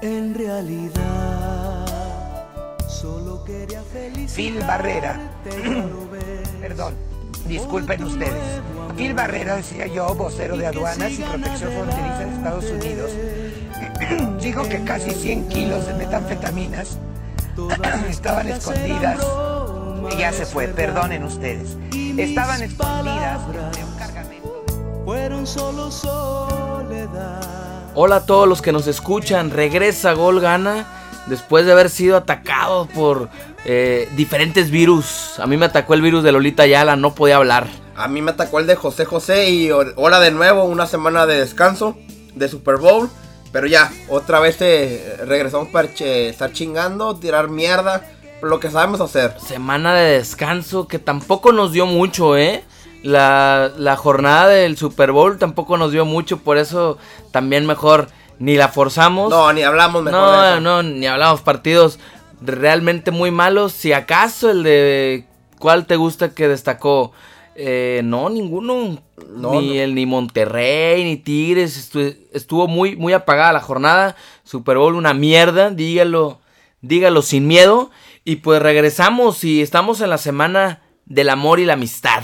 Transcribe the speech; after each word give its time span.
En 0.00 0.32
realidad, 0.32 1.86
solo 2.88 3.42
quería 3.42 3.82
felicidad. 3.82 4.36
Phil 4.36 4.60
Barrera. 4.60 5.18
Perdón, 6.60 6.94
disculpen 7.48 8.04
ustedes. 8.04 8.60
Phil 8.96 9.14
Barrera, 9.14 9.56
decía 9.56 9.88
yo, 9.88 10.14
vocero 10.14 10.56
de 10.56 10.68
aduanas 10.68 11.10
y 11.12 11.22
protección 11.22 11.72
fronteriza 11.72 12.18
de 12.18 12.32
Estados 12.32 12.64
Unidos, 12.70 13.10
dijo 14.40 14.68
que 14.68 14.84
casi 14.84 15.10
100 15.10 15.48
kilos 15.48 15.84
de 15.86 15.94
metanfetaminas 15.94 16.96
estaban 18.08 18.46
escondidas. 18.46 19.18
Ya 20.16 20.32
se 20.32 20.46
fue, 20.46 20.68
perdonen 20.68 21.24
ustedes. 21.24 21.76
Estaban 22.16 22.62
escondidas 22.62 23.40
entre 23.46 23.84
un 23.84 23.96
cargamento. 23.98 24.64
Fueron 25.04 25.44
solo 25.44 25.90
soledad. 25.90 27.77
Hola 28.00 28.16
a 28.16 28.26
todos 28.26 28.46
los 28.48 28.62
que 28.62 28.70
nos 28.70 28.86
escuchan. 28.86 29.50
Regresa 29.50 30.12
Gol 30.12 30.38
Gana 30.40 30.86
después 31.26 31.66
de 31.66 31.72
haber 31.72 31.90
sido 31.90 32.16
atacado 32.16 32.86
por 32.86 33.28
eh, 33.64 34.08
diferentes 34.14 34.70
virus. 34.70 35.40
A 35.40 35.48
mí 35.48 35.56
me 35.56 35.66
atacó 35.66 35.94
el 35.94 36.02
virus 36.02 36.22
de 36.22 36.30
Lolita 36.30 36.64
Yala, 36.64 36.94
no 36.94 37.16
podía 37.16 37.38
hablar. 37.38 37.66
A 37.96 38.06
mí 38.06 38.22
me 38.22 38.30
atacó 38.30 38.60
el 38.60 38.68
de 38.68 38.76
José 38.76 39.04
José 39.04 39.50
y 39.50 39.70
ahora 39.70 40.20
de 40.20 40.30
nuevo 40.30 40.62
una 40.62 40.86
semana 40.86 41.26
de 41.26 41.40
descanso 41.40 41.96
de 42.36 42.48
Super 42.48 42.76
Bowl. 42.76 43.10
Pero 43.50 43.66
ya, 43.66 43.90
otra 44.08 44.38
vez 44.38 44.58
eh, 44.60 45.16
regresamos 45.26 45.66
para 45.68 45.92
che- 45.92 46.28
estar 46.28 46.52
chingando, 46.52 47.16
tirar 47.16 47.48
mierda, 47.48 48.04
lo 48.42 48.60
que 48.60 48.70
sabemos 48.70 49.00
hacer. 49.00 49.34
Semana 49.44 49.94
de 49.96 50.18
descanso 50.18 50.86
que 50.86 51.00
tampoco 51.00 51.50
nos 51.50 51.72
dio 51.72 51.84
mucho, 51.84 52.36
¿eh? 52.36 52.62
La, 53.08 53.72
la 53.78 53.96
jornada 53.96 54.48
del 54.48 54.76
Super 54.76 55.12
Bowl 55.12 55.38
tampoco 55.38 55.78
nos 55.78 55.92
dio 55.92 56.04
mucho, 56.04 56.38
por 56.38 56.58
eso 56.58 56.98
también 57.30 57.66
mejor 57.66 58.08
ni 58.38 58.56
la 58.56 58.68
forzamos. 58.68 59.30
No, 59.30 59.50
ni 59.52 59.62
hablamos 59.62 60.02
mejor 60.02 60.20
de 60.20 60.26
No, 60.26 60.44
eso. 60.52 60.60
no, 60.60 60.82
ni 60.82 61.06
hablamos 61.06 61.40
partidos 61.40 61.98
realmente 62.40 63.10
muy 63.10 63.30
malos. 63.30 63.72
Si 63.72 63.92
acaso 63.92 64.50
el 64.50 64.62
de 64.62 65.24
cuál 65.58 65.86
te 65.86 65.96
gusta 65.96 66.34
que 66.34 66.48
destacó. 66.48 67.12
Eh, 67.60 68.02
no, 68.04 68.28
ninguno. 68.30 68.98
No, 69.34 69.60
ni 69.60 69.68
no. 69.76 69.82
el 69.82 69.94
ni 69.94 70.06
Monterrey, 70.06 71.02
ni 71.02 71.16
Tigres. 71.16 71.76
Estu- 71.92 72.16
estuvo 72.32 72.68
muy, 72.68 72.94
muy 72.94 73.12
apagada 73.14 73.52
la 73.54 73.60
jornada. 73.60 74.14
Super 74.44 74.76
Bowl 74.76 74.94
una 74.94 75.14
mierda, 75.14 75.70
dígalo, 75.70 76.38
dígalo 76.82 77.22
sin 77.22 77.46
miedo. 77.48 77.90
Y 78.24 78.36
pues 78.36 78.60
regresamos 78.62 79.42
y 79.42 79.62
estamos 79.62 80.00
en 80.02 80.10
la 80.10 80.18
semana 80.18 80.82
del 81.06 81.30
amor 81.30 81.58
y 81.58 81.64
la 81.64 81.72
amistad. 81.72 82.22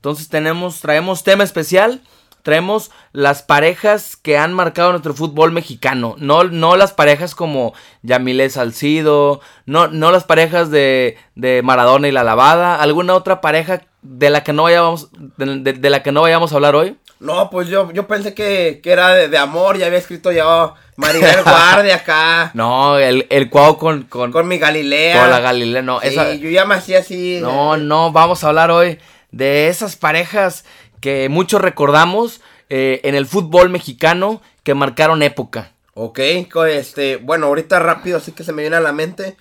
Entonces 0.00 0.28
tenemos, 0.30 0.80
traemos 0.80 1.24
tema 1.24 1.44
especial. 1.44 2.00
Traemos 2.42 2.90
las 3.12 3.42
parejas 3.42 4.16
que 4.16 4.38
han 4.38 4.54
marcado 4.54 4.92
nuestro 4.92 5.12
fútbol 5.12 5.52
mexicano. 5.52 6.14
No, 6.18 6.44
no 6.44 6.74
las 6.76 6.92
parejas 6.94 7.34
como 7.34 7.74
Yamile 8.02 8.48
Salcido. 8.48 9.42
No, 9.66 9.88
no 9.88 10.10
las 10.10 10.24
parejas 10.24 10.70
de, 10.70 11.18
de 11.34 11.60
Maradona 11.62 12.08
y 12.08 12.12
la 12.12 12.24
lavada. 12.24 12.76
¿Alguna 12.76 13.14
otra 13.14 13.42
pareja 13.42 13.82
de 14.00 14.30
la 14.30 14.42
que 14.42 14.54
no 14.54 14.62
vayamos, 14.62 15.10
de, 15.36 15.58
de- 15.58 15.72
de 15.74 15.90
la 15.90 16.02
que 16.02 16.12
no 16.12 16.22
vayamos 16.22 16.50
a 16.52 16.54
hablar 16.54 16.74
hoy? 16.76 16.96
No, 17.18 17.50
pues 17.50 17.68
yo, 17.68 17.92
yo 17.92 18.06
pensé 18.06 18.32
que, 18.32 18.80
que 18.82 18.90
era 18.92 19.10
de, 19.10 19.28
de 19.28 19.36
amor, 19.36 19.76
ya 19.76 19.84
había 19.84 19.98
escrito 19.98 20.32
ya 20.32 20.72
Maribel 20.96 21.42
Guardia 21.44 21.96
acá, 21.96 22.52
No, 22.54 22.96
el, 22.96 23.26
el 23.28 23.50
Cuau 23.50 23.76
con, 23.76 24.04
con, 24.04 24.32
con 24.32 24.48
mi 24.48 24.56
Galilea. 24.56 25.20
con 25.20 25.30
la 25.30 25.40
Galilea. 25.40 25.82
No, 25.82 26.00
Sí, 26.00 26.06
esa- 26.08 26.32
yo 26.32 26.48
ya 26.48 26.64
me 26.64 26.76
hacía 26.76 27.00
así. 27.00 27.38
No, 27.42 27.76
no, 27.76 28.10
vamos 28.12 28.42
a 28.42 28.48
hablar 28.48 28.70
hoy 28.70 28.98
de 29.30 29.68
esas 29.68 29.96
parejas 29.96 30.64
que 31.00 31.28
muchos 31.28 31.60
recordamos 31.60 32.40
eh, 32.68 33.00
en 33.04 33.14
el 33.14 33.26
fútbol 33.26 33.70
mexicano 33.70 34.40
que 34.62 34.74
marcaron 34.74 35.22
época. 35.22 35.72
Ok, 35.94 36.18
este, 36.66 37.16
bueno, 37.16 37.46
ahorita 37.46 37.78
rápido, 37.78 38.18
así 38.18 38.32
que 38.32 38.44
se 38.44 38.52
me 38.52 38.62
viene 38.62 38.76
a 38.76 38.80
la 38.80 38.92
mente. 38.92 39.36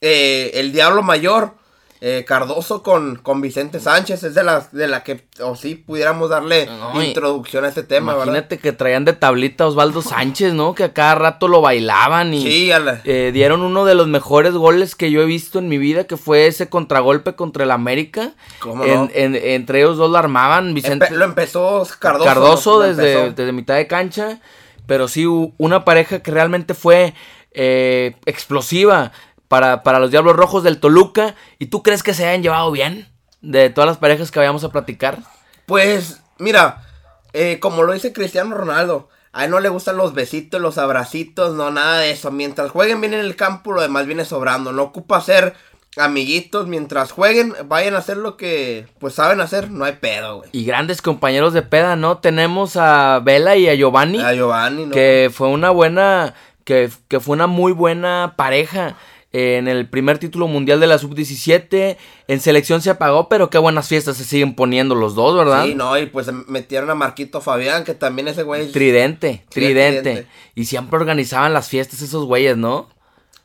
eh, 0.00 0.52
el 0.54 0.72
Diablo 0.72 1.02
Mayor, 1.02 1.54
eh, 2.00 2.24
Cardoso 2.26 2.82
con, 2.82 3.16
con 3.16 3.40
Vicente 3.40 3.80
Sánchez, 3.80 4.22
es 4.22 4.34
de 4.34 4.44
la, 4.44 4.68
de 4.70 4.86
la 4.86 5.02
que, 5.02 5.26
o 5.40 5.56
sí, 5.56 5.74
pudiéramos 5.74 6.30
darle 6.30 6.66
No, 6.66 7.02
introducción 7.02 7.64
a 7.64 7.68
este 7.68 7.82
tema, 7.82 8.12
¿verdad? 8.12 8.26
Imagínate 8.26 8.58
que 8.58 8.72
traían 8.72 9.04
de 9.04 9.14
tablita 9.14 9.64
a 9.64 9.66
Osvaldo 9.66 10.00
Sánchez, 10.02 10.52
¿no? 10.54 10.74
Que 10.74 10.84
a 10.84 10.92
cada 10.92 11.16
rato 11.16 11.48
lo 11.48 11.60
bailaban 11.60 12.32
y 12.34 12.42
Sí, 12.42 12.70
a 12.70 12.78
la- 12.78 13.00
eh, 13.04 13.30
dieron 13.32 13.62
uno 13.62 13.84
de 13.84 13.96
los 13.96 14.06
mejores 14.06 14.52
goles 14.54 14.94
que 14.94 15.10
yo 15.10 15.22
he 15.22 15.26
visto 15.26 15.58
en 15.58 15.68
mi 15.68 15.78
vida, 15.78 16.04
que 16.04 16.16
fue 16.16 16.46
ese 16.46 16.68
contragolpe 16.68 17.34
contra 17.34 17.64
el 17.64 17.70
América. 17.72 18.32
¿Cómo 18.60 18.84
En- 18.84 18.94
no? 19.04 19.08
en- 19.12 19.34
entre 19.34 19.80
ellos 19.80 19.96
dos 19.96 20.10
la 20.10 20.20
armaban. 20.20 20.74
Vicente, 20.74 21.06
Empe- 21.06 21.16
lo 21.16 21.24
empezó 21.24 21.86
Cardoso. 21.98 22.24
Cardoso 22.24 22.72
lo 22.74 22.86
desde, 22.86 23.12
empezó. 23.12 23.34
desde 23.34 23.52
mitad 23.52 23.74
de 23.74 23.86
cancha, 23.88 24.40
pero 24.86 25.08
sí 25.08 25.26
una 25.58 25.84
pareja 25.84 26.20
que 26.20 26.30
realmente 26.30 26.74
fue 26.74 27.14
eh, 27.60 28.14
explosiva 28.26 29.10
para, 29.48 29.82
para 29.82 29.98
los 29.98 30.10
Diablos 30.10 30.36
Rojos 30.36 30.62
del 30.62 30.78
Toluca. 30.78 31.34
¿Y 31.58 31.66
tú 31.66 31.82
crees 31.82 32.02
que 32.02 32.14
se 32.14 32.26
hayan 32.26 32.42
llevado 32.42 32.70
bien 32.70 33.08
de 33.40 33.70
todas 33.70 33.88
las 33.88 33.98
parejas 33.98 34.30
que 34.30 34.38
vayamos 34.38 34.64
a 34.64 34.70
platicar? 34.70 35.18
Pues, 35.66 36.20
mira, 36.38 36.84
eh, 37.32 37.58
como 37.60 37.82
lo 37.82 37.92
dice 37.92 38.12
Cristiano 38.12 38.54
Ronaldo, 38.54 39.08
a 39.32 39.44
él 39.44 39.50
no 39.50 39.60
le 39.60 39.68
gustan 39.68 39.96
los 39.96 40.14
besitos, 40.14 40.60
los 40.60 40.78
abracitos, 40.78 41.54
no, 41.54 41.70
nada 41.70 41.98
de 41.98 42.10
eso. 42.10 42.30
Mientras 42.30 42.70
jueguen 42.70 43.00
bien 43.00 43.14
en 43.14 43.20
el 43.20 43.36
campo, 43.36 43.72
lo 43.72 43.82
demás 43.82 44.06
viene 44.06 44.24
sobrando. 44.24 44.72
No 44.72 44.82
ocupa 44.82 45.20
ser 45.20 45.54
amiguitos. 45.96 46.66
Mientras 46.66 47.12
jueguen, 47.12 47.54
vayan 47.66 47.94
a 47.94 47.98
hacer 47.98 48.16
lo 48.16 48.36
que 48.36 48.86
pues 48.98 49.14
saben 49.14 49.40
hacer, 49.40 49.70
no 49.70 49.84
hay 49.84 49.94
pedo, 49.94 50.38
güey. 50.38 50.50
Y 50.52 50.64
grandes 50.64 51.02
compañeros 51.02 51.52
de 51.52 51.62
peda, 51.62 51.96
¿no? 51.96 52.18
Tenemos 52.18 52.76
a 52.76 53.20
Vela 53.22 53.56
y 53.56 53.68
a 53.68 53.74
Giovanni, 53.74 54.20
A 54.20 54.32
Giovanni, 54.34 54.86
¿no? 54.86 54.92
que 54.92 55.30
fue 55.32 55.48
una 55.48 55.70
buena, 55.70 56.34
que, 56.64 56.90
que 57.08 57.20
fue 57.20 57.34
una 57.34 57.46
muy 57.46 57.72
buena 57.72 58.34
pareja. 58.36 58.96
En 59.30 59.68
el 59.68 59.86
primer 59.88 60.16
título 60.18 60.48
mundial 60.48 60.80
de 60.80 60.86
la 60.86 60.96
sub-17, 60.98 61.96
en 62.28 62.40
selección 62.40 62.80
se 62.80 62.88
apagó, 62.90 63.28
pero 63.28 63.50
qué 63.50 63.58
buenas 63.58 63.86
fiestas 63.86 64.16
se 64.16 64.24
siguen 64.24 64.54
poniendo 64.54 64.94
los 64.94 65.14
dos, 65.14 65.36
¿verdad? 65.36 65.66
Sí, 65.66 65.74
no, 65.74 65.98
y 65.98 66.06
pues 66.06 66.28
metieron 66.46 66.88
a 66.88 66.94
Marquito 66.94 67.42
Fabián, 67.42 67.84
que 67.84 67.92
también 67.94 68.28
ese 68.28 68.42
güey. 68.42 68.72
Tridente, 68.72 69.44
tridente. 69.50 70.00
tridente. 70.00 70.26
Y 70.54 70.64
siempre 70.64 70.98
organizaban 70.98 71.52
las 71.52 71.68
fiestas 71.68 72.00
esos 72.00 72.24
güeyes, 72.24 72.56
¿no? 72.56 72.88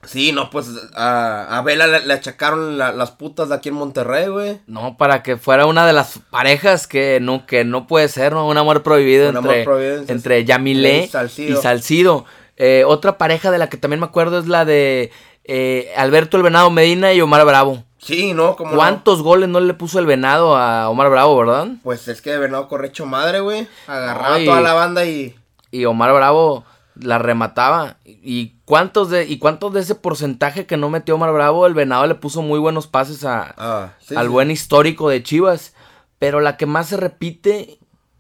Sí, 0.05 0.31
no, 0.33 0.49
pues 0.49 0.67
a, 0.95 1.57
a 1.57 1.61
Vela 1.63 1.87
le, 1.87 2.05
le 2.05 2.13
achacaron 2.13 2.77
la- 2.77 2.91
las 2.91 3.11
putas 3.11 3.47
de 3.49 3.55
aquí 3.55 3.69
en 3.69 3.75
Monterrey, 3.75 4.27
güey. 4.27 4.59
No, 4.67 4.97
para 4.97 5.23
que 5.23 5.37
fuera 5.37 5.65
una 5.65 5.85
de 5.87 5.93
las 5.93 6.19
parejas 6.29 6.87
que 6.87 7.19
no, 7.21 7.45
que 7.45 7.63
no 7.65 7.87
puede 7.87 8.07
ser, 8.09 8.33
¿no? 8.33 8.47
Un 8.47 8.57
amor 8.57 8.83
prohibido 8.83 9.29
Un 9.29 9.37
entre, 9.37 9.51
amor 9.61 9.63
prohibido, 9.65 10.03
entre 10.07 10.43
Yamilé 10.45 11.03
y 11.03 11.07
Salcido. 11.07 11.59
y 11.59 11.61
Salcido. 11.61 12.25
Eh, 12.57 12.83
otra 12.85 13.17
pareja 13.17 13.49
de 13.49 13.57
la 13.57 13.69
que 13.69 13.77
también 13.77 14.01
me 14.01 14.05
acuerdo 14.05 14.39
es 14.39 14.47
la 14.47 14.65
de 14.65 15.09
eh, 15.45 15.91
Alberto 15.97 16.37
el 16.37 16.43
Venado 16.43 16.69
Medina 16.69 17.13
y 17.13 17.21
Omar 17.21 17.45
Bravo. 17.45 17.83
Sí, 17.97 18.33
no, 18.33 18.55
como. 18.57 18.71
no? 18.71 18.75
¿Cuántos 18.75 19.21
goles 19.21 19.47
no 19.47 19.59
le 19.61 19.73
puso 19.73 19.97
el 19.99 20.05
Venado 20.05 20.57
a 20.57 20.89
Omar 20.89 21.09
Bravo, 21.09 21.37
verdad? 21.37 21.67
Pues 21.83 22.07
es 22.09 22.21
que 22.21 22.31
de 22.31 22.37
Venado 22.39 22.67
corre 22.67 22.87
hecho 22.87 23.05
madre, 23.05 23.39
güey. 23.39 23.67
Agarraba 23.87 24.35
Ay. 24.35 24.43
a 24.43 24.49
toda 24.49 24.61
la 24.61 24.73
banda 24.73 25.05
y. 25.05 25.35
Y 25.71 25.85
Omar 25.85 26.13
Bravo 26.13 26.65
la 26.95 27.17
remataba. 27.17 27.97
¿Y 28.05 28.55
cuántos 28.65 29.09
de, 29.09 29.25
y 29.25 29.37
cuántos 29.39 29.73
de 29.73 29.79
ese 29.81 29.95
porcentaje 29.95 30.65
que 30.65 30.77
no 30.77 30.89
metió 30.89 31.15
Omar 31.15 31.31
Bravo? 31.31 31.65
El 31.65 31.73
Venado 31.73 32.05
le 32.07 32.15
puso 32.15 32.41
muy 32.41 32.59
buenos 32.59 32.87
pases 32.87 33.23
a, 33.23 33.55
Ah, 33.57 33.93
sí, 33.99 34.15
al 34.15 34.25
sí. 34.25 34.31
buen 34.31 34.51
histórico 34.51 35.09
de 35.09 35.23
Chivas. 35.23 35.73
Pero 36.19 36.39
la 36.41 36.57
que 36.57 36.65
más 36.65 36.87
se 36.87 36.97
repite 36.97 37.79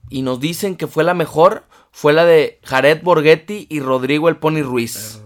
y 0.09 0.21
nos 0.23 0.39
dicen 0.39 0.75
que 0.77 0.87
fue 0.87 1.03
la 1.03 1.13
mejor 1.13 1.63
fue 1.91 2.11
la 2.13 2.25
de 2.25 2.59
Jared 2.63 3.01
Borghetti 3.03 3.67
y 3.69 3.79
Rodrigo 3.81 4.29
El 4.29 4.37
Pony 4.37 4.61
Ruiz. 4.63 5.21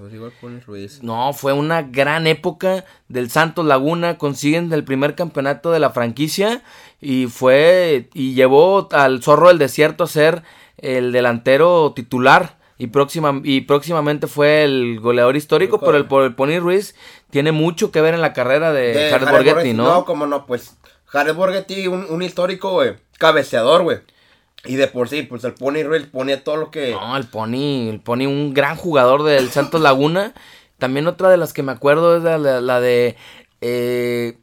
Ruiz. 0.65 1.01
No, 1.03 1.33
fue 1.33 1.53
una 1.53 1.81
gran 1.81 2.27
época 2.27 2.85
del 3.07 3.29
Santos 3.29 3.65
Laguna. 3.65 4.17
Consiguen 4.17 4.71
el 4.73 4.83
primer 4.83 5.15
campeonato 5.15 5.71
de 5.71 5.79
la 5.79 5.91
franquicia 5.91 6.63
y 7.01 7.27
fue 7.27 8.09
y 8.13 8.33
llevó 8.33 8.89
al 8.91 9.21
Zorro 9.23 9.49
del 9.49 9.57
Desierto 9.57 10.03
a 10.03 10.07
ser 10.07 10.43
el 10.77 11.11
delantero 11.11 11.93
titular. 11.95 12.57
Y, 12.79 12.87
próxima, 12.87 13.41
y 13.43 13.61
próximamente 13.61 14.27
fue 14.27 14.63
el 14.63 14.99
goleador 14.99 15.35
histórico, 15.35 15.79
pero 15.79 15.97
el, 15.97 16.05
por 16.05 16.23
el 16.23 16.35
Pony 16.35 16.59
Ruiz 16.59 16.93
tiene 17.31 17.51
mucho 17.51 17.89
que 17.89 18.01
ver 18.01 18.13
en 18.13 18.21
la 18.21 18.33
carrera 18.33 18.71
de, 18.71 18.93
De 18.93 19.09
Jared 19.09 19.27
Borghetti, 19.27 19.49
Borghetti, 19.49 19.73
¿no? 19.73 19.83
No, 19.85 20.05
como 20.05 20.27
no, 20.27 20.45
pues. 20.45 20.77
Jared 21.05 21.33
Borghetti, 21.33 21.87
un, 21.87 22.05
un 22.07 22.21
histórico, 22.21 22.73
güey. 22.73 22.97
Cabeceador, 23.17 23.81
güey. 23.81 23.97
Y 24.65 24.75
de 24.75 24.87
por 24.87 25.07
sí, 25.09 25.23
pues 25.23 25.43
el 25.43 25.53
Pony 25.53 25.83
Ruiz 25.83 26.07
ponía 26.07 26.43
todo 26.43 26.57
lo 26.57 26.71
que. 26.71 26.91
No, 26.91 27.15
el 27.15 27.25
Pony, 27.27 27.89
el 27.89 27.99
Pony, 28.01 28.25
un 28.27 28.53
gran 28.53 28.75
jugador 28.75 29.23
del 29.23 29.49
Santos 29.51 29.81
Laguna. 29.81 30.33
También 30.77 31.07
otra 31.07 31.29
de 31.29 31.37
las 31.37 31.53
que 31.53 31.63
me 31.63 31.71
acuerdo 31.71 32.17
es 32.17 32.23
la, 32.23 32.37
la- 32.37 32.61
la 32.61 32.79
de 32.81 33.15
eh, 33.61 34.37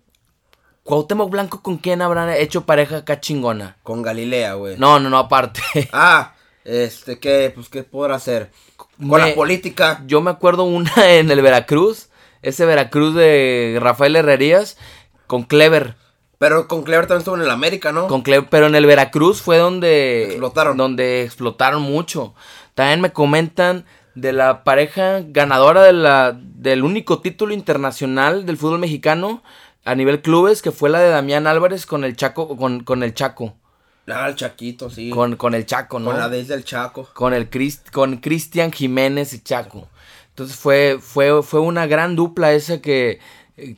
Cuauhtémoc 0.83 1.31
Blanco, 1.31 1.63
¿con 1.63 1.79
quién 1.79 2.03
habrán 2.03 2.31
hecho 2.31 2.67
pareja 2.67 2.99
acá 2.99 3.21
chingona? 3.21 3.77
Con 3.83 4.03
Galilea, 4.03 4.55
güey. 4.55 4.77
No, 4.79 4.99
no, 5.01 5.11
no, 5.11 5.19
aparte. 5.19 5.61
Ah, 5.93 6.35
este, 6.65 7.19
¿qué? 7.19 7.51
Pues, 7.55 7.69
¿qué 7.69 7.83
podrá 7.85 8.17
hacer? 8.17 8.51
Con 8.77 9.09
Me- 9.09 9.19
la 9.31 9.35
política. 9.35 10.03
Yo 10.07 10.21
me 10.21 10.31
acuerdo 10.31 10.65
una 10.65 10.93
en 11.15 11.31
el 11.31 11.43
Veracruz, 11.43 12.09
ese 12.43 12.65
Veracruz 12.67 13.15
de 13.15 13.79
Rafael 13.81 14.17
Herrerías, 14.17 14.77
con 15.27 15.43
Clever. 15.45 15.97
Pero 16.44 16.69
con 16.69 16.82
Clever 16.82 17.06
también 17.06 17.20
estuvo 17.20 17.37
en 17.37 17.43
el 17.43 17.50
América, 17.50 17.91
¿no? 17.91 18.06
Con 18.06 18.23
Cle- 18.23 18.46
pero 18.50 18.67
en 18.67 18.75
el 18.75 18.85
Veracruz 18.85 19.41
fue 19.41 19.56
donde 19.56 20.25
Explotaron. 20.25 20.76
donde 20.76 21.23
explotaron 21.23 21.81
mucho. 21.81 22.35
También 22.75 23.00
me 23.00 23.12
comentan 23.14 23.87
de 24.14 24.35
la 24.35 24.62
pareja 24.62 25.23
ganadora 25.26 25.82
de 25.82 25.94
la, 25.94 26.38
del 26.38 26.85
único 26.85 27.20
título 27.20 27.55
internacional 27.55 28.44
del 28.44 28.58
fútbol 28.58 28.79
mexicano 28.79 29.43
a 29.87 29.94
nivel 29.94 30.20
clubes, 30.20 30.61
que 30.61 30.70
fue 30.70 30.91
la 30.91 30.99
de 31.00 31.08
Damián 31.08 31.46
Álvarez 31.46 31.87
con 31.87 32.05
el 32.05 32.14
Chaco, 32.14 32.56
con, 32.58 32.85
con 32.85 33.02
el 33.02 33.14
Chaco. 33.14 33.55
Ah, 34.06 34.29
el 34.29 34.35
Chaquito, 34.35 34.91
sí. 34.91 35.08
Con, 35.08 35.37
con 35.37 35.55
el 35.55 35.64
Chaco, 35.64 35.99
¿no? 35.99 36.11
Con 36.11 36.19
la 36.20 36.29
desde 36.29 36.52
el 36.52 36.64
Chaco. 36.64 37.08
Con 37.14 37.32
el 37.32 37.49
Crist, 37.49 37.91
con 37.91 38.19
Cristian 38.19 38.70
Jiménez 38.70 39.32
y 39.32 39.41
Chaco. 39.43 39.88
Entonces 40.29 40.56
fue, 40.56 40.99
fue, 41.00 41.43
fue 41.43 41.61
una 41.61 41.87
gran 41.87 42.17
dupla 42.17 42.52
esa 42.52 42.82
que, 42.82 43.19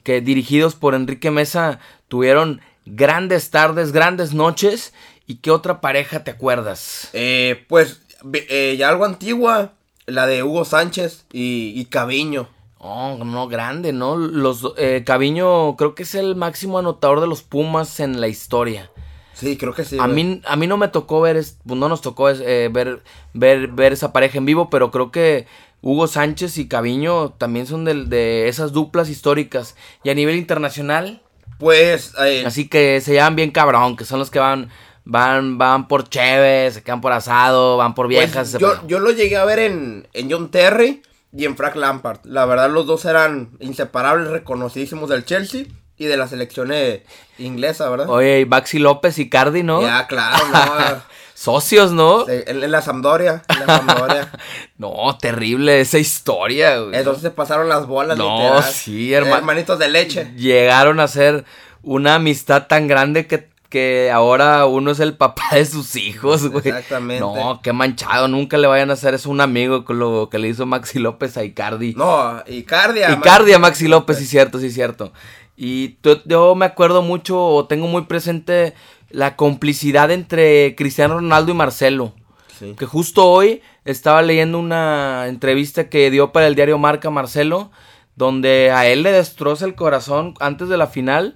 que 0.02 0.20
dirigidos 0.20 0.74
por 0.74 0.94
Enrique 0.94 1.30
Mesa 1.30 1.80
tuvieron 2.08 2.60
grandes 2.84 3.50
tardes, 3.50 3.92
grandes 3.92 4.32
noches. 4.32 4.92
¿Y 5.26 5.36
qué 5.36 5.50
otra 5.50 5.80
pareja 5.80 6.22
te 6.22 6.30
acuerdas? 6.30 7.10
Eh, 7.12 7.64
pues 7.68 8.00
eh, 8.32 8.76
ya 8.78 8.88
algo 8.88 9.04
antigua, 9.04 9.72
la 10.06 10.26
de 10.26 10.42
Hugo 10.42 10.64
Sánchez 10.64 11.26
y, 11.32 11.72
y 11.74 11.86
Caviño. 11.86 12.48
Oh, 12.78 13.18
no, 13.24 13.48
grande, 13.48 13.92
¿no? 13.92 14.16
Los, 14.16 14.64
eh, 14.76 15.02
Caviño 15.04 15.76
creo 15.76 15.94
que 15.94 16.04
es 16.04 16.14
el 16.14 16.36
máximo 16.36 16.78
anotador 16.78 17.20
de 17.20 17.26
los 17.26 17.42
Pumas 17.42 17.98
en 18.00 18.20
la 18.20 18.28
historia. 18.28 18.90
Sí, 19.32 19.56
creo 19.56 19.74
que 19.74 19.84
sí. 19.84 19.98
A 19.98 20.06
mí, 20.06 20.40
a 20.46 20.56
mí 20.56 20.66
no 20.66 20.76
me 20.76 20.88
tocó 20.88 21.20
ver, 21.20 21.42
no 21.64 21.88
nos 21.88 22.00
tocó 22.00 22.30
eh, 22.30 22.68
ver, 22.68 23.02
ver, 23.34 23.68
ver 23.68 23.92
esa 23.92 24.12
pareja 24.12 24.38
en 24.38 24.46
vivo, 24.46 24.70
pero 24.70 24.90
creo 24.90 25.10
que 25.10 25.46
Hugo 25.82 26.06
Sánchez 26.06 26.58
y 26.58 26.68
Caviño 26.68 27.30
también 27.30 27.66
son 27.66 27.84
de, 27.84 28.04
de 28.06 28.48
esas 28.48 28.72
duplas 28.72 29.08
históricas. 29.08 29.76
Y 30.02 30.10
a 30.10 30.14
nivel 30.14 30.36
internacional, 30.36 31.22
pues... 31.58 32.12
Eh, 32.24 32.44
así 32.46 32.68
que 32.68 33.00
se 33.00 33.12
llevan 33.12 33.36
bien 33.36 33.50
cabrón, 33.50 33.96
que 33.96 34.04
son 34.04 34.18
los 34.18 34.30
que 34.30 34.38
van... 34.38 34.70
Van, 35.08 35.56
van 35.56 35.86
por 35.86 36.08
chévere, 36.08 36.68
se 36.72 36.82
quedan 36.82 37.00
por 37.00 37.12
asado, 37.12 37.76
van 37.76 37.94
por 37.94 38.06
pues, 38.06 38.18
viejas. 38.18 38.58
yo, 38.58 38.84
yo 38.88 38.98
lo 38.98 39.12
llegué 39.12 39.36
a 39.36 39.44
ver 39.44 39.60
en, 39.60 40.08
en 40.12 40.28
John 40.28 40.50
Terry 40.50 41.00
y 41.32 41.44
en 41.44 41.56
Frank 41.56 41.76
Lampard. 41.76 42.24
La 42.24 42.44
verdad, 42.44 42.68
los 42.70 42.86
dos 42.86 43.04
eran 43.04 43.50
inseparables, 43.60 44.26
reconocidísimos 44.26 45.08
del 45.08 45.24
Chelsea 45.24 45.66
y 45.98 46.06
de 46.06 46.16
la 46.16 46.28
selección 46.28 46.72
eh, 46.72 47.04
inglesa, 47.38 47.88
¿verdad? 47.88 48.08
Oye, 48.10 48.40
y 48.40 48.44
Baxi 48.44 48.78
López 48.78 49.18
y 49.18 49.28
Cardi, 49.28 49.62
¿no? 49.62 49.80
Ya, 49.82 50.06
claro, 50.06 50.44
no. 50.48 51.02
Socios, 51.36 51.92
¿no? 51.92 52.26
En, 52.26 52.70
la 52.70 52.80
Sampdoria, 52.80 53.42
en 53.50 53.60
la 53.60 53.66
Sampdoria. 53.66 54.32
no, 54.78 55.18
terrible 55.20 55.82
esa 55.82 55.98
historia, 55.98 56.78
güey. 56.78 56.96
Entonces 56.96 57.22
se 57.22 57.30
pasaron 57.30 57.68
las 57.68 57.86
bolas, 57.86 58.16
No, 58.16 58.38
literal. 58.38 58.72
sí, 58.72 59.12
hermano. 59.12 59.36
Hermanitos 59.36 59.78
de 59.78 59.90
leche. 59.90 60.32
Llegaron 60.34 60.98
a 60.98 61.06
ser 61.08 61.44
una 61.82 62.14
amistad 62.14 62.68
tan 62.68 62.88
grande 62.88 63.26
que, 63.26 63.50
que 63.68 64.10
ahora 64.10 64.64
uno 64.64 64.92
es 64.92 64.98
el 64.98 65.14
papá 65.14 65.42
de 65.52 65.66
sus 65.66 65.94
hijos, 65.96 66.48
güey. 66.48 66.68
Exactamente. 66.68 67.20
No, 67.20 67.60
qué 67.62 67.74
manchado. 67.74 68.28
Nunca 68.28 68.56
le 68.56 68.66
vayan 68.66 68.88
a 68.88 68.94
hacer 68.94 69.12
eso 69.12 69.28
a 69.28 69.32
un 69.32 69.42
amigo 69.42 69.84
con 69.84 69.98
lo 69.98 70.30
que 70.30 70.38
le 70.38 70.48
hizo 70.48 70.64
Maxi 70.64 70.98
López 70.98 71.36
a 71.36 71.44
Icardi. 71.44 71.92
No, 71.92 72.42
Icardi 72.46 73.02
a 73.02 73.12
Icardi 73.12 73.52
a 73.52 73.58
Maxi 73.58 73.88
López, 73.88 74.16
sí, 74.16 74.24
cierto, 74.24 74.58
sí, 74.58 74.70
cierto. 74.70 75.12
Y 75.54 75.98
yo 76.24 76.54
me 76.54 76.64
acuerdo 76.64 77.02
mucho, 77.02 77.38
o 77.38 77.66
tengo 77.66 77.88
muy 77.88 78.06
presente 78.06 78.72
la 79.16 79.34
complicidad 79.34 80.10
entre 80.10 80.74
Cristiano 80.76 81.14
Ronaldo 81.14 81.52
y 81.52 81.54
Marcelo. 81.54 82.12
Sí. 82.58 82.74
Que 82.78 82.84
justo 82.84 83.26
hoy 83.26 83.62
estaba 83.86 84.20
leyendo 84.20 84.58
una 84.58 85.24
entrevista 85.28 85.88
que 85.88 86.10
dio 86.10 86.32
para 86.32 86.46
el 86.46 86.54
diario 86.54 86.76
Marca 86.76 87.08
Marcelo, 87.08 87.70
donde 88.14 88.70
a 88.70 88.86
él 88.86 89.02
le 89.02 89.12
destroza 89.12 89.64
el 89.64 89.74
corazón 89.74 90.34
antes 90.38 90.68
de 90.68 90.76
la 90.76 90.86
final. 90.86 91.34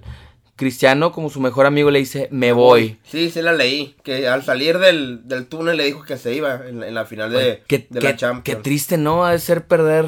Cristiano, 0.57 1.11
como 1.11 1.29
su 1.31 1.39
mejor 1.39 1.65
amigo, 1.65 1.89
le 1.89 1.97
dice, 1.99 2.27
me 2.29 2.51
voy. 2.51 2.99
Sí, 3.03 3.31
sí 3.31 3.41
la 3.41 3.53
leí. 3.53 3.95
Que 4.03 4.27
al 4.27 4.43
salir 4.43 4.77
del, 4.77 5.27
del 5.27 5.47
túnel 5.47 5.77
le 5.77 5.85
dijo 5.85 6.03
que 6.03 6.17
se 6.17 6.35
iba 6.35 6.61
en, 6.67 6.83
en 6.83 6.93
la 6.93 7.05
final 7.05 7.31
de, 7.31 7.63
Qué, 7.67 7.87
de 7.89 7.99
qué- 7.99 8.05
la 8.09 8.15
Champions. 8.15 8.43
qué 8.43 8.55
triste, 8.57 8.97
¿no? 8.99 9.25
Ha 9.25 9.31
de 9.31 9.39
ser 9.39 9.65
perder 9.65 10.05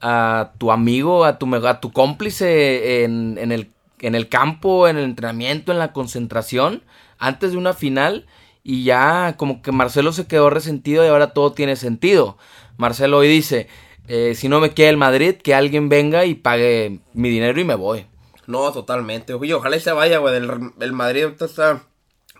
a 0.00 0.52
tu 0.56 0.72
amigo, 0.72 1.26
a 1.26 1.38
tu, 1.38 1.54
a 1.66 1.80
tu 1.80 1.92
cómplice 1.92 3.04
en, 3.04 3.36
en 3.38 3.52
el, 3.52 3.68
en 4.02 4.14
el 4.14 4.28
campo, 4.28 4.86
en 4.88 4.98
el 4.98 5.04
entrenamiento, 5.04 5.72
en 5.72 5.78
la 5.78 5.92
concentración, 5.92 6.82
antes 7.18 7.52
de 7.52 7.56
una 7.56 7.72
final. 7.72 8.26
Y 8.62 8.84
ya 8.84 9.36
como 9.38 9.62
que 9.62 9.72
Marcelo 9.72 10.12
se 10.12 10.26
quedó 10.26 10.50
resentido 10.50 11.04
y 11.04 11.08
ahora 11.08 11.32
todo 11.32 11.52
tiene 11.52 11.74
sentido. 11.76 12.36
Marcelo 12.76 13.18
hoy 13.18 13.28
dice, 13.28 13.68
eh, 14.08 14.34
si 14.36 14.48
no 14.48 14.60
me 14.60 14.70
queda 14.70 14.90
el 14.90 14.96
Madrid, 14.96 15.36
que 15.36 15.54
alguien 15.54 15.88
venga 15.88 16.26
y 16.26 16.34
pague 16.34 17.00
mi 17.12 17.30
dinero 17.30 17.60
y 17.60 17.64
me 17.64 17.74
voy. 17.74 18.06
No, 18.46 18.70
totalmente. 18.72 19.34
Oye, 19.34 19.54
ojalá 19.54 19.76
y 19.76 19.80
se 19.80 19.92
vaya, 19.92 20.18
güey. 20.18 20.36
El, 20.36 20.72
el 20.78 20.92
Madrid 20.92 21.26
está 21.40 21.82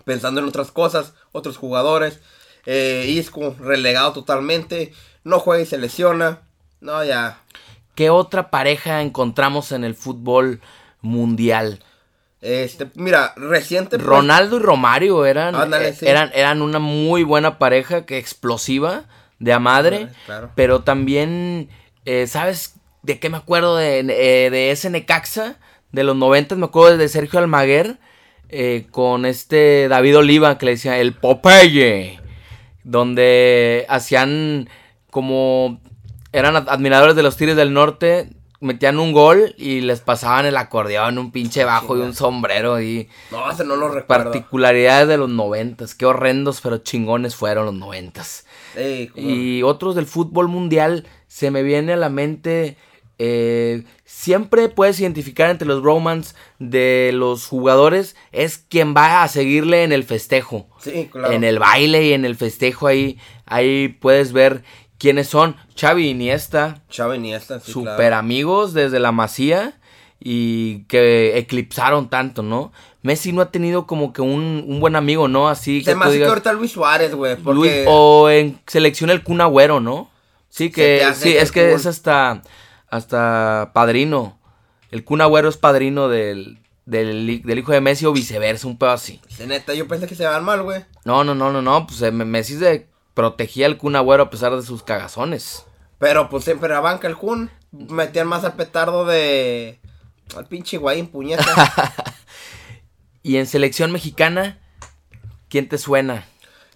pensando 0.05 0.41
en 0.41 0.49
otras 0.49 0.71
cosas, 0.71 1.15
otros 1.33 1.57
jugadores. 1.57 2.21
Eh, 2.67 3.07
Isco 3.09 3.57
relegado 3.59 4.13
totalmente. 4.13 4.93
No 5.25 5.39
juega 5.39 5.63
y 5.63 5.67
se 5.67 5.79
lesiona. 5.79 6.43
No, 6.81 7.05
ya. 7.05 7.43
¿Qué 7.95 8.11
otra 8.11 8.51
pareja 8.51 9.03
encontramos 9.03 9.73
en 9.73 9.85
el 9.85 9.95
fútbol 9.95 10.61
mundial? 11.03 11.81
Este, 12.41 12.89
mira, 12.95 13.35
reciente. 13.37 13.99
pues, 13.99 14.07
Ronaldo 14.07 14.57
y 14.57 14.61
Romario 14.61 15.25
eran, 15.27 15.55
Ándale, 15.55 15.89
eh, 15.89 15.93
sí. 15.95 16.07
eran, 16.09 16.31
eran 16.35 16.61
una 16.63 16.79
muy 16.81 17.23
buena 17.23 17.59
pareja 17.59 18.05
que 18.07 18.19
explosiva 18.19 19.05
de 19.39 19.53
a 19.53 19.59
madre. 19.61 20.09
Claro. 20.27 20.51
Pero 20.57 20.81
también, 20.83 21.69
eh, 22.05 22.27
¿sabes 22.27 22.75
de 23.03 23.19
qué 23.21 23.29
me 23.29 23.37
acuerdo 23.37 23.77
de, 23.77 24.01
eh, 24.01 24.51
de 24.51 24.71
ese 24.73 24.91
Necaxa? 24.91 25.57
De 25.93 26.03
los 26.05 26.17
90 26.17 26.57
me 26.57 26.65
acuerdo 26.67 26.97
de 26.97 27.09
Sergio 27.09 27.39
Almaguer 27.39 27.99
eh, 28.49 28.87
con 28.91 29.25
este 29.27 29.87
David 29.89 30.19
Oliva 30.19 30.59
que 30.59 30.67
le 30.67 30.73
decía 30.73 30.99
el 30.99 31.13
Popeye. 31.15 32.19
Donde 32.85 33.87
hacían 33.89 34.69
como... 35.11 35.81
Eran 36.33 36.57
ad- 36.57 36.69
admiradores 36.69 37.15
de 37.15 37.23
los 37.23 37.37
Tigres 37.37 37.57
del 37.57 37.73
Norte. 37.73 38.31
Metían 38.63 38.99
un 38.99 39.13
gol 39.13 39.55
y 39.59 39.81
les 39.81 40.01
pasaban 40.01 40.47
el 40.47 40.57
acordeón, 40.57 41.19
un 41.19 41.33
pinche 41.33 41.65
bajo 41.65 41.97
y 41.97 42.01
un 42.01 42.15
sombrero 42.15 42.81
y 42.81 43.09
No, 43.31 43.51
ese 43.51 43.65
no 43.65 43.77
lo 43.77 43.89
recuerdo. 43.89 44.25
particularidades 44.25 45.09
de 45.09 45.17
los 45.19 45.29
noventas. 45.29 45.95
Qué 45.95 46.07
horrendos 46.07 46.61
pero 46.63 46.79
chingones 46.79 47.35
fueron 47.35 47.67
los 47.67 47.75
noventas. 47.75 48.47
Y 49.17 49.63
otros 49.63 49.95
del 49.95 50.07
fútbol 50.07 50.49
mundial 50.49 51.07
se 51.27 51.51
me 51.51 51.63
viene 51.63 51.93
a 51.93 51.97
la 51.97 52.09
mente. 52.09 52.77
eh, 53.19 53.85
siempre 54.05 54.69
puedes 54.69 54.99
identificar 55.01 55.49
entre 55.51 55.69
los 55.69 55.83
romans 55.83 56.35
de 56.59 57.11
los 57.15 57.47
jugadores 57.47 58.17
es 58.33 58.59
quien 58.59 58.95
va 58.97 59.23
a 59.23 59.29
seguirle 59.29 59.85
en 59.85 59.93
el 59.93 60.03
festejo. 60.05 60.67
Sí, 60.81 61.09
claro. 61.13 61.33
En 61.33 61.45
el 61.45 61.59
baile 61.61 62.05
y 62.07 62.13
en 62.15 62.25
el 62.25 62.35
festejo 62.37 62.87
ahí, 62.89 63.19
ahí 63.47 63.89
puedes 63.89 64.33
ver 64.33 64.65
quiénes 65.03 65.27
son. 65.29 65.57
Xavi 65.77 66.09
Iniesta, 66.11 66.81
Xavi 66.89 67.17
Iniesta, 67.17 67.59
sí, 67.61 67.73
super 67.73 67.97
claro. 67.97 68.17
amigos 68.17 68.73
desde 68.73 69.01
la 69.01 69.11
Masía 69.11 69.75
y 70.21 70.85
que 70.85 71.37
eclipsaron 71.39 72.09
tanto, 72.09 72.43
¿no? 72.45 72.71
Messi 73.03 73.33
no 73.33 73.43
ha 73.43 73.51
tenido 73.51 73.89
como 73.89 74.13
que 74.13 74.23
un, 74.23 74.65
un 74.67 74.79
buen 74.79 74.95
amigo, 74.95 75.27
¿no? 75.27 75.49
Así 75.49 75.81
que 75.81 75.87
Se 75.91 75.97
me 75.97 76.09
digas, 76.09 76.29
ahorita 76.29 76.53
Luis 76.53 76.71
Suárez, 76.71 77.15
güey. 77.17 77.37
Luis- 77.45 77.85
o 77.89 78.31
en 78.31 78.61
selección 78.69 79.11
el 79.11 79.25
Kun 79.25 79.41
Agüero, 79.41 79.81
¿no? 79.81 80.09
Sí, 80.49 80.71
que 80.71 81.05
sí, 81.15 81.37
es 81.37 81.51
que 81.51 81.73
es 81.73 81.87
hasta 81.87 82.43
hasta 82.89 83.73
padrino. 83.75 84.39
El 84.93 85.03
Kun 85.05 85.21
Agüero 85.21 85.49
es 85.49 85.57
padrino 85.57 86.09
del, 86.09 86.59
del, 86.87 87.29
hi- 87.29 87.39
del 87.45 87.59
hijo 87.59 87.73
de 87.73 87.81
Messi 87.81 88.07
o 88.07 88.13
viceversa, 88.13 88.69
un 88.69 88.79
pedo 88.79 88.91
así. 88.91 89.21
de 89.39 89.47
neta, 89.49 89.75
yo 89.75 89.89
pensé 89.89 90.07
que 90.07 90.15
se 90.15 90.27
van 90.27 90.45
mal, 90.45 90.63
güey. 90.63 90.85
No, 91.05 91.25
no, 91.25 91.35
no, 91.35 91.51
no, 91.51 91.63
no, 91.63 91.87
pues 91.87 92.01
eh, 92.03 92.13
Messi 92.13 92.57
se 92.59 92.87
protegía 93.15 93.67
al 93.67 93.77
Kun 93.79 93.97
Agüero 93.97 94.25
a 94.25 94.31
pesar 94.31 94.55
de 94.57 94.63
sus 94.63 94.83
cagazones. 94.83 95.65
Pero 95.99 96.29
pues 96.29 96.45
siempre 96.45 96.69
la 96.69 96.81
banca 96.81 97.07
el 97.09 97.17
Kun. 97.17 97.51
Metían 97.71 98.27
más 98.27 98.45
al 98.45 98.55
petardo 98.55 99.05
de. 99.05 99.81
Al 100.37 100.47
pinche 100.47 100.77
Higuaín, 100.77 101.07
puñeta. 101.09 101.45
Y 103.25 103.37
en 103.37 103.47
selección 103.47 103.93
mexicana, 103.93 104.59
¿quién 105.49 105.69
te 105.69 105.79
suena? 105.79 106.27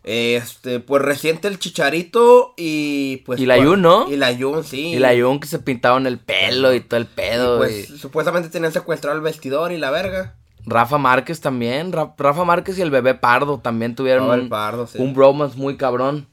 este, 0.04 0.78
pues 0.78 1.02
reciente 1.02 1.48
el 1.48 1.58
Chicharito 1.58 2.54
y 2.56 3.16
pues. 3.26 3.40
Y 3.40 3.46
la 3.46 3.56
Jun, 3.56 3.82
¿no? 3.82 4.08
Y 4.08 4.14
la 4.16 4.32
Jun, 4.36 4.62
sí. 4.62 4.92
Y 4.92 4.98
la 5.00 5.10
Jun 5.20 5.40
que 5.40 5.48
se 5.48 5.58
pintaban 5.58 6.06
el 6.06 6.20
pelo 6.20 6.72
y 6.72 6.78
todo 6.80 6.98
el 6.98 7.02
Y, 7.06 7.14
pedo. 7.16 7.58
pues 7.58 7.90
y 7.90 7.98
supuestamente 7.98 8.48
tenían 8.48 8.72
secuestrado 8.72 9.16
el 9.16 9.22
vestidor 9.22 9.72
y 9.72 9.78
la 9.78 9.90
verga. 9.90 10.36
Rafa 10.66 10.98
Márquez 10.98 11.40
también. 11.40 11.92
Ra- 11.92 12.14
Rafa 12.18 12.44
Márquez 12.44 12.76
y 12.78 12.82
el 12.82 12.90
bebé 12.90 13.14
Pardo 13.14 13.58
también 13.58 13.94
tuvieron 13.94 14.28
un, 14.28 14.48
Pardo, 14.48 14.86
sí. 14.86 14.98
un 15.00 15.14
bromance 15.14 15.56
muy 15.56 15.76
cabrón. 15.76 16.26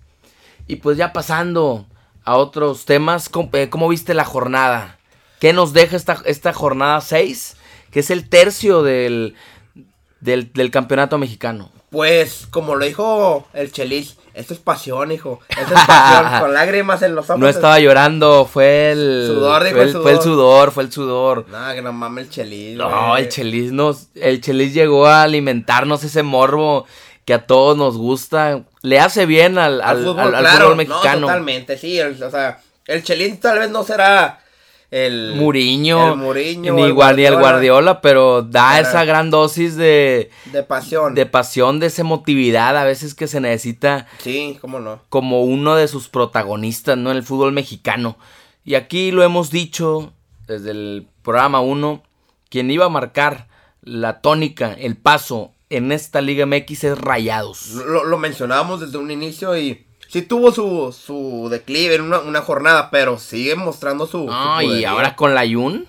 Y 0.68 0.78
pues 0.78 0.98
ya 0.98 1.14
pasando 1.14 1.86
a 2.26 2.36
otros 2.38 2.86
temas, 2.86 3.30
¿cómo, 3.30 3.50
eh, 3.54 3.70
cómo 3.70 3.88
viste 3.90 4.14
la 4.14 4.26
jornada? 4.26 4.98
¿Qué 5.40 5.54
nos 5.54 5.74
deja 5.74 5.96
esta, 5.96 6.22
esta 6.26 6.54
jornada 6.54 7.00
6? 7.02 7.58
Que 7.92 8.00
es 8.00 8.10
el 8.10 8.28
tercio 8.30 8.82
del, 8.82 9.36
del, 10.20 10.52
del 10.54 10.72
campeonato 10.72 11.18
mexicano. 11.18 11.70
Pues, 11.92 12.48
como 12.50 12.76
lo 12.76 12.86
dijo 12.86 13.46
el 13.54 13.72
Chelis, 13.72 14.18
esto 14.34 14.54
es 14.54 14.60
pasión, 14.60 15.12
hijo. 15.12 15.40
Esto 15.50 15.74
es 15.76 15.82
pasión, 15.86 16.40
con 16.42 16.54
lágrimas 16.54 17.02
en 17.04 17.16
los 17.16 17.30
ojos. 17.30 17.40
No 17.40 17.48
estaba 17.48 17.80
llorando, 17.80 18.46
fue 18.46 18.92
el 18.92 19.26
Sudor, 19.28 19.64
dijo 19.64 19.76
fue 19.76 19.84
el 19.84 19.90
el, 19.90 20.02
fue 20.02 20.12
el 20.12 20.18
sudor. 20.18 20.24
sudor, 20.24 20.72
fue 20.72 20.84
el 20.84 20.92
sudor. 20.92 21.46
No, 21.50 21.74
que 21.74 21.82
no 21.82 21.94
mames 21.94 22.26
el 22.26 22.30
Chelis. 22.32 22.78
No, 22.78 23.16
el 23.18 23.30
Chelis 23.30 23.72
nos, 23.72 24.08
el 24.16 24.42
Chelis 24.42 24.74
llegó 24.74 25.06
a 25.08 25.24
alimentarnos 25.24 26.04
ese 26.04 26.24
morbo 26.24 26.86
que 27.26 27.34
a 27.34 27.46
todos 27.46 27.78
nos 27.78 27.98
gusta. 27.98 28.64
Le 28.82 29.00
hace 29.00 29.26
bien 29.26 29.58
al, 29.58 29.82
al, 29.82 29.98
Al 29.98 30.04
fútbol, 30.04 30.20
al- 30.20 30.36
al 30.36 30.42
claro, 30.42 30.56
fútbol 30.58 30.70
no, 30.72 30.76
mexicano. 30.76 31.28
totalmente, 31.28 31.78
sí. 31.78 32.00
el- 32.00 32.22
o 32.22 32.30
sea, 32.32 32.60
El 32.86 33.02
Chelín 33.04 33.40
tal 33.40 33.60
vez 33.60 33.70
no 33.70 33.84
será 33.84 34.40
el 34.96 35.34
Muriño, 35.36 36.14
el 36.14 36.20
Muriño, 36.20 36.74
ni 36.76 36.84
el 36.84 36.90
igual 36.90 37.16
ni 37.16 37.24
el 37.26 37.34
Guardiola. 37.34 37.52
Guardiola, 37.52 38.02
pero 38.02 38.44
da 38.44 38.80
esa 38.80 39.04
gran 39.06 39.32
dosis 39.32 39.76
de, 39.76 40.30
de 40.52 40.62
pasión. 40.64 41.16
de 41.16 41.26
pasión, 41.26 41.80
de 41.80 41.88
esa 41.88 42.02
emotividad 42.02 42.78
a 42.78 42.84
veces 42.84 43.16
que 43.16 43.28
se 43.28 43.40
necesita 43.42 44.06
Sí, 44.20 44.58
cómo 44.62 44.80
no. 44.80 45.02
como 45.10 45.44
uno 45.44 45.76
de 45.76 45.88
sus 45.88 46.10
protagonistas, 46.10 46.96
¿no? 46.98 47.10
En 47.10 47.18
el 47.18 47.24
fútbol 47.24 47.54
mexicano. 47.54 48.18
Y 48.64 48.76
aquí 48.76 49.12
lo 49.12 49.24
hemos 49.24 49.50
dicho 49.50 50.14
desde 50.48 50.72
el 50.72 51.08
programa 51.24 51.60
1, 51.62 52.04
quien 52.50 52.70
iba 52.70 52.86
a 52.86 52.90
marcar 52.90 53.48
la 53.82 54.22
tónica, 54.22 54.74
el 54.74 54.96
paso 54.96 55.52
en 55.70 55.92
esta 55.92 56.22
Liga 56.22 56.46
MX 56.46 56.84
es 56.84 56.98
Rayados. 57.00 57.70
Lo, 57.72 58.04
lo 58.04 58.18
mencionábamos 58.20 58.80
desde 58.80 59.00
un 59.00 59.10
inicio 59.10 59.58
y 59.58 59.86
sí 60.14 60.22
tuvo 60.22 60.52
su, 60.52 60.96
su 60.96 61.50
declive 61.50 61.96
en 61.96 62.02
una, 62.02 62.20
una 62.20 62.42
jornada, 62.42 62.92
pero 62.92 63.18
sigue 63.18 63.56
mostrando 63.56 64.06
su. 64.06 64.26
No, 64.26 64.60
su 64.62 64.66
y 64.66 64.86
ahora 64.86 65.16
con 65.16 65.34
la 65.34 65.42
Jun, 65.42 65.88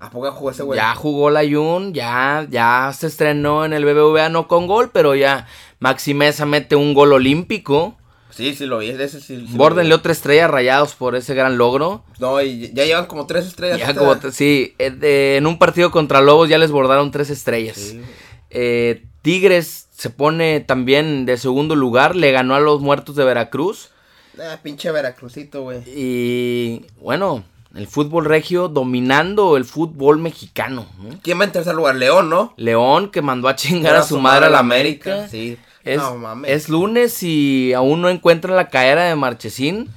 ¿A 0.00 0.10
poco 0.10 0.30
jugó 0.32 0.50
ese 0.50 0.64
güey? 0.64 0.76
ya 0.76 0.96
jugó 0.96 1.30
la 1.30 1.42
Jun, 1.48 1.94
ya, 1.94 2.44
ya 2.50 2.92
se 2.92 3.06
estrenó 3.06 3.64
en 3.64 3.72
el 3.72 3.84
BBVA 3.84 4.30
no 4.30 4.48
con 4.48 4.66
gol, 4.66 4.90
pero 4.92 5.14
ya 5.14 5.46
Maxi 5.78 6.12
Mesa 6.12 6.44
mete 6.44 6.74
un 6.74 6.92
gol 6.92 7.12
olímpico. 7.12 7.96
Sí, 8.30 8.54
sí 8.54 8.66
lo 8.66 8.78
vi. 8.78 8.90
Ese 8.90 9.20
sí, 9.20 9.46
sí 9.46 9.92
otra 9.92 10.12
estrella 10.12 10.48
Rayados 10.48 10.94
por 10.96 11.14
ese 11.14 11.34
gran 11.34 11.56
logro. 11.56 12.04
No, 12.18 12.42
y 12.42 12.72
ya 12.74 12.84
llevan 12.84 13.06
como 13.06 13.26
tres 13.26 13.46
estrellas. 13.46 13.78
Ya 13.78 13.94
como 13.94 14.14
sí, 14.32 14.74
eh, 14.78 15.36
en 15.38 15.46
un 15.46 15.58
partido 15.58 15.90
contra 15.90 16.20
Lobos 16.20 16.48
ya 16.48 16.58
les 16.58 16.72
bordaron 16.72 17.12
tres 17.12 17.30
estrellas. 17.30 17.76
Sí. 17.76 18.02
Eh, 18.50 19.06
Tigres 19.22 19.85
se 19.96 20.10
pone 20.10 20.60
también 20.60 21.24
de 21.24 21.36
segundo 21.38 21.74
lugar, 21.74 22.16
le 22.16 22.30
ganó 22.32 22.54
a 22.54 22.60
los 22.60 22.80
muertos 22.80 23.16
de 23.16 23.24
Veracruz. 23.24 23.90
Ah, 24.38 24.58
pinche 24.62 24.90
Veracruzito, 24.90 25.62
güey. 25.62 25.78
Y 25.86 26.84
bueno, 27.00 27.44
el 27.74 27.86
fútbol 27.86 28.26
regio 28.26 28.68
dominando 28.68 29.56
el 29.56 29.64
fútbol 29.64 30.18
mexicano. 30.18 30.86
¿no? 30.98 31.18
¿Quién 31.22 31.40
va 31.40 31.44
en 31.44 31.52
tercer 31.52 31.74
lugar? 31.74 31.94
León, 31.96 32.28
¿no? 32.28 32.52
León 32.58 33.10
que 33.10 33.22
mandó 33.22 33.48
a 33.48 33.56
chingar 33.56 33.96
a 33.96 34.02
su 34.02 34.18
madre 34.20 34.46
a 34.46 34.50
la 34.50 34.58
América. 34.58 35.28
Sí. 35.28 35.56
Es, 35.84 35.98
no 35.98 36.16
mames. 36.16 36.50
es 36.50 36.68
lunes 36.68 37.22
y 37.22 37.72
aún 37.72 38.02
no 38.02 38.08
encuentran 38.10 38.56
la 38.56 38.68
caera 38.68 39.04
de 39.04 39.14
Marchesín. 39.14 39.88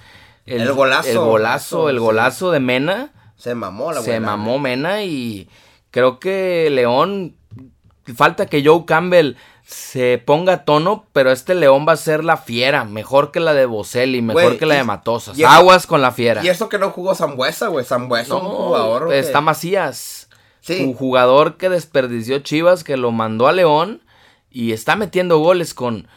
El 0.45 0.71
golazo. 0.71 1.09
El 1.09 1.17
golazo, 1.19 1.89
el 1.89 1.97
Sí. 1.97 2.01
golazo 2.01 2.51
de 2.51 2.59
Mena. 2.59 3.11
Se 3.37 3.55
mamó 3.55 3.91
la 3.91 4.01
se 4.01 4.11
buena. 4.11 4.27
mamó 4.37 4.59
Mena 4.59 5.03
y 5.03 5.49
creo 5.91 6.19
que 6.19 6.69
León 6.71 7.35
falta 8.15 8.45
que 8.45 8.63
Joe 8.65 8.85
Campbell 8.85 9.33
se 9.71 10.17
ponga 10.17 10.53
a 10.53 10.65
tono, 10.65 11.05
pero 11.13 11.31
este 11.31 11.53
León 11.53 11.85
va 11.87 11.91
a 11.93 11.97
ser 11.97 12.23
la 12.23 12.37
fiera, 12.37 12.85
mejor 12.85 13.31
que 13.31 13.39
la 13.39 13.53
de 13.53 13.67
Boselli, 13.67 14.19
mejor 14.23 14.43
Güey, 14.43 14.57
que 14.57 14.65
la 14.65 14.73
y- 14.73 14.77
de 14.79 14.83
Matosas. 14.83 15.37
y 15.37 15.43
Aguas 15.43 15.85
con 15.85 16.01
la 16.01 16.11
fiera. 16.11 16.43
Y 16.43 16.47
eso 16.49 16.69
que 16.69 16.79
no 16.79 16.89
jugó 16.89 17.13
Zambuesa, 17.13 17.67
güey. 17.67 17.85
Zambuesa, 17.85 18.35
un 18.35 18.43
No, 18.45 18.49
jugador. 18.49 19.05
güey. 19.05 19.19
está 19.19 19.41
Macías. 19.41 20.27
Sí. 20.61 20.83
Un 20.83 20.93
jugador 20.95 21.57
que 21.57 21.69
desperdició 21.69 22.39
Chivas, 22.39 22.83
que 22.83 22.97
lo 22.97 23.11
mandó 23.11 23.47
a 23.47 23.51
León 23.51 24.01
y 24.49 24.71
está 24.73 24.95
metiendo 24.95 25.37
goles 25.37 25.75
con, 25.75 26.07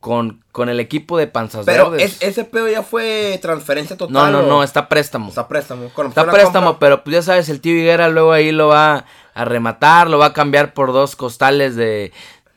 con, 0.00 0.42
con 0.50 0.70
el 0.70 0.80
equipo 0.80 1.18
de 1.18 1.26
Panzas 1.26 1.66
Pero 1.66 1.90
Verdes. 1.90 2.14
es- 2.14 2.22
ese 2.22 2.44
pedo 2.44 2.68
ya 2.68 2.82
fue 2.82 3.38
transferencia 3.42 3.96
total. 3.98 4.14
no, 4.14 4.30
no, 4.30 4.38
¿o? 4.40 4.48
no, 4.48 4.62
está 4.62 4.88
préstamo. 4.88 5.28
Está 5.28 5.48
préstamo. 5.48 5.90
Con 5.90 6.06
Está 6.08 6.24
préstamo, 6.30 6.68
compra. 6.68 6.78
pero 6.80 7.04
pues 7.04 7.12
ya 7.14 7.22
sabes, 7.22 7.50
el 7.50 7.60
tío 7.60 7.74
Higuera 7.76 8.08
luego 8.08 8.32
ahí 8.32 8.52
lo 8.52 8.68
va 8.68 9.04
a 9.34 9.44
rematar, 9.44 10.08
lo 10.08 10.16
va 10.18 10.26
a 10.26 10.32
cambiar 10.32 10.72
por 10.74 10.92
dos 10.94 11.14
costales 11.14 11.76
de, 11.76 12.12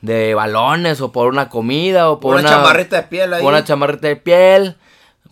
de 0.06 0.34
balones 0.36 1.02
o 1.02 1.12
por 1.12 1.28
una 1.28 1.50
comida 1.50 2.10
o 2.10 2.20
por 2.20 2.34
Una 2.36 2.42
una, 2.42 2.50
chamarrita 2.50 2.98
de 2.98 3.04
piel 3.04 3.34
ahí. 3.34 3.42
por 3.42 3.52
una 3.54 3.64
chamarrita 3.64 4.08
de 4.08 4.16
piel, 4.16 4.76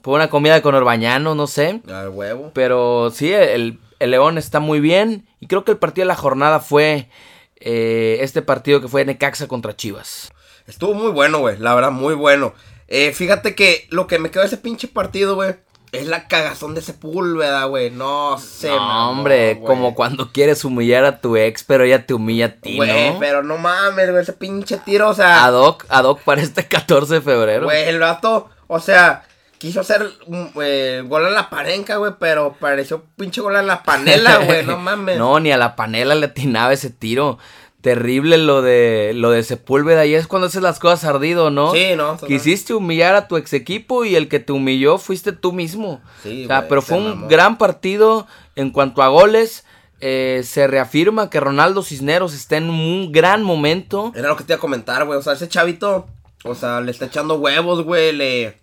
por 0.01 0.15
una 0.15 0.29
comida 0.29 0.61
con 0.61 0.75
Orbañano, 0.75 1.35
no 1.35 1.47
sé. 1.47 1.81
Al 1.87 2.09
huevo. 2.09 2.51
Pero 2.53 3.11
sí, 3.11 3.31
el, 3.31 3.79
el 3.99 4.11
León 4.11 4.37
está 4.37 4.59
muy 4.59 4.79
bien 4.79 5.25
y 5.39 5.47
creo 5.47 5.63
que 5.63 5.71
el 5.71 5.77
partido 5.77 6.03
de 6.03 6.09
la 6.09 6.15
jornada 6.15 6.59
fue 6.59 7.09
eh, 7.57 8.17
este 8.21 8.41
partido 8.41 8.81
que 8.81 8.87
fue 8.87 9.05
Necaxa 9.05 9.47
contra 9.47 9.75
Chivas. 9.75 10.33
Estuvo 10.67 10.93
muy 10.93 11.11
bueno, 11.11 11.39
güey. 11.39 11.57
La 11.57 11.75
verdad, 11.75 11.91
muy 11.91 12.13
bueno. 12.15 12.53
Eh, 12.87 13.11
fíjate 13.13 13.55
que 13.55 13.87
lo 13.89 14.07
que 14.07 14.19
me 14.19 14.31
quedó 14.31 14.41
de 14.41 14.47
ese 14.47 14.57
pinche 14.57 14.87
partido, 14.87 15.35
güey, 15.35 15.55
es 15.93 16.07
la 16.07 16.27
cagazón 16.27 16.75
de 16.75 16.81
Sepúlveda, 16.81 17.63
güey. 17.65 17.89
No 17.91 18.37
sé, 18.39 18.67
no, 18.69 19.11
hombre, 19.11 19.61
como 19.65 19.95
cuando 19.95 20.31
quieres 20.33 20.65
humillar 20.65 21.05
a 21.05 21.21
tu 21.21 21.37
ex, 21.37 21.63
pero 21.63 21.83
ella 21.85 22.05
te 22.05 22.13
humilla 22.13 22.47
a 22.47 22.49
ti, 22.49 22.75
Güey, 22.75 23.11
¿no? 23.13 23.19
pero 23.19 23.43
no 23.43 23.57
mames, 23.57 24.09
güey, 24.09 24.23
ese 24.23 24.33
pinche 24.33 24.77
tiro, 24.77 25.09
o 25.09 25.13
sea. 25.13 25.45
Ad 25.45 25.53
hoc, 25.53 25.85
ad 25.89 26.03
hoc 26.03 26.19
para 26.21 26.41
este 26.41 26.67
14 26.67 27.13
de 27.15 27.21
febrero. 27.21 27.65
Güey, 27.65 27.83
el 27.87 27.99
vato, 27.99 28.49
o 28.67 28.79
sea, 28.79 29.23
quiso 29.59 29.81
hacer 29.81 30.09
eh, 30.61 31.03
gol 31.05 31.25
a 31.25 31.29
la 31.29 31.49
parenca, 31.49 31.97
güey, 31.97 32.13
pero 32.19 32.53
pareció 32.59 33.03
pinche 33.15 33.39
gol 33.39 33.55
a 33.55 33.61
la 33.61 33.83
panela, 33.83 34.37
güey, 34.39 34.65
no 34.65 34.77
mames. 34.79 35.17
No, 35.17 35.39
ni 35.39 35.51
a 35.51 35.57
la 35.57 35.75
panela 35.75 36.15
le 36.15 36.25
atinaba 36.25 36.73
ese 36.73 36.89
tiro. 36.89 37.37
Terrible 37.83 38.37
lo 38.37 38.61
de 38.61 39.11
lo 39.13 39.29
de 39.31 39.43
Sepúlveda. 39.43 40.05
Y 40.05 40.15
es 40.15 40.25
cuando 40.25 40.47
haces 40.47 40.61
las 40.61 40.79
cosas 40.79 41.03
ardido, 41.03 41.51
¿no? 41.51 41.73
Sí, 41.73 41.95
no. 41.97 42.17
Quisiste 42.17 42.73
humillar 42.73 43.13
a 43.15 43.27
tu 43.27 43.35
ex 43.35 43.51
equipo 43.51 44.05
y 44.05 44.15
el 44.15 44.29
que 44.29 44.39
te 44.39 44.53
humilló 44.53 44.97
fuiste 44.97 45.33
tú 45.33 45.51
mismo. 45.51 46.01
Sí, 46.23 46.45
o 46.45 46.47
sea, 46.47 46.69
pero 46.69 46.81
fue 46.81 46.97
un 46.97 47.09
mamó. 47.09 47.27
gran 47.27 47.57
partido 47.57 48.25
en 48.55 48.71
cuanto 48.71 49.03
a 49.03 49.09
goles. 49.09 49.65
Eh, 49.99 50.43
se 50.45 50.65
reafirma 50.67 51.29
que 51.29 51.39
Ronaldo 51.41 51.83
Cisneros 51.83 52.33
está 52.33 52.55
en 52.57 52.69
un 52.69 53.11
gran 53.11 53.43
momento. 53.43 54.11
Era 54.15 54.29
lo 54.29 54.37
que 54.37 54.43
te 54.45 54.53
iba 54.53 54.57
a 54.57 54.61
comentar, 54.61 55.05
güey, 55.05 55.19
o 55.19 55.21
sea, 55.21 55.33
ese 55.33 55.47
chavito, 55.47 56.07
o 56.43 56.55
sea, 56.55 56.81
le 56.81 56.91
está 56.91 57.05
echando 57.05 57.35
huevos, 57.35 57.83
güey, 57.83 58.11
le... 58.13 58.57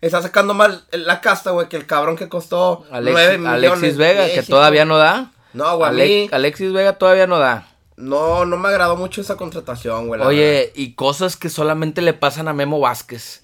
Está 0.00 0.20
sacando 0.22 0.52
mal 0.54 0.82
la 0.92 1.20
casta, 1.20 1.50
güey, 1.52 1.68
que 1.68 1.76
el 1.76 1.86
cabrón 1.86 2.16
que 2.16 2.28
costó 2.28 2.84
Alex- 2.90 3.12
9 3.12 3.38
millones. 3.38 3.70
Alexis 3.72 3.96
Vega, 3.98 4.26
que 4.32 4.42
todavía 4.42 4.84
no 4.84 4.96
da. 4.96 5.30
No, 5.52 5.76
güey, 5.76 6.28
Alexis 6.32 6.72
Vega 6.72 6.94
todavía 6.94 7.26
no 7.28 7.38
da. 7.38 7.68
No, 8.00 8.44
no 8.46 8.56
me 8.56 8.68
agradó 8.68 8.96
mucho 8.96 9.20
esa 9.20 9.36
contratación, 9.36 10.08
güey. 10.08 10.20
Oye, 10.22 10.72
y 10.74 10.94
cosas 10.94 11.36
que 11.36 11.48
solamente 11.50 12.02
le 12.02 12.12
pasan 12.14 12.48
a 12.48 12.52
Memo 12.52 12.80
Vázquez. 12.80 13.42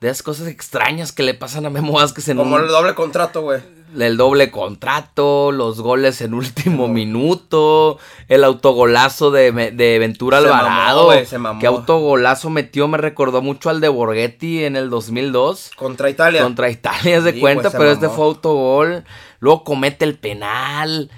De 0.00 0.08
esas 0.10 0.22
cosas 0.22 0.48
extrañas 0.48 1.10
que 1.12 1.22
le 1.22 1.32
pasan 1.32 1.64
a 1.64 1.70
Memo 1.70 1.94
Vázquez 1.94 2.28
en 2.28 2.36
Como 2.36 2.56
un- 2.56 2.62
el 2.62 2.68
doble 2.68 2.94
contrato, 2.94 3.40
güey. 3.40 3.60
el 3.98 4.18
doble 4.18 4.50
contrato, 4.50 5.52
los 5.52 5.80
goles 5.80 6.20
en 6.20 6.34
último 6.34 6.86
minuto, 6.88 7.98
el 8.28 8.44
autogolazo 8.44 9.30
de, 9.30 9.52
de 9.52 9.98
Ventura 9.98 10.38
Se 10.40 10.44
Alvarado. 10.48 10.96
mamó, 10.98 11.04
güey, 11.06 11.24
se 11.24 11.38
mamó. 11.38 11.60
¿Qué 11.60 11.66
autogolazo 11.66 12.50
metió? 12.50 12.88
Me 12.88 12.98
recordó 12.98 13.40
mucho 13.40 13.70
al 13.70 13.80
de 13.80 13.88
Borghetti 13.88 14.64
en 14.64 14.76
el 14.76 14.90
2002. 14.90 15.70
Contra 15.76 16.10
Italia. 16.10 16.42
Contra 16.42 16.68
Italia, 16.68 17.22
se 17.22 17.32
Sí, 17.32 17.40
cuenta, 17.40 17.70
pero 17.70 17.90
este 17.90 18.06
mamó. 18.08 18.16
fue 18.16 18.24
autogol. 18.26 19.04
Luego 19.40 19.64
comete 19.64 20.04
el 20.04 20.18
penal. 20.18 21.10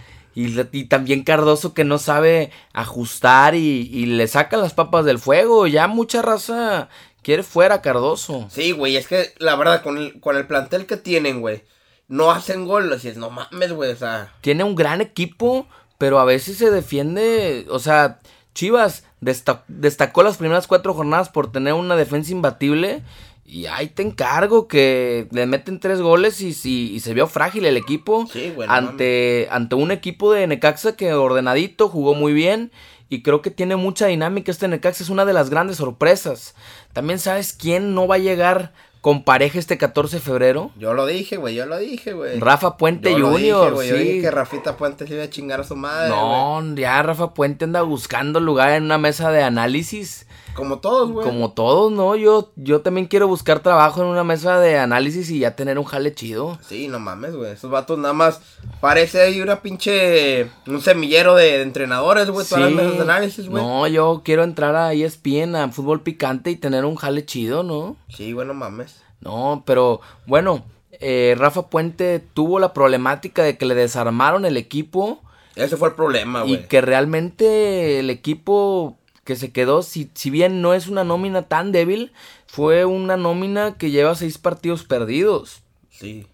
Y, 0.45 0.54
y 0.73 0.85
también 0.85 1.25
Cardoso 1.25 1.75
que 1.75 1.83
no 1.85 1.99
sabe 1.99 2.50
ajustar 2.73 3.54
y, 3.57 3.90
y 3.92 4.07
le 4.07 4.28
saca 4.28 4.57
las 4.57 4.73
papas 4.73 5.04
del 5.04 5.18
fuego. 5.18 5.66
Ya 5.66 5.88
mucha 5.88 6.23
raza 6.23 6.88
quiere 7.23 7.42
fuera 7.42 7.76
a 7.76 7.83
Cardoso. 7.83 8.47
Sí, 8.50 8.71
güey, 8.71 8.97
es 8.97 9.09
que 9.09 9.33
la 9.38 9.57
verdad, 9.57 9.83
con 9.83 9.99
el, 9.99 10.21
con 10.21 10.37
el 10.37 10.47
plantel 10.47 10.87
que 10.87 10.97
tienen, 10.97 11.40
güey, 11.40 11.64
no 12.07 12.30
hacen 12.30 12.66
gol. 12.66 12.92
Así 12.92 13.09
es, 13.09 13.16
no 13.16 13.30
mames, 13.30 13.73
güey, 13.73 13.90
o 13.90 13.97
sea. 13.97 14.33
Tiene 14.40 14.62
un 14.62 14.76
gran 14.76 15.00
equipo, 15.00 15.66
pero 15.99 16.21
a 16.21 16.25
veces 16.25 16.57
se 16.57 16.71
defiende. 16.71 17.66
O 17.71 17.80
sea, 17.80 18.21
Chivas 18.54 19.04
desta- 19.21 19.64
destacó 19.66 20.23
las 20.23 20.37
primeras 20.37 20.66
cuatro 20.68 20.95
jornadas 20.95 21.28
por 21.30 21.50
tener 21.50 21.75
una 21.75 21.97
defensa 21.97 22.30
imbatible. 22.30 23.02
Y 23.50 23.64
ahí 23.64 23.87
te 23.87 24.02
encargo 24.02 24.69
que 24.69 25.26
le 25.31 25.47
meten 25.47 25.81
tres 25.81 26.02
goles 26.02 26.43
y, 26.43 26.49
y- 26.64 26.95
y 26.95 27.00
se 27.00 27.14
vio 27.14 27.26
frágil 27.26 27.64
el 27.64 27.78
equipo. 27.78 28.26
Sí, 28.31 28.52
ante, 28.69 29.49
ante 29.50 29.75
un 29.75 29.90
equipo 29.90 30.33
de 30.33 30.47
Necaxa 30.47 30.97
que 30.97 31.14
ordenadito, 31.14 31.88
jugó 31.88 32.14
muy 32.14 32.35
bien. 32.35 32.71
Y 33.09 33.23
creo 33.23 33.40
que 33.40 33.50
tiene 33.50 33.76
mucha 33.76 34.07
dinámica 34.07 34.50
este 34.50 34.69
Necaxa. 34.69 35.02
Es 35.02 35.09
una 35.09 35.25
de 35.25 35.33
las 35.33 35.49
grandes 35.49 35.78
sorpresas. 35.78 36.55
También 36.93 37.19
sabes 37.19 37.55
quién 37.55 37.95
no 37.95 38.07
va 38.07 38.17
a 38.17 38.19
llegar 38.19 38.73
con 39.00 39.23
pareja 39.25 39.59
este 39.59 39.78
14 39.78 40.17
de 40.17 40.21
febrero. 40.23 40.71
Yo 40.78 40.93
lo 40.93 41.07
dije, 41.07 41.38
güey, 41.38 41.55
yo 41.55 41.64
lo 41.64 41.78
dije, 41.78 42.12
güey. 42.12 42.38
Rafa 42.40 42.76
Puente 42.76 43.12
Yo 43.12 43.19
lo 43.19 43.37
dije, 43.38 43.49
Yo 43.49 43.81
sí. 43.81 43.93
dije 43.93 44.21
que 44.21 44.31
Rafita 44.31 44.76
Puente 44.76 45.07
se 45.07 45.14
iba 45.14 45.23
a 45.23 45.31
chingar 45.31 45.61
a 45.61 45.64
su 45.64 45.75
madre. 45.75 46.11
No, 46.11 46.62
ya 46.75 47.02
Rafa 47.02 47.33
Puente 47.33 47.64
anda 47.64 47.81
buscando 47.81 48.40
lugar 48.40 48.73
en 48.73 48.83
una 48.83 48.99
mesa 48.99 49.31
de 49.31 49.43
análisis. 49.43 50.26
Como 50.58 50.80
todos, 50.80 51.10
güey. 51.12 51.24
Como 51.24 51.52
todos, 51.52 51.92
¿no? 51.92 52.16
Yo, 52.16 52.50
yo 52.56 52.80
también 52.80 53.06
quiero 53.06 53.28
buscar 53.28 53.60
trabajo 53.60 54.02
en 54.02 54.08
una 54.08 54.24
mesa 54.24 54.58
de 54.58 54.76
análisis 54.76 55.30
y 55.30 55.38
ya 55.38 55.54
tener 55.54 55.78
un 55.78 55.84
jale 55.84 56.12
chido. 56.12 56.58
Sí, 56.68 56.88
no 56.88 56.98
mames, 56.98 57.36
güey. 57.36 57.52
Esos 57.52 57.70
vatos 57.70 57.96
nada 57.96 58.12
más. 58.12 58.40
Parece 58.80 59.20
ahí 59.22 59.40
una 59.40 59.62
pinche. 59.62 60.50
Un 60.66 60.80
semillero 60.80 61.36
de, 61.36 61.44
de 61.58 61.62
entrenadores, 61.62 62.28
güey. 62.28 62.44
Todas 62.44 62.64
las 62.64 62.72
mesas 62.72 62.96
de 62.96 63.02
análisis, 63.02 63.48
güey. 63.48 63.62
No, 63.62 63.86
yo 63.86 64.22
quiero 64.24 64.42
entrar 64.42 64.74
a 64.74 64.92
ESPN, 64.92 65.54
a 65.54 65.68
fútbol 65.70 66.02
picante 66.02 66.50
y 66.50 66.56
tener 66.56 66.84
un 66.84 66.96
jale 66.96 67.24
chido, 67.24 67.62
¿no? 67.62 67.96
Sí, 68.08 68.32
güey, 68.32 68.46
no 68.46 68.54
mames. 68.54 69.00
No, 69.20 69.62
pero 69.64 70.00
bueno, 70.26 70.64
eh, 70.90 71.36
Rafa 71.38 71.68
Puente 71.68 72.18
tuvo 72.34 72.58
la 72.58 72.72
problemática 72.72 73.44
de 73.44 73.56
que 73.56 73.64
le 73.66 73.76
desarmaron 73.76 74.44
el 74.44 74.56
equipo 74.56 75.20
Ese 75.54 75.76
fue 75.76 75.88
el 75.90 75.94
problema, 75.94 76.44
y 76.44 76.48
güey. 76.56 76.68
que 76.68 76.80
realmente 76.80 78.00
el 78.00 78.10
equipo 78.10 78.98
que 79.28 79.37
se 79.37 79.52
quedó, 79.52 79.82
si, 79.82 80.11
si 80.14 80.30
bien 80.30 80.62
no 80.62 80.73
es 80.73 80.88
una 80.88 81.04
nómina 81.04 81.42
tan 81.42 81.70
débil, 81.70 82.12
fue 82.47 82.87
una 82.87 83.18
nómina 83.18 83.76
que 83.76 83.90
lleva 83.90 84.14
seis 84.14 84.38
partidos 84.38 84.85
perdidos. 84.85 85.61
Sí. 85.90 86.26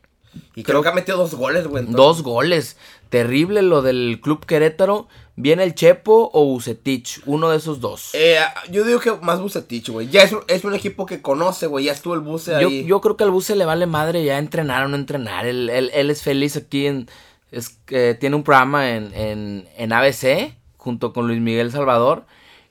Y 0.55 0.63
creo, 0.63 0.81
que 0.81 0.91
ha 0.91 0.95
metido 0.95 1.19
dos 1.19 1.35
goles, 1.35 1.67
güey. 1.67 1.87
Dos 1.89 2.23
goles. 2.23 2.77
Terrible 3.09 3.63
lo 3.63 3.83
del 3.83 4.21
Club 4.23 4.47
Querétaro. 4.47 5.09
¿Viene 5.35 5.65
el 5.65 5.75
Chepo 5.75 6.31
o 6.33 6.45
Bucetich? 6.45 7.21
Uno 7.27 7.51
de 7.51 7.57
esos 7.57 7.81
dos. 7.81 8.11
Eh, 8.15 8.39
yo 8.71 8.85
digo 8.85 9.01
que 9.01 9.11
más 9.23 9.41
Bucetich, 9.41 9.89
güey. 9.89 10.09
Ya 10.09 10.23
es 10.23 10.31
un, 10.31 10.43
es 10.47 10.63
un, 10.63 10.77
equipo 10.77 11.05
que 11.05 11.21
conoce, 11.21 11.67
güey. 11.67 11.87
Ya 11.87 11.93
estuvo 11.93 12.15
el 12.15 12.21
Buce 12.21 12.55
ahí. 12.55 12.85
Yo 12.85 13.01
creo 13.01 13.17
que 13.17 13.25
al 13.25 13.33
Buce 13.33 13.57
le 13.57 13.65
vale 13.65 13.87
madre 13.87 14.23
ya 14.23 14.39
entrenar 14.39 14.85
o 14.85 14.89
no 14.89 14.95
entrenar. 14.95 15.47
Él, 15.47 15.69
él, 15.69 15.91
él 15.93 16.11
es 16.11 16.23
feliz 16.23 16.57
aquí 16.57 16.87
en... 16.87 17.09
Es, 17.51 17.71
que 17.71 18.15
tiene 18.15 18.37
un 18.37 18.45
programa 18.45 18.93
en, 18.93 19.13
en, 19.15 19.69
en 19.77 19.93
ABC 19.93 20.55
junto 20.77 21.13
con 21.13 21.27
Luis 21.27 21.41
Miguel 21.41 21.73
Salvador. 21.73 22.25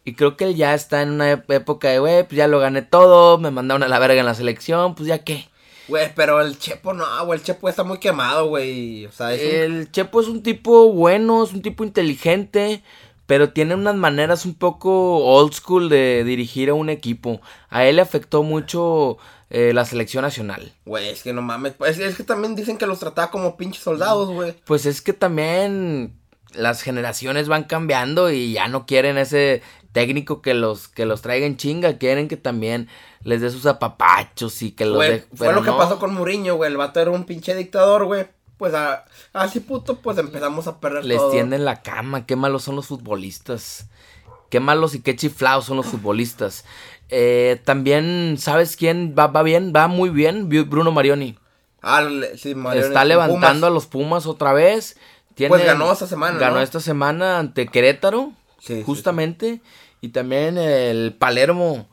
Y 0.05 0.15
creo 0.15 0.36
que 0.36 0.45
él 0.45 0.55
ya 0.55 0.74
está 0.74 1.01
en 1.01 1.12
una 1.12 1.31
época 1.31 1.89
de, 1.89 2.00
güey, 2.00 2.24
pues 2.24 2.36
ya 2.36 2.48
lo 2.48 2.60
gané 2.60 2.81
todo, 2.81 3.38
me 3.38 3.51
mandaron 3.51 3.83
a 3.83 3.88
la 3.88 4.00
verga 4.00 4.19
en 4.19 4.25
la 4.25 4.36
selección, 4.36 4.95
pues 4.95 5.07
ya 5.07 5.24
qué. 5.24 5.48
Güey, 5.88 6.13
pero 6.15 6.41
el 6.41 6.57
Chepo 6.57 6.93
no, 6.93 7.05
güey, 7.25 7.39
el 7.39 7.45
Chepo 7.45 7.69
está 7.69 7.83
muy 7.83 8.00
quemado, 8.00 8.48
güey. 8.48 9.05
O 9.05 9.12
sea, 9.12 9.33
el 9.33 9.91
Chepo 9.91 10.22
es 10.22 10.27
un 10.27 10.43
tipo 10.43 10.91
bueno, 10.91 11.43
es 11.43 11.53
un 11.53 11.62
tipo 11.62 11.83
inteligente, 11.83 12.83
pero 13.25 13.51
tiene 13.51 13.75
unas 13.75 13.95
maneras 13.95 14.45
un 14.45 14.55
poco 14.55 15.17
old 15.25 15.53
school 15.53 15.89
de 15.89 16.24
dirigir 16.24 16.69
a 16.69 16.74
un 16.74 16.89
equipo. 16.89 17.41
A 17.69 17.86
él 17.86 17.98
le 17.98 18.01
afectó 18.01 18.43
mucho 18.43 19.17
eh, 19.50 19.72
la 19.74 19.86
selección 19.86 20.24
nacional. 20.24 20.74
Güey, 20.86 21.10
es 21.10 21.24
que 21.24 21.33
no 21.33 21.41
mames, 21.41 21.74
pues, 21.74 22.00
es 22.00 22.15
que 22.15 22.24
también 22.24 22.55
dicen 22.55 22.77
que 22.77 22.88
los 22.88 23.00
trataba 23.00 23.31
como 23.31 23.57
pinches 23.57 23.83
soldados, 23.83 24.29
güey. 24.29 24.55
Pues 24.65 24.86
es 24.86 25.01
que 25.01 25.13
también 25.13 26.17
las 26.53 26.81
generaciones 26.81 27.48
van 27.48 27.63
cambiando 27.63 28.31
y 28.31 28.53
ya 28.53 28.67
no 28.67 28.86
quieren 28.86 29.17
ese 29.17 29.62
técnico 29.91 30.41
que 30.41 30.53
los 30.53 30.88
que 30.88 31.05
los 31.05 31.22
traiga 31.22 31.45
en 31.45 31.57
chinga, 31.57 31.98
quieren 31.98 32.27
que 32.27 32.38
también 32.38 32.89
les 33.22 33.41
dé 33.41 33.50
sus 33.50 33.65
apapachos 33.65 34.62
y 34.62 34.72
que 34.72 34.86
los 34.86 35.00
de, 35.00 35.25
Fue 35.33 35.53
lo 35.53 35.63
que 35.63 35.72
pasó 35.72 36.00
con 36.00 36.13
Muriño, 36.13 36.55
güey, 36.55 36.72
el 36.72 36.77
vato 36.77 37.00
era 37.00 37.12
un 37.12 37.24
pinche 37.24 37.55
dictador, 37.55 38.05
güey. 38.05 38.27
Pues 38.57 38.74
así 39.33 39.60
puto, 39.60 40.00
pues 40.00 40.17
empezamos 40.17 40.67
a 40.67 40.79
perder 40.79 41.03
Les 41.05 41.22
tienden 41.31 41.65
la 41.65 41.81
cama, 41.81 42.25
qué 42.25 42.36
malos 42.36 42.63
son 42.63 42.75
los 42.75 42.88
futbolistas. 42.88 43.88
Qué 44.50 44.60
malos 44.60 44.93
y 44.93 45.01
qué 45.01 45.15
chiflados 45.15 45.65
son 45.65 45.77
los 45.77 45.88
futbolistas. 45.88 46.63
Eh, 47.10 47.60
también, 47.65 48.36
¿sabes 48.38 48.77
quién 48.77 49.15
va, 49.17 49.27
va 49.27 49.41
bien? 49.41 49.74
Va 49.75 49.88
muy 49.88 50.10
bien, 50.10 50.48
Bruno 50.48 50.91
Marioni. 50.91 51.38
Ah, 51.81 52.07
sí, 52.38 52.53
Marioni. 52.55 52.88
Está 52.88 53.03
levantando 53.03 53.67
a 53.67 53.72
los 53.72 53.88
Pumas 53.88 54.27
otra 54.27 54.53
vez 54.53 54.95
pues 55.36 55.66
ganó 55.66 55.92
esta 55.92 56.08
semana. 56.08 56.40
Ganó 56.40 56.60
esta 56.60 56.80
semana 56.80 57.40
ante 57.40 57.68
Querétaro, 57.68 58.34
justamente. 58.86 59.62
Y 60.02 60.10
también 60.10 60.58
el 60.58 61.13
Palermo. 61.13 61.88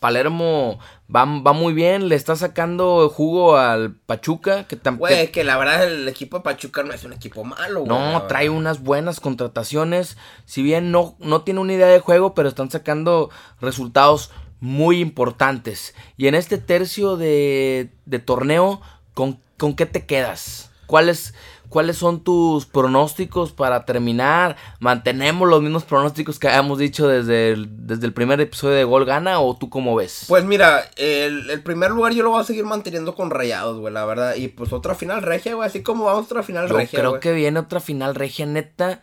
Palermo 0.00 0.78
va, 1.14 1.26
va, 1.26 1.52
muy 1.52 1.74
bien, 1.74 2.08
le 2.08 2.14
está 2.14 2.34
sacando 2.34 3.10
jugo 3.10 3.58
al 3.58 3.94
Pachuca. 3.94 4.66
Que 4.66 4.76
Güey, 4.76 5.30
que 5.30 5.44
la 5.44 5.58
verdad 5.58 5.84
el 5.84 6.08
equipo 6.08 6.38
de 6.38 6.42
Pachuca 6.42 6.82
no 6.82 6.94
es 6.94 7.04
un 7.04 7.12
equipo 7.12 7.44
malo, 7.44 7.84
No, 7.86 8.22
trae 8.22 8.48
unas 8.48 8.82
buenas 8.82 9.20
contrataciones. 9.20 10.16
Si 10.46 10.62
bien 10.62 10.90
no, 10.90 11.16
no 11.18 11.42
tiene 11.42 11.60
una 11.60 11.74
idea 11.74 11.86
de 11.86 12.00
juego, 12.00 12.34
pero 12.34 12.48
están 12.48 12.70
sacando 12.70 13.28
resultados 13.60 14.30
muy 14.60 15.00
importantes. 15.00 15.94
Y 16.16 16.28
en 16.28 16.34
este 16.34 16.56
tercio 16.56 17.18
de, 17.18 17.90
de 18.06 18.18
torneo, 18.20 18.80
¿con, 19.12 19.38
¿con 19.58 19.74
qué 19.74 19.84
te 19.84 20.06
quedas? 20.06 20.70
¿Cuál 20.86 21.10
es, 21.10 21.34
¿Cuáles 21.70 21.96
son 21.96 22.24
tus 22.24 22.66
pronósticos 22.66 23.52
para 23.52 23.84
terminar? 23.84 24.56
¿Mantenemos 24.80 25.48
los 25.48 25.62
mismos 25.62 25.84
pronósticos 25.84 26.40
que 26.40 26.48
habíamos 26.48 26.80
dicho 26.80 27.06
desde 27.06 27.52
el, 27.52 27.86
desde 27.86 28.06
el 28.06 28.12
primer 28.12 28.40
episodio 28.40 28.74
de 28.74 28.82
Gol 28.82 29.04
Gana 29.04 29.38
o 29.38 29.56
tú 29.56 29.70
cómo 29.70 29.94
ves? 29.94 30.24
Pues 30.26 30.44
mira, 30.44 30.90
el, 30.96 31.62
primer 31.62 31.92
lugar 31.92 32.12
yo 32.12 32.24
lo 32.24 32.30
voy 32.30 32.40
a 32.40 32.44
seguir 32.44 32.64
manteniendo 32.64 33.14
con 33.14 33.30
Rayados, 33.30 33.78
güey, 33.78 33.94
la 33.94 34.04
verdad. 34.04 34.34
Y 34.34 34.48
pues 34.48 34.72
otra 34.72 34.96
final 34.96 35.22
regia, 35.22 35.54
güey, 35.54 35.68
así 35.68 35.80
como 35.84 36.06
vamos 36.06 36.22
a 36.22 36.24
otra 36.24 36.42
final 36.42 36.68
regia. 36.68 36.98
Yo 36.98 37.08
creo 37.08 37.20
que 37.20 37.32
viene 37.32 37.60
otra 37.60 37.78
final 37.78 38.16
regia, 38.16 38.46
neta. 38.46 39.00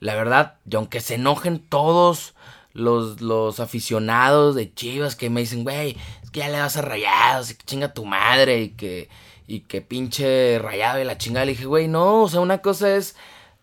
La 0.00 0.14
verdad, 0.14 0.54
y 0.70 0.74
aunque 0.76 1.00
se 1.00 1.16
enojen 1.16 1.58
todos 1.58 2.34
los, 2.72 3.20
los 3.20 3.60
aficionados 3.60 4.54
de 4.54 4.72
Chivas 4.72 5.16
que 5.16 5.28
me 5.28 5.40
dicen, 5.40 5.64
güey, 5.64 5.98
es 6.22 6.30
que 6.30 6.40
ya 6.40 6.48
le 6.48 6.60
vas 6.60 6.78
a 6.78 6.82
Rayados 6.82 7.50
y 7.50 7.56
que 7.56 7.64
chinga 7.66 7.92
tu 7.92 8.06
madre 8.06 8.62
y 8.62 8.68
que 8.70 9.10
y 9.46 9.60
que 9.60 9.80
pinche 9.80 10.58
rayado 10.58 11.00
y 11.00 11.04
la 11.04 11.18
chingada. 11.18 11.46
Le 11.46 11.52
dije, 11.52 11.66
güey, 11.66 11.88
no, 11.88 12.22
o 12.22 12.28
sea, 12.28 12.40
una 12.40 12.58
cosa 12.58 12.94
es 12.94 13.16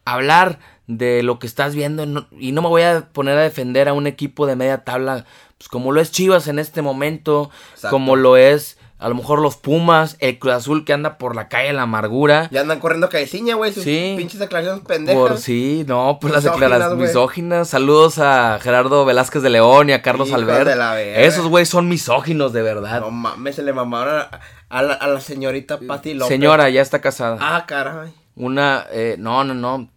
hablar 0.06 0.60
de 0.88 1.24
lo 1.24 1.40
que 1.40 1.48
estás 1.48 1.76
viendo 1.76 2.28
y 2.38 2.52
no 2.52 2.62
me 2.62 2.68
voy 2.68 2.82
a 2.82 3.10
poner 3.14 3.38
a 3.38 3.42
defender 3.42 3.88
a 3.88 3.94
un 3.94 4.08
equipo 4.08 4.46
de 4.46 4.56
media 4.56 4.84
tabla, 4.84 5.26
pues 5.58 5.70
como 5.70 5.92
lo 5.92 6.02
es 6.02 6.12
Chivas 6.12 6.48
en 6.48 6.60
este 6.60 6.82
momento, 6.82 7.50
como 7.90 8.16
lo 8.16 8.36
es 8.38 8.78
a 9.04 9.10
lo 9.10 9.16
mejor 9.16 9.40
los 9.40 9.58
Pumas, 9.58 10.16
el 10.20 10.40
Cruz 10.40 10.54
Azul 10.54 10.86
que 10.86 10.94
anda 10.94 11.18
por 11.18 11.36
la 11.36 11.50
calle 11.50 11.68
de 11.68 11.74
la 11.74 11.82
amargura. 11.82 12.48
Ya 12.54 12.62
andan 12.62 12.80
corriendo 12.80 13.10
caiciña, 13.10 13.56
güey, 13.56 13.74
sus 13.74 13.84
sí, 13.84 14.16
pinches 14.18 14.40
declaraciones 14.40 14.86
pendejas. 14.86 15.22
Por 15.22 15.38
sí, 15.40 15.84
no, 15.86 16.20
pues 16.22 16.34
las 16.34 16.46
declaraciones 16.46 17.10
misóginas. 17.10 17.68
Saludos 17.68 18.18
a 18.20 18.60
Gerardo 18.62 19.04
Velázquez 19.04 19.42
de 19.42 19.50
León 19.50 19.90
y 19.90 19.92
a 19.92 20.02
Carlos 20.02 20.32
Albert. 20.32 20.70
Esos 21.18 21.48
güey 21.48 21.66
son 21.66 21.90
misóginos 21.90 22.54
de 22.54 22.62
verdad. 22.62 23.02
No 23.02 23.12
mames, 23.12 23.58
se 23.58 23.64
le 23.64 23.74
mamaron 23.74 24.22
a, 24.22 24.40
la, 24.82 25.22
señorita 25.22 25.80
Pati 25.80 26.14
López. 26.14 26.30
Señora, 26.30 26.70
ya 26.70 26.82
está 26.82 27.02
casada. 27.02 27.38
Ah, 27.40 27.66
caray. 27.68 28.14
Una, 28.36 28.88
eh, 28.92 29.16
no, 29.20 29.44
no, 29.44 29.54
no. 29.54 29.90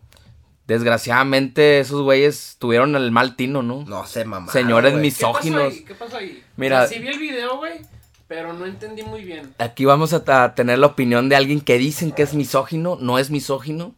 Desgraciadamente 0.66 1.78
esos 1.78 2.02
güeyes 2.02 2.56
tuvieron 2.58 2.96
el 2.96 3.10
mal 3.10 3.36
tino, 3.36 3.62
¿no? 3.62 3.84
No 3.86 4.04
sé, 4.06 4.24
mamá. 4.24 4.52
Señores 4.52 4.94
misóginos. 4.94 5.74
¿Qué 5.86 5.94
pasó 5.94 6.16
ahí? 6.16 6.42
Mira. 6.56 6.86
vi 6.86 7.06
el 7.06 7.18
video, 7.18 7.56
güey 7.56 7.80
pero 8.28 8.52
no 8.52 8.66
entendí 8.66 9.02
muy 9.02 9.22
bien. 9.22 9.54
Aquí 9.58 9.84
vamos 9.84 10.12
a, 10.12 10.54
tener 10.54 10.78
la 10.78 10.86
opinión 10.86 11.28
de 11.28 11.36
alguien 11.36 11.60
que 11.60 11.78
dicen 11.78 12.12
que 12.12 12.22
es 12.22 12.34
misógino, 12.34 12.98
no 13.00 13.18
es 13.18 13.30
misógino. 13.30 13.94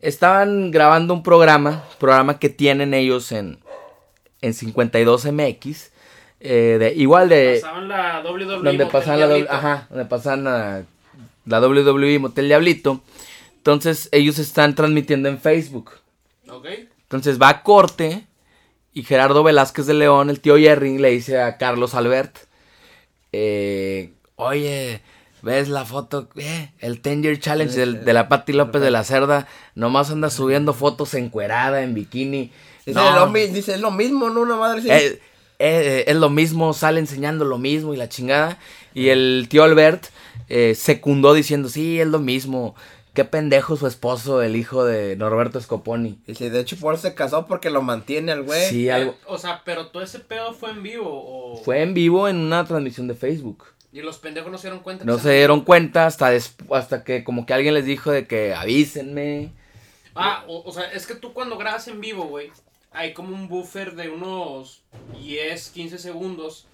Estaban 0.00 0.70
grabando 0.70 1.14
un 1.14 1.22
programa, 1.22 1.84
programa 1.98 2.38
que 2.38 2.50
tienen 2.50 2.94
ellos 2.94 3.32
en, 3.32 3.60
en 4.40 4.52
52MX. 4.52 5.90
Eh, 6.46 6.76
de, 6.78 6.94
igual 6.94 7.28
de... 7.28 7.58
Pasaban 7.60 7.88
la 7.88 8.22
WWE. 8.22 8.62
Donde 8.62 8.86
pasaban 8.86 9.20
la, 9.20 9.50
ajá, 9.50 9.86
donde 9.90 10.04
pasaban 10.04 10.44
la, 10.44 10.84
la 11.46 11.60
WWE 11.60 12.18
Motel 12.18 12.48
Diablito. 12.48 13.00
Entonces 13.56 14.08
ellos 14.12 14.38
están 14.38 14.74
transmitiendo 14.74 15.28
en 15.28 15.40
Facebook. 15.40 15.90
Ok. 16.48 16.66
Entonces 17.02 17.40
va 17.40 17.48
a 17.48 17.62
corte 17.62 18.26
y 18.92 19.02
Gerardo 19.02 19.42
Velázquez 19.42 19.86
de 19.86 19.94
León, 19.94 20.30
el 20.30 20.40
tío 20.40 20.56
Jerry, 20.56 20.98
le 20.98 21.10
dice 21.10 21.40
a 21.40 21.56
Carlos 21.56 21.94
Albert 21.94 22.38
eh, 23.36 24.12
oye, 24.36 25.00
¿ves 25.42 25.68
la 25.68 25.84
foto? 25.84 26.28
Eh, 26.36 26.70
el 26.78 27.00
Ten 27.00 27.22
Year 27.22 27.38
Challenge 27.40 27.74
de 27.74 28.12
la 28.12 28.28
Patti 28.28 28.52
López 28.52 28.80
de 28.80 28.92
la 28.92 29.02
Cerda, 29.02 29.48
nomás 29.74 30.10
anda 30.10 30.30
subiendo 30.30 30.72
fotos 30.72 31.14
encuerada, 31.14 31.82
en 31.82 31.94
bikini. 31.94 32.52
Dice, 32.86 33.00
lo, 33.00 33.32
dice, 33.32 33.74
es 33.74 33.80
lo 33.80 33.90
mismo, 33.90 34.30
¿no? 34.30 34.42
Una 34.42 34.56
madre 34.56 34.82
eh, 34.86 35.20
eh, 35.58 36.04
es 36.06 36.16
lo 36.16 36.30
mismo, 36.30 36.72
sale 36.72 37.00
enseñando 37.00 37.44
lo 37.44 37.58
mismo 37.58 37.94
y 37.94 37.96
la 37.96 38.08
chingada. 38.08 38.58
Y 38.94 39.08
el 39.08 39.46
tío 39.48 39.64
Albert 39.64 40.06
secundó 40.74 41.34
diciendo, 41.34 41.68
sí, 41.68 42.00
es 42.00 42.06
lo 42.06 42.20
mismo. 42.20 42.74
Qué 43.14 43.24
pendejo 43.24 43.76
su 43.76 43.86
esposo, 43.86 44.42
el 44.42 44.56
hijo 44.56 44.84
de 44.84 45.14
Norberto 45.14 45.60
Scoponi. 45.60 46.18
Dice, 46.26 46.50
de 46.50 46.58
hecho, 46.58 46.76
por 46.76 46.94
eso 46.94 47.04
se 47.04 47.14
casó 47.14 47.46
porque 47.46 47.70
lo 47.70 47.80
mantiene 47.80 48.32
al 48.32 48.42
güey. 48.42 48.68
Sí, 48.68 48.90
algo. 48.90 49.12
Eh, 49.12 49.16
o 49.26 49.38
sea, 49.38 49.62
pero 49.64 49.86
todo 49.86 50.02
ese 50.02 50.18
pedo 50.18 50.52
fue 50.52 50.70
en 50.70 50.82
vivo 50.82 51.08
o. 51.08 51.56
Fue 51.62 51.82
en 51.82 51.94
vivo 51.94 52.26
en 52.26 52.38
una 52.38 52.64
transmisión 52.64 53.06
de 53.06 53.14
Facebook. 53.14 53.66
Y 53.92 54.02
los 54.02 54.18
pendejos 54.18 54.50
no 54.50 54.58
se 54.58 54.66
dieron 54.66 54.82
cuenta. 54.82 55.04
No 55.04 55.20
se 55.20 55.32
dieron 55.32 55.60
cuenta 55.60 56.06
hasta, 56.06 56.32
hasta 56.72 57.04
que 57.04 57.22
como 57.22 57.46
que 57.46 57.54
alguien 57.54 57.74
les 57.74 57.84
dijo 57.84 58.10
de 58.10 58.26
que 58.26 58.52
avísenme. 58.52 59.52
Ah, 60.16 60.44
o, 60.48 60.64
o 60.68 60.72
sea, 60.72 60.90
es 60.90 61.06
que 61.06 61.14
tú 61.14 61.32
cuando 61.32 61.56
grabas 61.56 61.86
en 61.86 62.00
vivo, 62.00 62.24
güey, 62.24 62.50
hay 62.94 63.12
como 63.12 63.34
un 63.34 63.48
buffer 63.48 63.94
de 63.94 64.08
unos 64.08 64.82
10, 65.20 65.70
15 65.70 65.98
segundos. 65.98 66.66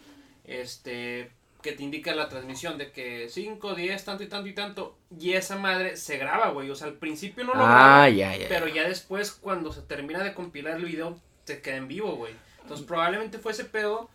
Este, 0.45 1.31
que 1.63 1.73
te 1.73 1.83
indica 1.83 2.15
la 2.15 2.29
transmisión 2.29 2.79
de 2.79 2.91
que 2.91 3.29
5, 3.29 3.75
10, 3.75 4.05
tanto 4.05 4.23
y 4.23 4.29
tanto 4.29 4.49
y 4.49 4.55
tanto. 4.55 4.99
Y 5.19 5.33
esa 5.33 5.57
madre 5.57 5.97
se 5.97 6.17
graba, 6.19 6.51
güey. 6.51 6.71
O 6.71 6.75
sea, 6.75 6.89
al 6.89 6.95
principio 6.95 7.45
no 7.45 7.55
lo 7.55 7.65
ah, 7.65 8.09
graba. 8.09 8.35
Pero 8.49 8.69
ya 8.69 8.89
después, 8.89 9.33
cuando 9.33 9.73
se 9.73 9.83
termina 9.83 10.23
de 10.23 10.35
compilar 10.35 10.77
el 10.77 10.85
video, 10.85 11.19
te 11.45 11.61
queda 11.61 11.77
en 11.77 11.89
vivo, 11.89 12.17
güey. 12.17 12.35
Entonces, 12.63 12.87
probablemente 12.87 13.39
fue 13.39 13.53
ese 13.53 13.65
pedo. 13.65 14.09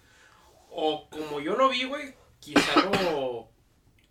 O 0.71 1.07
como 1.09 1.39
yo 1.39 1.55
lo 1.55 1.69
vi, 1.69 1.85
güey, 1.85 2.13
quizá 2.39 2.81
lo. 2.81 3.47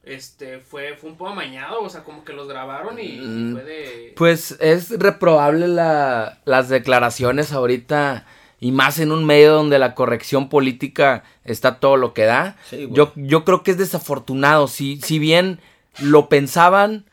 Este, 0.06 0.58
fue, 0.58 0.96
fue 0.96 1.10
un 1.10 1.16
poco 1.16 1.30
amañado, 1.30 1.82
o 1.82 1.88
sea, 1.88 2.04
como 2.04 2.24
que 2.24 2.32
los 2.32 2.46
grabaron 2.46 2.98
y, 2.98 3.20
mm, 3.20 3.52
fue 3.54 3.64
de... 3.64 4.12
Pues 4.16 4.56
es 4.60 4.90
reprobable 4.90 5.66
la, 5.66 6.40
las 6.44 6.68
declaraciones 6.68 7.52
ahorita 7.52 8.26
y 8.60 8.72
más 8.72 8.98
en 8.98 9.12
un 9.12 9.24
medio 9.24 9.52
donde 9.52 9.78
la 9.78 9.94
corrección 9.94 10.48
política 10.48 11.24
está 11.44 11.80
todo 11.80 11.96
lo 11.96 12.14
que 12.14 12.24
da. 12.24 12.56
yo, 12.90 13.12
yo 13.14 13.44
creo 13.44 13.62
que 13.62 13.72
es 13.72 13.78
desafortunado. 13.78 14.68
Si, 14.68 15.00
si 15.02 15.18
bien 15.18 15.60
lo 15.98 16.28
pensaban, 16.28 17.04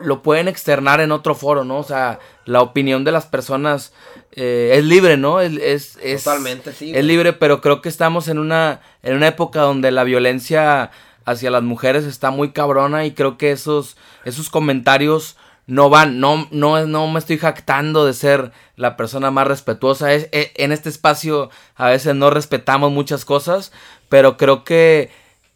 lo 0.00 0.22
pueden 0.22 0.48
externar 0.48 1.00
en 1.00 1.12
otro 1.12 1.34
foro, 1.34 1.64
¿no? 1.64 1.78
O 1.78 1.84
sea, 1.84 2.20
la 2.44 2.62
opinión 2.62 3.04
de 3.04 3.12
las 3.12 3.26
personas 3.26 3.92
eh, 4.32 4.72
es 4.74 4.84
libre, 4.84 5.16
¿no? 5.16 5.40
Es, 5.40 5.98
es, 6.02 6.24
Totalmente, 6.24 6.72
sí. 6.72 6.92
Es 6.94 7.04
libre, 7.04 7.32
pero 7.32 7.60
creo 7.60 7.80
que 7.80 7.88
estamos 7.88 8.28
en 8.28 8.38
una, 8.38 8.80
en 9.02 9.16
una 9.16 9.28
época 9.28 9.60
donde 9.60 9.90
la 9.90 10.04
violencia 10.04 10.90
hacia 11.24 11.50
las 11.50 11.62
mujeres 11.62 12.04
está 12.04 12.30
muy 12.30 12.52
cabrona 12.52 13.06
y 13.06 13.12
creo 13.12 13.38
que 13.38 13.52
esos, 13.52 13.96
esos 14.24 14.50
comentarios 14.50 15.36
no 15.66 15.88
van, 15.88 16.20
no, 16.20 16.46
no, 16.50 16.86
no 16.86 17.08
me 17.08 17.18
estoy 17.18 17.38
jactando 17.38 18.04
de 18.04 18.12
ser 18.12 18.52
la 18.76 18.96
persona 18.96 19.30
más 19.30 19.46
respetuosa. 19.46 20.12
Es, 20.12 20.28
e, 20.32 20.52
en 20.56 20.72
este 20.72 20.88
espacio 20.88 21.50
a 21.74 21.88
veces 21.88 22.14
no 22.14 22.30
respetamos 22.30 22.92
muchas 22.92 23.24
cosas, 23.24 23.72
pero 24.08 24.36
creo 24.36 24.64
que 24.64 25.10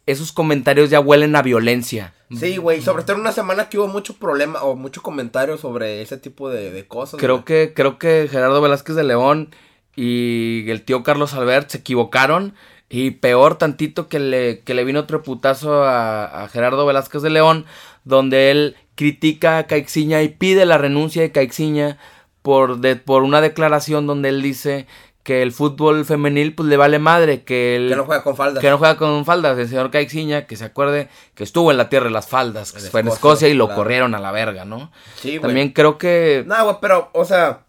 esos 0.05 0.31
comentarios 0.31 0.89
ya 0.89 0.99
huelen 0.99 1.35
a 1.35 1.43
violencia. 1.43 2.13
Sí, 2.35 2.57
güey, 2.57 2.81
sobre 2.81 3.03
todo 3.03 3.15
en 3.15 3.21
una 3.21 3.31
semana 3.31 3.69
que 3.69 3.79
hubo 3.79 3.87
mucho 3.87 4.15
problema 4.15 4.61
o 4.61 4.75
mucho 4.75 5.01
comentario 5.01 5.57
sobre 5.57 6.01
ese 6.01 6.17
tipo 6.17 6.49
de, 6.49 6.85
cosas. 6.87 7.19
Creo 7.19 7.43
que, 7.43 7.73
creo 7.75 7.97
que 7.97 8.27
Gerardo 8.29 8.61
Velázquez 8.61 8.95
de 8.95 9.03
León 9.03 9.55
y 9.95 10.69
el 10.69 10.83
tío 10.83 11.01
Carlos 11.03 11.33
Albert 11.33 11.69
se 11.69 11.79
equivocaron. 11.79 12.53
Y 12.89 13.11
peor 13.11 13.57
tantito 13.57 14.07
que 14.07 14.19
le, 14.19 14.61
que 14.61 14.73
le 14.73 14.83
vino 14.83 15.01
otro 15.01 15.21
putazo 15.21 15.83
a, 15.83 16.43
a 16.43 16.47
Gerardo 16.47 16.85
Velázquez 16.85 17.21
de 17.21 17.29
León, 17.29 17.65
donde 18.03 18.49
él 18.49 18.75
critica 18.95 19.59
a 19.59 19.67
Caixinha 19.67 20.23
y 20.23 20.29
pide 20.29 20.65
la 20.65 20.77
renuncia 20.77 21.21
de 21.21 21.31
Caixinha 21.31 21.97
por, 22.41 22.79
de, 22.79 22.95
por 22.95 23.23
una 23.23 23.41
declaración 23.41 24.07
donde 24.07 24.29
él 24.29 24.41
dice 24.41 24.87
que 25.23 25.43
el 25.43 25.51
fútbol 25.51 26.05
femenil 26.05 26.55
pues 26.55 26.67
le 26.67 26.77
vale 26.77 26.97
madre, 26.97 27.43
que, 27.43 27.75
él, 27.75 27.89
que 27.89 27.95
no 27.95 28.05
juega 28.05 28.23
con 28.23 28.35
faldas. 28.35 28.61
Que 28.61 28.69
no 28.69 28.77
juega 28.77 28.97
con 28.97 29.25
faldas. 29.25 29.57
El 29.57 29.67
señor 29.67 29.91
Caixinha, 29.91 30.47
que 30.47 30.55
se 30.55 30.65
acuerde 30.65 31.09
que 31.35 31.43
estuvo 31.43 31.69
en 31.69 31.77
la 31.77 31.89
tierra 31.89 32.05
de 32.05 32.11
las 32.11 32.27
faldas, 32.27 32.71
que 32.71 32.79
fue 32.79 33.01
en 33.01 33.09
Escocia 33.09 33.47
y 33.47 33.53
lo 33.53 33.73
corrieron 33.75 34.15
a 34.15 34.19
la 34.19 34.31
verga, 34.31 34.65
¿no? 34.65 34.91
Sí, 35.17 35.37
güey. 35.37 35.41
También 35.41 35.69
creo 35.69 35.97
que... 35.97 36.43
No, 36.47 36.63
güey, 36.63 36.77
pero, 36.81 37.09
o 37.13 37.25
sea, 37.25 37.59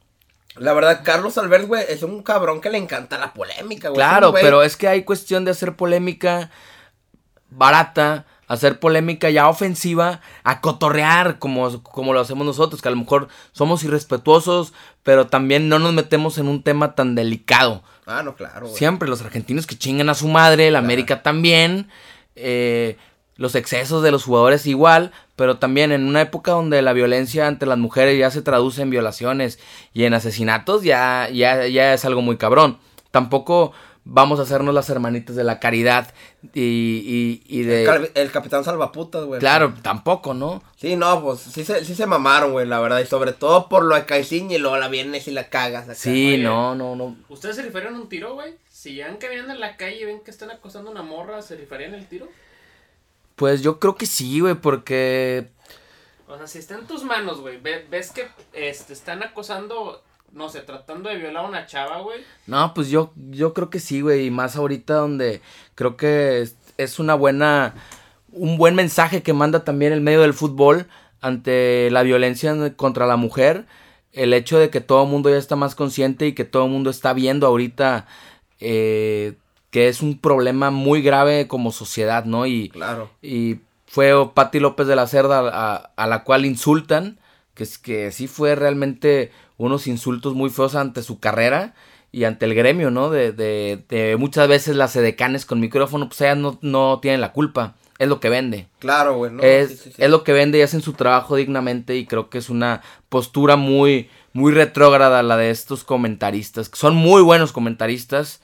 la 0.60 0.72
verdad, 0.72 1.00
Carlos 1.04 1.36
Albert, 1.38 1.66
güey, 1.66 1.84
es 1.88 2.02
un 2.02 2.22
cabrón 2.22 2.60
que 2.60 2.70
le 2.70 2.78
encanta 2.78 3.18
la 3.18 3.32
polémica, 3.32 3.88
güey. 3.88 3.96
Claro, 3.96 4.32
pero 4.32 4.62
es 4.62 4.76
que 4.76 4.88
hay 4.88 5.04
cuestión 5.04 5.44
de 5.44 5.50
hacer 5.50 5.74
polémica 5.76 6.50
barata 7.50 8.26
hacer 8.50 8.80
polémica 8.80 9.30
ya 9.30 9.48
ofensiva, 9.48 10.20
a 10.42 10.60
cotorrear 10.60 11.38
como, 11.38 11.84
como 11.84 12.12
lo 12.12 12.18
hacemos 12.18 12.44
nosotros, 12.44 12.82
que 12.82 12.88
a 12.88 12.90
lo 12.90 12.96
mejor 12.96 13.28
somos 13.52 13.84
irrespetuosos, 13.84 14.72
pero 15.04 15.28
también 15.28 15.68
no 15.68 15.78
nos 15.78 15.92
metemos 15.92 16.36
en 16.36 16.48
un 16.48 16.64
tema 16.64 16.96
tan 16.96 17.14
delicado. 17.14 17.84
Ah, 18.06 18.24
no, 18.24 18.34
claro. 18.34 18.66
Siempre 18.66 19.08
los 19.08 19.22
argentinos 19.22 19.68
que 19.68 19.78
chingan 19.78 20.08
a 20.08 20.14
su 20.14 20.26
madre, 20.26 20.72
la 20.72 20.80
América 20.80 21.22
también, 21.22 21.88
eh, 22.34 22.96
los 23.40 23.54
excesos 23.54 24.02
de 24.02 24.10
los 24.10 24.24
jugadores 24.24 24.66
igual, 24.66 25.12
pero 25.34 25.56
también 25.56 25.92
en 25.92 26.04
una 26.04 26.20
época 26.20 26.50
donde 26.50 26.82
la 26.82 26.92
violencia 26.92 27.46
ante 27.46 27.64
las 27.64 27.78
mujeres 27.78 28.18
ya 28.18 28.30
se 28.30 28.42
traduce 28.42 28.82
en 28.82 28.90
violaciones 28.90 29.58
y 29.94 30.04
en 30.04 30.12
asesinatos, 30.12 30.82
ya, 30.82 31.26
ya, 31.32 31.66
ya 31.66 31.94
es 31.94 32.04
algo 32.04 32.20
muy 32.20 32.36
cabrón. 32.36 32.76
Tampoco 33.10 33.72
vamos 34.04 34.40
a 34.40 34.42
hacernos 34.42 34.74
las 34.74 34.90
hermanitas 34.90 35.36
de 35.36 35.44
la 35.44 35.58
caridad 35.58 36.12
y, 36.52 37.40
y, 37.46 37.62
de... 37.62 38.10
El, 38.14 38.30
Capitán 38.30 38.62
Salvaputas, 38.62 39.24
güey. 39.24 39.40
Claro, 39.40 39.72
tampoco, 39.80 40.34
¿no? 40.34 40.62
Sí, 40.76 40.96
no, 40.96 41.22
pues 41.22 41.40
sí 41.40 41.64
se, 41.64 41.82
sí 41.86 41.94
se 41.94 42.04
mamaron, 42.04 42.52
güey, 42.52 42.66
la 42.66 42.78
verdad. 42.78 43.00
Y 43.00 43.06
sobre 43.06 43.32
todo 43.32 43.70
por 43.70 43.86
lo 43.86 43.94
de 43.94 44.04
Caixinha 44.04 44.56
y 44.56 44.58
luego 44.58 44.76
la 44.76 44.88
vienes 44.88 45.28
y 45.28 45.30
la 45.30 45.48
cagas 45.48 45.84
acá. 45.84 45.94
Sí, 45.94 46.36
no, 46.36 46.74
no, 46.74 46.94
no. 46.94 47.16
¿Ustedes 47.30 47.56
se 47.56 47.62
rifarían 47.62 47.94
un 47.94 48.10
tiro, 48.10 48.34
güey? 48.34 48.52
Si 48.68 48.96
ya 48.96 49.18
caminando 49.18 49.54
en 49.54 49.60
la 49.60 49.78
calle 49.78 50.02
y 50.02 50.04
ven 50.04 50.20
que 50.20 50.30
están 50.30 50.50
acosando 50.50 50.90
a 50.90 50.92
una 50.92 51.02
morra, 51.02 51.40
¿se 51.40 51.56
rifarían 51.56 51.94
el 51.94 52.06
tiro? 52.06 52.28
Pues 53.40 53.62
yo 53.62 53.78
creo 53.78 53.94
que 53.94 54.04
sí, 54.04 54.40
güey, 54.40 54.54
porque... 54.54 55.48
O 56.28 56.36
sea, 56.36 56.46
si 56.46 56.58
está 56.58 56.74
en 56.74 56.86
tus 56.86 57.04
manos, 57.04 57.40
güey, 57.40 57.58
ves 57.58 58.12
que 58.12 58.28
este, 58.52 58.92
están 58.92 59.22
acosando 59.22 60.02
no 60.34 60.50
sé, 60.50 60.60
tratando 60.60 61.08
de 61.08 61.16
violar 61.16 61.46
a 61.46 61.48
una 61.48 61.64
chava, 61.64 62.02
güey. 62.02 62.20
No, 62.46 62.74
pues 62.74 62.90
yo, 62.90 63.14
yo 63.30 63.54
creo 63.54 63.70
que 63.70 63.80
sí, 63.80 64.02
güey. 64.02 64.26
Y 64.26 64.30
más 64.30 64.56
ahorita 64.56 64.92
donde 64.92 65.40
creo 65.74 65.96
que 65.96 66.46
es, 66.76 66.98
una 66.98 67.14
buena, 67.14 67.72
un 68.30 68.58
buen 68.58 68.74
mensaje 68.74 69.22
que 69.22 69.32
manda 69.32 69.64
también 69.64 69.94
el 69.94 70.02
medio 70.02 70.20
del 70.20 70.34
fútbol 70.34 70.86
ante 71.22 71.90
la 71.90 72.02
violencia 72.02 72.54
contra 72.76 73.06
la 73.06 73.16
mujer. 73.16 73.64
El 74.12 74.34
hecho 74.34 74.58
de 74.58 74.68
que 74.68 74.82
todo 74.82 75.04
el 75.04 75.08
mundo 75.08 75.30
ya 75.30 75.38
está 75.38 75.56
más 75.56 75.74
consciente 75.74 76.26
y 76.26 76.34
que 76.34 76.44
todo 76.44 76.66
el 76.66 76.72
mundo 76.72 76.90
está 76.90 77.14
viendo 77.14 77.46
ahorita 77.46 78.06
eh, 78.60 79.32
que 79.70 79.88
es 79.88 80.02
un 80.02 80.18
problema 80.18 80.70
muy 80.70 81.02
grave 81.02 81.46
como 81.48 81.72
sociedad, 81.72 82.24
¿no? 82.24 82.46
Y, 82.46 82.68
claro. 82.70 83.10
y 83.22 83.58
fue 83.86 84.12
Patti 84.34 84.60
López 84.60 84.86
de 84.86 84.96
la 84.96 85.06
Cerda 85.06 85.48
a, 85.48 85.92
a 85.96 86.06
la 86.06 86.24
cual 86.24 86.44
insultan, 86.44 87.18
que, 87.54 87.64
es, 87.64 87.78
que 87.78 88.12
sí 88.12 88.26
fue 88.26 88.54
realmente 88.54 89.32
unos 89.56 89.86
insultos 89.86 90.34
muy 90.34 90.50
feos 90.50 90.74
ante 90.74 91.02
su 91.02 91.20
carrera 91.20 91.74
y 92.12 92.24
ante 92.24 92.46
el 92.46 92.54
gremio, 92.54 92.90
¿no? 92.90 93.10
De, 93.10 93.32
de, 93.32 93.84
de 93.88 94.16
muchas 94.16 94.48
veces 94.48 94.74
las 94.74 94.96
edecanes 94.96 95.44
con 95.44 95.60
micrófono, 95.60 96.08
pues 96.08 96.20
ellas 96.22 96.38
no, 96.38 96.58
no 96.62 96.98
tienen 97.00 97.20
la 97.20 97.32
culpa. 97.32 97.74
Es 97.98 98.08
lo 98.08 98.18
que 98.18 98.30
vende. 98.30 98.66
Claro, 98.78 99.16
güey. 99.16 99.32
es, 99.42 99.90
es, 99.98 100.10
lo 100.10 100.24
que 100.24 100.32
vende 100.32 100.58
y 100.58 100.62
hacen 100.62 100.80
su 100.80 100.94
trabajo 100.94 101.36
dignamente 101.36 101.96
y 101.96 102.06
creo 102.06 102.30
que 102.30 102.38
es 102.38 102.48
una 102.48 102.80
postura 103.10 103.56
muy, 103.56 104.08
muy 104.32 104.52
retrógrada 104.52 105.22
la 105.22 105.36
de 105.36 105.50
estos 105.50 105.84
comentaristas. 105.84 106.70
Son 106.72 106.96
muy 106.96 107.20
buenos 107.20 107.52
comentaristas, 107.52 108.40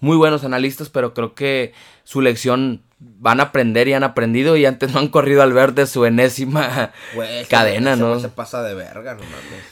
muy 0.00 0.16
buenos 0.16 0.44
analistas, 0.44 0.88
pero 0.88 1.14
creo 1.14 1.34
que 1.34 1.72
su 2.04 2.20
lección 2.20 2.82
van 2.98 3.40
a 3.40 3.44
aprender 3.44 3.88
y 3.88 3.94
han 3.94 4.04
aprendido 4.04 4.56
y 4.56 4.66
antes 4.66 4.92
no 4.92 5.00
han 5.00 5.08
corrido 5.08 5.42
al 5.42 5.52
ver 5.52 5.74
de 5.74 5.86
su 5.86 6.04
enésima 6.04 6.92
cadena, 7.48 7.96
¿no? 7.96 8.18
Se 8.18 8.28
pasa 8.28 8.62
de 8.62 8.74
verga, 8.74 9.14
no 9.14 9.20
mames. 9.20 9.64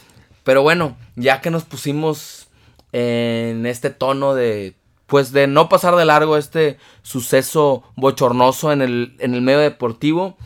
Pero 0.44 0.62
bueno, 0.62 0.96
ya 1.16 1.40
que 1.40 1.50
nos 1.50 1.64
pusimos 1.64 2.48
en 2.92 3.66
este 3.66 3.90
tono 3.90 4.34
de 4.34 4.74
pues 5.06 5.32
de 5.32 5.46
no 5.46 5.70
pasar 5.70 5.96
de 5.96 6.04
largo 6.04 6.36
este 6.36 6.76
suceso 7.02 7.82
bochornoso 7.96 8.72
en 8.72 8.82
el, 8.82 9.16
en 9.20 9.34
el 9.34 9.40
medio 9.40 9.58
deportivo, 9.58 10.36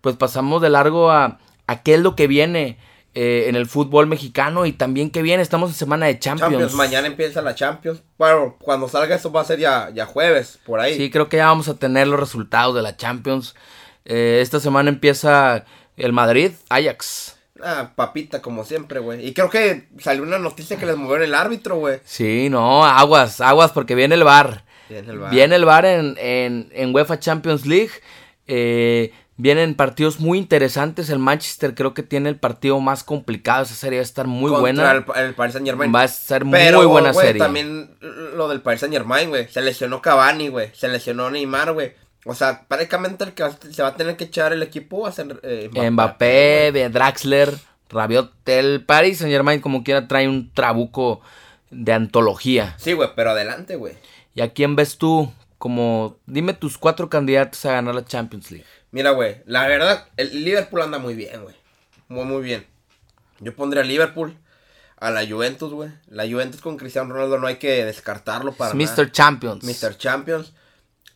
pues 0.00 0.14
pasamos 0.14 0.62
de 0.62 0.70
largo 0.70 1.10
a, 1.10 1.38
a 1.66 1.82
qué 1.82 1.94
es 1.94 2.00
lo 2.00 2.14
que 2.14 2.28
viene 2.28 2.78
eh, 3.14 3.44
en 3.48 3.56
el 3.56 3.66
fútbol 3.66 4.06
mexicano 4.06 4.64
y 4.64 4.72
también 4.72 5.10
que 5.10 5.20
viene, 5.20 5.42
estamos 5.42 5.70
en 5.70 5.76
semana 5.76 6.06
de 6.06 6.18
Champions. 6.18 6.72
Mañana 6.74 7.06
empieza 7.06 7.42
la 7.42 7.54
Champions. 7.54 8.02
Bueno, 8.16 8.56
cuando 8.58 8.88
salga 8.88 9.16
eso 9.16 9.30
va 9.30 9.42
a 9.42 9.44
ser 9.44 9.58
ya, 9.58 9.90
ya 9.94 10.06
jueves, 10.06 10.58
por 10.64 10.80
ahí. 10.80 10.96
Sí, 10.96 11.10
creo 11.10 11.28
que 11.28 11.36
ya 11.36 11.46
vamos 11.46 11.68
a 11.68 11.74
tener 11.74 12.08
los 12.08 12.18
resultados 12.18 12.74
de 12.74 12.82
la 12.82 12.96
Champions. 12.96 13.54
Eh, 14.04 14.38
esta 14.40 14.60
semana 14.60 14.88
empieza 14.88 15.64
el 15.96 16.12
Madrid, 16.12 16.52
Ajax. 16.68 17.36
Ah, 17.62 17.92
papita, 17.94 18.42
como 18.42 18.64
siempre, 18.64 18.98
güey. 18.98 19.26
Y 19.26 19.34
creo 19.34 19.48
que 19.48 19.88
salió 19.98 20.22
una 20.22 20.38
noticia 20.38 20.76
que 20.78 20.86
les 20.86 20.96
movió 20.96 21.16
el 21.16 21.34
árbitro, 21.34 21.76
güey. 21.76 22.00
Sí, 22.04 22.48
no, 22.50 22.84
aguas, 22.84 23.40
aguas, 23.40 23.70
porque 23.72 23.94
viene 23.94 24.14
el 24.14 24.24
bar. 24.24 24.64
Viene 24.88 25.12
el 25.12 25.18
bar. 25.18 25.30
Viene 25.30 25.56
el 25.56 25.64
bar 25.64 25.84
en, 25.84 26.16
en, 26.18 26.94
UEFA 26.94 27.20
Champions 27.20 27.66
League. 27.66 27.92
Eh, 28.46 29.12
vienen 29.42 29.74
partidos 29.74 30.20
muy 30.20 30.38
interesantes. 30.38 31.10
El 31.10 31.18
Manchester 31.18 31.74
creo 31.74 31.94
que 31.94 32.04
tiene 32.04 32.28
el 32.28 32.36
partido 32.36 32.78
más 32.78 33.02
complicado. 33.02 33.64
Esa 33.64 33.74
serie 33.74 33.98
va 33.98 34.02
a 34.02 34.04
estar 34.04 34.28
muy 34.28 34.52
buena. 34.52 34.92
El, 34.92 35.04
el 35.16 35.34
Paris 35.34 35.54
Saint 35.54 35.66
Germain. 35.66 35.92
Va 35.92 36.04
a 36.04 36.08
ser 36.08 36.44
muy 36.44 36.86
buena 36.86 37.12
serie. 37.12 37.40
También 37.40 37.90
lo 38.00 38.48
del 38.48 38.60
Paris 38.60 38.80
Saint 38.80 38.94
Germain, 38.94 39.28
güey. 39.30 39.48
Se 39.48 39.60
lesionó 39.60 40.00
Cavani, 40.00 40.48
güey. 40.48 40.70
Se 40.74 40.88
lesionó 40.88 41.28
Neymar, 41.28 41.72
güey. 41.72 41.92
O 42.24 42.34
sea, 42.34 42.66
prácticamente 42.68 43.24
el 43.24 43.32
que 43.32 43.44
se 43.72 43.82
va 43.82 43.88
a 43.88 43.96
tener 43.96 44.16
que 44.16 44.24
echar 44.24 44.52
el 44.52 44.62
equipo 44.62 45.00
va 45.00 45.08
a 45.08 45.12
ser 45.12 45.40
eh, 45.42 45.68
Mbappé, 45.90 46.88
Draxler, 46.88 47.52
Rabiot, 47.90 48.48
el 48.48 48.84
Paris 48.84 49.18
Saint 49.18 49.32
Germain 49.32 49.60
como 49.60 49.82
quiera 49.82 50.06
trae 50.06 50.28
un 50.28 50.52
trabuco 50.52 51.20
de 51.70 51.92
antología. 51.92 52.76
Sí, 52.78 52.92
güey, 52.92 53.08
pero 53.16 53.30
adelante, 53.30 53.74
güey. 53.74 53.94
¿Y 54.36 54.40
a 54.40 54.52
quién 54.52 54.76
ves 54.76 54.98
tú 54.98 55.32
como, 55.58 56.16
dime 56.26 56.54
tus 56.54 56.78
cuatro 56.78 57.10
candidatos 57.10 57.64
a 57.66 57.72
ganar 57.72 57.96
la 57.96 58.04
Champions 58.04 58.52
League? 58.52 58.66
Mira, 58.92 59.10
güey, 59.10 59.42
la 59.46 59.66
verdad, 59.66 60.06
el 60.16 60.44
Liverpool 60.44 60.82
anda 60.82 60.98
muy 60.98 61.14
bien, 61.14 61.42
güey. 61.42 61.56
Muy, 62.08 62.24
muy 62.24 62.42
bien. 62.42 62.66
Yo 63.40 63.56
pondría 63.56 63.82
a 63.82 63.86
Liverpool, 63.86 64.36
a 64.98 65.10
la 65.10 65.26
Juventus, 65.26 65.72
güey. 65.72 65.90
La 66.08 66.28
Juventus 66.28 66.60
con 66.60 66.76
Cristiano 66.76 67.12
Ronaldo 67.12 67.38
no 67.38 67.46
hay 67.46 67.56
que 67.56 67.84
descartarlo 67.84 68.52
para 68.52 68.74
Mr. 68.74 69.10
Champions. 69.10 69.64
Mr. 69.64 69.96
Champions 69.96 70.52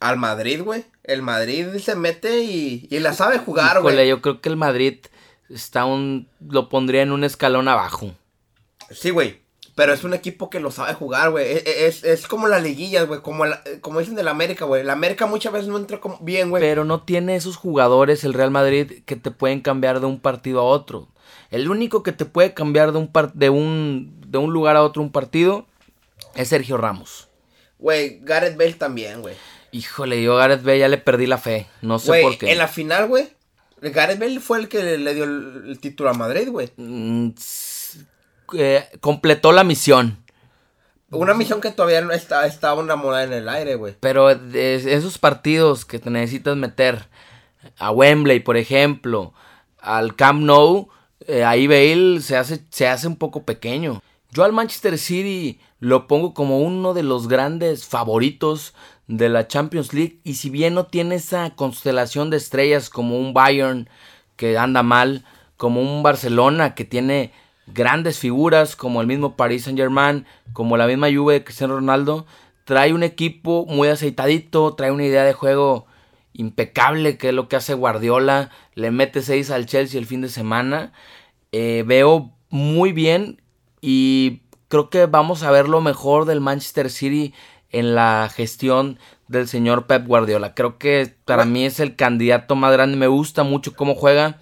al 0.00 0.16
Madrid, 0.16 0.62
güey. 0.62 0.84
El 1.04 1.22
Madrid 1.22 1.68
se 1.78 1.94
mete 1.94 2.40
y, 2.40 2.88
y 2.90 2.98
la 2.98 3.12
sabe 3.12 3.38
jugar, 3.38 3.80
güey. 3.82 4.08
yo 4.08 4.20
creo 4.22 4.40
que 4.40 4.48
el 4.48 4.56
Madrid 4.56 4.98
está 5.50 5.84
un 5.84 6.28
lo 6.40 6.68
pondría 6.68 7.02
en 7.02 7.12
un 7.12 7.24
escalón 7.24 7.68
abajo. 7.68 8.14
Sí, 8.90 9.10
güey. 9.10 9.45
Pero 9.76 9.92
es 9.92 10.04
un 10.04 10.14
equipo 10.14 10.48
que 10.48 10.58
lo 10.58 10.70
sabe 10.70 10.94
jugar, 10.94 11.30
güey. 11.30 11.44
E, 11.46 11.56
e, 11.58 11.86
es, 11.86 12.02
es, 12.02 12.26
como 12.26 12.48
la 12.48 12.58
liguilla, 12.58 13.02
güey. 13.02 13.20
Como, 13.20 13.44
como 13.82 14.00
dicen 14.00 14.14
de 14.14 14.22
la 14.22 14.30
América, 14.30 14.64
güey. 14.64 14.82
La 14.82 14.94
América 14.94 15.26
muchas 15.26 15.52
veces 15.52 15.68
no 15.68 15.76
entra 15.76 16.00
bien, 16.20 16.48
güey. 16.48 16.62
Pero 16.62 16.84
no 16.84 17.02
tiene 17.02 17.36
esos 17.36 17.56
jugadores, 17.56 18.24
el 18.24 18.32
Real 18.32 18.50
Madrid, 18.50 19.02
que 19.04 19.16
te 19.16 19.30
pueden 19.30 19.60
cambiar 19.60 20.00
de 20.00 20.06
un 20.06 20.18
partido 20.18 20.60
a 20.60 20.64
otro. 20.64 21.08
El 21.50 21.70
único 21.70 22.02
que 22.02 22.12
te 22.12 22.24
puede 22.24 22.54
cambiar 22.54 22.92
de 22.92 22.98
un, 22.98 23.10
de 23.34 23.50
un, 23.50 24.20
de 24.26 24.38
un 24.38 24.52
lugar 24.52 24.76
a 24.76 24.82
otro 24.82 25.02
un 25.02 25.12
partido 25.12 25.66
es 26.34 26.48
Sergio 26.48 26.78
Ramos. 26.78 27.28
Güey, 27.78 28.20
Gareth 28.22 28.56
Bale 28.56 28.72
también, 28.72 29.20
güey. 29.20 29.34
Híjole, 29.72 30.22
yo 30.22 30.36
a 30.36 30.40
Gareth 30.40 30.62
Bale 30.62 30.78
ya 30.78 30.88
le 30.88 30.98
perdí 30.98 31.26
la 31.26 31.36
fe. 31.36 31.66
No 31.82 31.98
sé 31.98 32.22
por 32.22 32.38
qué. 32.38 32.50
En 32.50 32.58
la 32.58 32.68
final, 32.68 33.08
güey. 33.08 33.28
Gareth 33.82 34.18
Bale 34.18 34.40
fue 34.40 34.58
el 34.58 34.68
que 34.68 34.96
le 34.96 35.14
dio 35.14 35.24
el, 35.24 35.78
título 35.80 36.08
a 36.08 36.14
Madrid, 36.14 36.48
güey. 36.48 36.70
Mm, 36.76 37.32
eh, 38.54 38.88
completó 39.00 39.52
la 39.52 39.64
misión. 39.64 40.18
Una 41.10 41.34
misión 41.34 41.60
que 41.60 41.70
todavía 41.70 42.00
no 42.00 42.12
está, 42.12 42.74
una 42.74 42.96
moneda 42.96 43.24
en 43.24 43.32
el 43.32 43.48
aire, 43.48 43.76
güey. 43.76 43.94
Pero 44.00 44.34
de 44.34 44.74
esos 44.74 45.18
partidos 45.18 45.84
que 45.84 45.98
te 45.98 46.10
necesitas 46.10 46.56
meter 46.56 47.06
a 47.78 47.92
Wembley, 47.92 48.40
por 48.40 48.56
ejemplo, 48.56 49.32
al 49.78 50.16
Camp 50.16 50.40
Nou, 50.40 50.88
eh, 51.26 51.44
ahí 51.44 51.66
Bale 51.66 52.20
se 52.20 52.36
hace, 52.36 52.60
se 52.70 52.88
hace 52.88 53.06
un 53.06 53.16
poco 53.16 53.44
pequeño. 53.44 54.02
Yo 54.30 54.44
al 54.44 54.52
Manchester 54.52 54.98
City 54.98 55.60
lo 55.78 56.06
pongo 56.08 56.34
como 56.34 56.60
uno 56.60 56.92
de 56.92 57.02
los 57.02 57.28
grandes 57.28 57.86
favoritos 57.86 58.74
de 59.06 59.28
la 59.28 59.46
Champions 59.46 59.92
League 59.92 60.18
y 60.24 60.34
si 60.34 60.50
bien 60.50 60.74
no 60.74 60.86
tiene 60.86 61.14
esa 61.14 61.50
constelación 61.50 62.30
de 62.30 62.36
estrellas 62.36 62.90
como 62.90 63.18
un 63.18 63.32
Bayern 63.32 63.88
que 64.36 64.58
anda 64.58 64.82
mal, 64.82 65.24
como 65.56 65.80
un 65.80 66.02
Barcelona 66.02 66.74
que 66.74 66.84
tiene 66.84 67.32
grandes 67.66 68.18
figuras 68.18 68.76
como 68.76 69.00
el 69.00 69.06
mismo 69.06 69.36
Paris 69.36 69.64
Saint 69.64 69.78
Germain, 69.78 70.26
como 70.52 70.76
la 70.76 70.86
misma 70.86 71.08
Juve 71.12 71.34
de 71.34 71.44
Cristiano 71.44 71.76
Ronaldo, 71.76 72.26
trae 72.64 72.92
un 72.92 73.02
equipo 73.02 73.66
muy 73.66 73.88
aceitadito, 73.88 74.74
trae 74.74 74.90
una 74.90 75.04
idea 75.04 75.24
de 75.24 75.32
juego 75.32 75.86
impecable, 76.32 77.16
que 77.16 77.28
es 77.28 77.34
lo 77.34 77.48
que 77.48 77.56
hace 77.56 77.74
Guardiola, 77.74 78.50
le 78.74 78.90
mete 78.90 79.22
6 79.22 79.50
al 79.50 79.66
Chelsea 79.66 79.98
el 79.98 80.06
fin 80.06 80.20
de 80.20 80.28
semana, 80.28 80.92
eh, 81.52 81.84
veo 81.86 82.32
muy 82.50 82.92
bien 82.92 83.40
y 83.80 84.42
creo 84.68 84.90
que 84.90 85.06
vamos 85.06 85.42
a 85.42 85.50
ver 85.50 85.68
lo 85.68 85.80
mejor 85.80 86.24
del 86.24 86.40
Manchester 86.40 86.90
City 86.90 87.32
en 87.70 87.94
la 87.94 88.30
gestión 88.34 88.98
del 89.28 89.48
señor 89.48 89.86
Pep 89.86 90.06
Guardiola. 90.06 90.54
Creo 90.54 90.78
que 90.78 91.14
para 91.24 91.44
mí 91.44 91.64
es 91.64 91.80
el 91.80 91.96
candidato 91.96 92.54
más 92.54 92.72
grande, 92.72 92.96
me 92.96 93.06
gusta 93.06 93.42
mucho 93.42 93.74
cómo 93.74 93.94
juega 93.94 94.38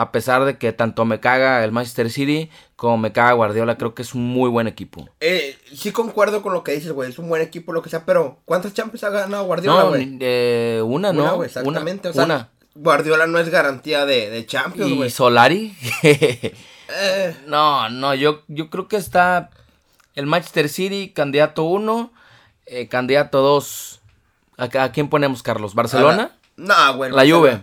a 0.00 0.12
pesar 0.12 0.44
de 0.44 0.58
que 0.58 0.72
tanto 0.72 1.04
me 1.04 1.18
caga 1.18 1.64
el 1.64 1.72
Manchester 1.72 2.08
City 2.08 2.50
como 2.76 2.96
me 2.98 3.10
caga 3.10 3.32
Guardiola, 3.32 3.76
creo 3.76 3.94
que 3.96 4.02
es 4.02 4.14
un 4.14 4.24
muy 4.28 4.48
buen 4.48 4.68
equipo. 4.68 5.08
Eh, 5.18 5.58
sí 5.74 5.90
concuerdo 5.90 6.40
con 6.40 6.52
lo 6.52 6.62
que 6.62 6.70
dices, 6.70 6.92
güey, 6.92 7.10
es 7.10 7.18
un 7.18 7.28
buen 7.28 7.42
equipo, 7.42 7.72
lo 7.72 7.82
que 7.82 7.90
sea, 7.90 8.04
pero 8.06 8.38
¿cuántas 8.44 8.74
Champions 8.74 9.02
ha 9.02 9.10
ganado 9.10 9.44
Guardiola, 9.44 9.80
No, 9.82 9.88
güey? 9.88 10.16
eh, 10.20 10.80
una, 10.84 11.12
¿no? 11.12 11.34
Una, 11.34 11.44
exactamente, 11.44 12.08
Una, 12.08 12.10
o 12.10 12.14
sea, 12.14 12.24
una. 12.24 12.48
Guardiola 12.76 13.26
no 13.26 13.40
es 13.40 13.48
garantía 13.48 14.06
de, 14.06 14.30
de 14.30 14.46
Champions, 14.46 14.88
¿Y 14.92 14.96
güey. 14.96 15.10
Solari? 15.10 15.76
Eh, 16.04 17.36
no, 17.48 17.88
no, 17.90 18.14
yo, 18.14 18.42
yo 18.46 18.70
creo 18.70 18.86
que 18.86 18.96
está 18.98 19.50
el 20.14 20.26
Manchester 20.26 20.68
City, 20.68 21.10
candidato 21.12 21.64
1, 21.64 22.12
candidato 22.88 23.40
2. 23.40 24.00
¿A, 24.58 24.84
a 24.84 24.92
quién 24.92 25.08
ponemos, 25.08 25.42
Carlos? 25.42 25.74
¿Barcelona? 25.74 26.36
No, 26.56 26.96
güey. 26.96 27.10
La. 27.10 27.26
Juve. 27.28 27.62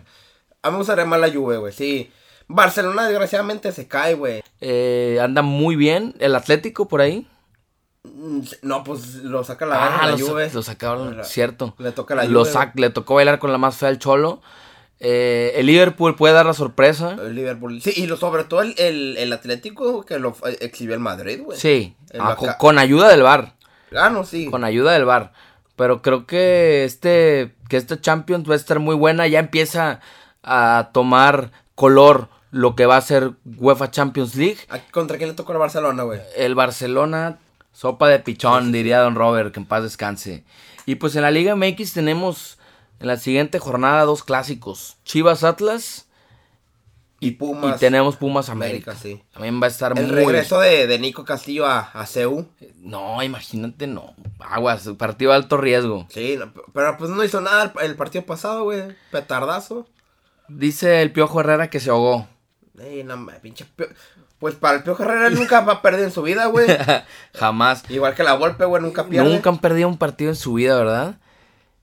A 0.62 0.70
mí 0.70 0.72
me 0.72 0.78
gustaría 0.80 1.06
más 1.06 1.20
la 1.20 1.32
Juve, 1.32 1.58
güey, 1.58 1.72
sí. 1.72 2.12
Barcelona 2.48 3.08
desgraciadamente 3.08 3.72
se 3.72 3.88
cae, 3.88 4.14
güey. 4.14 4.44
Eh, 4.62 5.20
anda 5.22 5.42
muy 5.42 5.76
bien. 5.76 6.16
¿El 6.20 6.36
Atlético 6.36 6.88
por 6.88 7.02
ahí? 7.02 7.28
Mm, 8.04 8.42
No, 8.62 8.84
pues 8.84 9.16
lo 9.24 9.44
saca 9.44 9.66
la 9.66 9.86
Ah, 10.02 10.06
la 10.06 10.12
lo, 10.18 10.28
Juve. 10.28 10.50
sa- 10.50 10.56
lo 10.56 10.64
sacaron, 10.64 11.24
cierto. 11.24 11.76
Le 11.80 11.92
toca 11.92 12.14
la 12.16 12.26
Lo 12.26 12.46
Juve. 12.46 12.72
le 12.76 12.90
tocó 12.92 13.16
bailar 13.16 13.40
con 13.40 13.52
la 13.52 13.58
más 13.58 13.78
fea 13.78 13.90
al 13.90 14.00
Cholo. 14.00 14.42
Eh, 15.00 15.54
el 15.58 15.66
Liverpool 15.66 16.16
puede 16.16 16.34
dar 16.34 16.46
la 16.46 16.54
sorpresa. 16.54 17.18
El 17.22 17.36
Liverpool. 17.36 17.82
Sí, 17.82 17.92
y 17.96 18.08
lo, 18.08 18.16
sobre 18.16 18.44
todo 18.46 18.62
el, 18.62 18.76
el, 18.78 19.18
el 19.18 19.34
Atlético 19.34 20.06
que 20.06 20.20
lo 20.20 20.36
eh, 20.48 20.58
exhibió 20.62 20.94
el 20.94 21.02
Madrid, 21.02 21.42
güey. 21.44 21.58
Sí, 21.60 21.96
ah, 22.18 22.36
con, 22.38 22.50
con 22.60 22.78
ayuda 22.80 23.10
del 23.10 23.24
VAR. 23.24 23.56
Ah, 23.96 24.10
no, 24.10 24.24
sí. 24.24 24.50
Con 24.50 24.64
ayuda 24.64 24.94
del 24.94 25.06
VAR. 25.06 25.34
Pero 25.76 26.02
creo 26.02 26.26
que 26.26 26.86
este, 26.86 27.56
que 27.68 27.76
este 27.78 28.00
Champions 28.00 28.50
va 28.50 28.54
a 28.54 28.58
estar 28.58 28.80
muy 28.80 28.96
buena. 28.96 29.28
Ya 29.28 29.40
empieza 29.40 30.00
a 30.44 30.92
tomar 30.94 31.52
color 31.76 32.30
lo 32.56 32.74
que 32.76 32.86
va 32.86 32.96
a 32.96 33.02
ser 33.02 33.32
UEFA 33.58 33.92
Champions 33.92 34.34
League. 34.36 34.60
¿A- 34.70 34.80
¿Contra 34.92 35.18
quién 35.18 35.28
le 35.30 35.36
tocó 35.36 35.52
el 35.52 35.58
Barcelona, 35.58 36.04
güey? 36.04 36.22
El 36.38 36.56
Barcelona, 36.56 37.38
sopa 37.74 38.08
de 38.08 38.20
pichón, 38.20 38.72
diría 38.72 39.00
Don 39.02 39.16
Robert, 39.16 39.54
que 39.54 39.60
en 39.60 39.66
paz 39.66 39.84
descanse. 39.84 40.46
Y 40.86 40.96
pues 40.96 41.18
en 41.18 41.24
la 41.24 41.32
Liga 41.32 41.54
MX 41.58 41.92
tenemos 41.92 42.58
en 43.02 43.08
la 43.08 43.18
siguiente 43.18 43.60
jornada 43.60 44.06
dos 44.06 44.24
clásicos. 44.24 44.96
Chivas 45.04 45.44
Atlas 45.44 46.08
Y 47.20 47.28
y 47.28 47.32
Pumas. 47.32 47.78
tenemos 47.78 48.16
Pumas 48.16 48.48
América. 48.48 48.92
América, 48.92 48.96
sí. 49.20 49.22
También 49.34 49.62
va 49.62 49.66
a 49.66 49.70
estar 49.70 49.98
El 49.98 50.06
muy... 50.08 50.16
regreso 50.16 50.62
de, 50.62 50.88
de 50.88 50.98
Nico 51.00 51.26
Castillo 51.26 51.66
a, 51.66 51.80
a 51.92 52.06
CEU. 52.06 52.48
No, 52.78 53.22
imagínate, 53.22 53.86
no. 53.88 54.14
Aguas, 54.40 54.88
partido 54.98 55.32
de 55.32 55.38
alto 55.38 55.58
riesgo. 55.58 56.08
Sí, 56.10 56.38
no, 56.40 56.54
pero 56.74 56.96
pues 56.98 57.10
no 57.12 57.22
hizo 57.22 57.42
nada 57.42 57.74
el, 57.82 57.86
el 57.90 57.96
partido 57.98 58.26
pasado, 58.26 58.64
güey. 58.64 58.96
Petardazo. 59.12 59.88
Dice 60.48 61.02
el 61.02 61.12
Piojo 61.12 61.42
Herrera 61.42 61.70
que 61.70 61.82
se 61.82 61.90
ahogó. 61.90 62.28
Ey, 62.80 63.04
no, 63.04 63.26
pinche 63.42 63.66
Pio- 63.76 63.88
Pues 64.40 64.56
para 64.56 64.78
el 64.78 64.84
Pio 64.84 64.98
Herrera 65.00 65.28
él 65.28 65.36
nunca 65.36 65.62
va 65.62 65.74
a 65.74 65.82
perder 65.82 66.06
en 66.06 66.12
su 66.12 66.22
vida, 66.22 66.46
güey. 66.48 66.68
Jamás. 67.34 67.84
Igual 67.90 68.16
que 68.16 68.24
la 68.24 68.34
Volpe, 68.34 68.66
güey, 68.66 68.82
nunca 68.82 69.06
pierde. 69.06 69.30
Nunca 69.30 69.50
han 69.50 69.60
perdido 69.60 69.88
un 69.88 69.98
partido 69.98 70.30
en 70.30 70.36
su 70.36 70.54
vida, 70.54 70.76
¿verdad? 70.78 71.16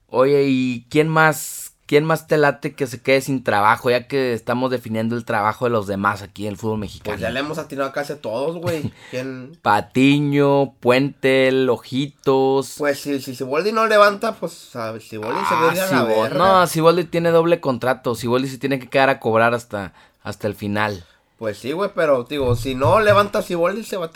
Oye, 0.07 0.43
¿y 0.47 0.85
quién 0.91 1.07
más, 1.07 1.73
quién 1.87 2.05
más 2.05 2.27
te 2.27 2.37
late 2.37 2.75
que 2.75 2.85
se 2.85 3.01
quede 3.01 3.21
sin 3.21 3.43
trabajo? 3.43 3.89
Ya 3.89 4.07
que 4.07 4.33
estamos 4.33 4.69
definiendo 4.69 5.15
el 5.15 5.25
trabajo 5.25 5.65
de 5.65 5.71
los 5.71 5.87
demás 5.87 6.21
aquí 6.21 6.45
en 6.45 6.51
el 6.51 6.57
fútbol 6.57 6.77
mexicano. 6.77 7.13
Pues 7.15 7.21
ya 7.21 7.31
le 7.31 7.39
hemos 7.39 7.57
atinado 7.57 7.91
casi 7.91 8.13
a 8.13 8.21
todos, 8.21 8.57
güey. 8.57 8.93
¿Quién? 9.09 9.57
Patiño, 9.63 10.73
Puente, 10.79 11.51
Ojitos. 11.67 12.75
Pues 12.77 12.99
si, 12.99 13.19
si 13.19 13.33
Siboldi 13.33 13.71
no 13.71 13.87
levanta, 13.87 14.33
pues 14.35 14.51
Siboldi 14.53 15.01
se 15.03 15.17
Ah, 15.23 15.65
vería 15.65 15.87
a 15.87 15.91
la 15.91 16.03
verga. 16.03 16.37
No, 16.37 16.67
Siboldi 16.67 17.05
tiene 17.05 17.31
doble 17.31 17.59
contrato. 17.59 18.13
Siboldi 18.13 18.47
se 18.49 18.59
tiene 18.59 18.77
que 18.77 18.89
quedar 18.89 19.09
a 19.09 19.19
cobrar 19.19 19.55
hasta, 19.55 19.93
hasta 20.23 20.47
el 20.47 20.55
final. 20.55 21.05
Pues 21.37 21.57
sí, 21.57 21.71
güey, 21.73 21.89
pero 21.93 22.23
digo, 22.23 22.55
si 22.55 22.73
no 22.73 22.99
levanta 23.01 23.41
Siboldi 23.41 23.83
se 23.83 23.97
va 23.97 24.05
a 24.05 24.11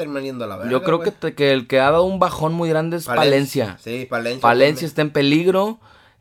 la 0.48 0.56
verga. 0.58 0.72
Yo 0.72 0.84
creo 0.84 1.00
que, 1.02 1.12
te- 1.12 1.36
que 1.36 1.52
el 1.52 1.68
que 1.68 1.80
ha 1.80 1.92
dado 1.92 2.04
un 2.04 2.20
bajón 2.20 2.54
muy 2.54 2.70
grande 2.70 2.98
es 2.98 3.06
Palencia. 3.06 3.78
Sí, 3.84 4.08
Palencia. 4.10 4.42
Palencia 4.42 4.76
también. 4.76 4.88
está 4.88 5.02
en 5.02 5.10
peligro. 5.12 5.80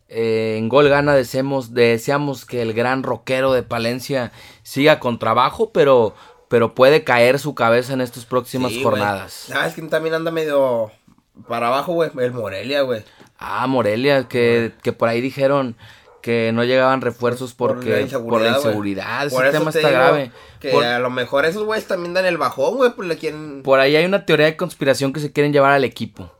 eh, 0.08 0.56
en 0.58 0.68
gol 0.68 0.88
gana 0.88 1.14
deseamos, 1.14 1.74
deseamos 1.74 2.44
que 2.44 2.62
el 2.62 2.72
gran 2.72 3.02
rockero 3.02 3.52
de 3.52 3.62
Palencia 3.62 4.32
siga 4.62 4.98
con 4.98 5.18
trabajo, 5.18 5.70
pero, 5.70 6.14
pero 6.48 6.74
puede 6.74 7.04
caer 7.04 7.38
su 7.38 7.54
cabeza 7.54 7.92
en 7.92 8.00
estas 8.00 8.24
próximas 8.24 8.72
Sí, 8.72 8.82
jornadas. 8.82 9.32
¿Sabes 9.32 9.74
quién 9.74 9.88
también 9.90 10.14
anda 10.14 10.30
medio 10.30 10.90
para 11.48 11.68
abajo, 11.68 11.92
güey? 11.92 12.10
El 12.18 12.32
Morelia, 12.32 12.82
güey. 12.82 13.04
Ah, 13.38 13.66
Morelia, 13.66 14.26
que, 14.28 14.72
que 14.82 14.92
por 14.92 15.08
ahí 15.08 15.20
dijeron 15.20 15.76
que 16.26 16.50
no 16.52 16.64
llegaban 16.64 17.02
refuerzos 17.02 17.54
porque 17.54 18.08
por 18.18 18.40
la 18.40 18.50
inseguridad. 18.56 19.28
güey. 19.28 19.28
Ese 19.28 19.36
Por 19.36 19.46
eso 19.46 19.58
tema 19.60 19.70
te 19.70 19.78
está 19.78 19.90
grave. 19.92 20.32
Que 20.58 20.70
Por, 20.70 20.82
a 20.82 20.98
lo 20.98 21.08
mejor 21.08 21.44
esos 21.44 21.62
güeyes 21.62 21.86
también 21.86 22.14
dan 22.14 22.26
el 22.26 22.36
bajón, 22.36 22.78
güey, 22.78 22.90
pues 22.96 23.06
le 23.06 23.16
quieren... 23.16 23.62
por 23.62 23.78
ahí 23.78 23.94
hay 23.94 24.04
una 24.04 24.26
teoría 24.26 24.46
de 24.46 24.56
conspiración 24.56 25.12
que 25.12 25.20
se 25.20 25.30
quieren 25.30 25.52
llevar 25.52 25.70
al 25.70 25.84
equipo. 25.84 26.32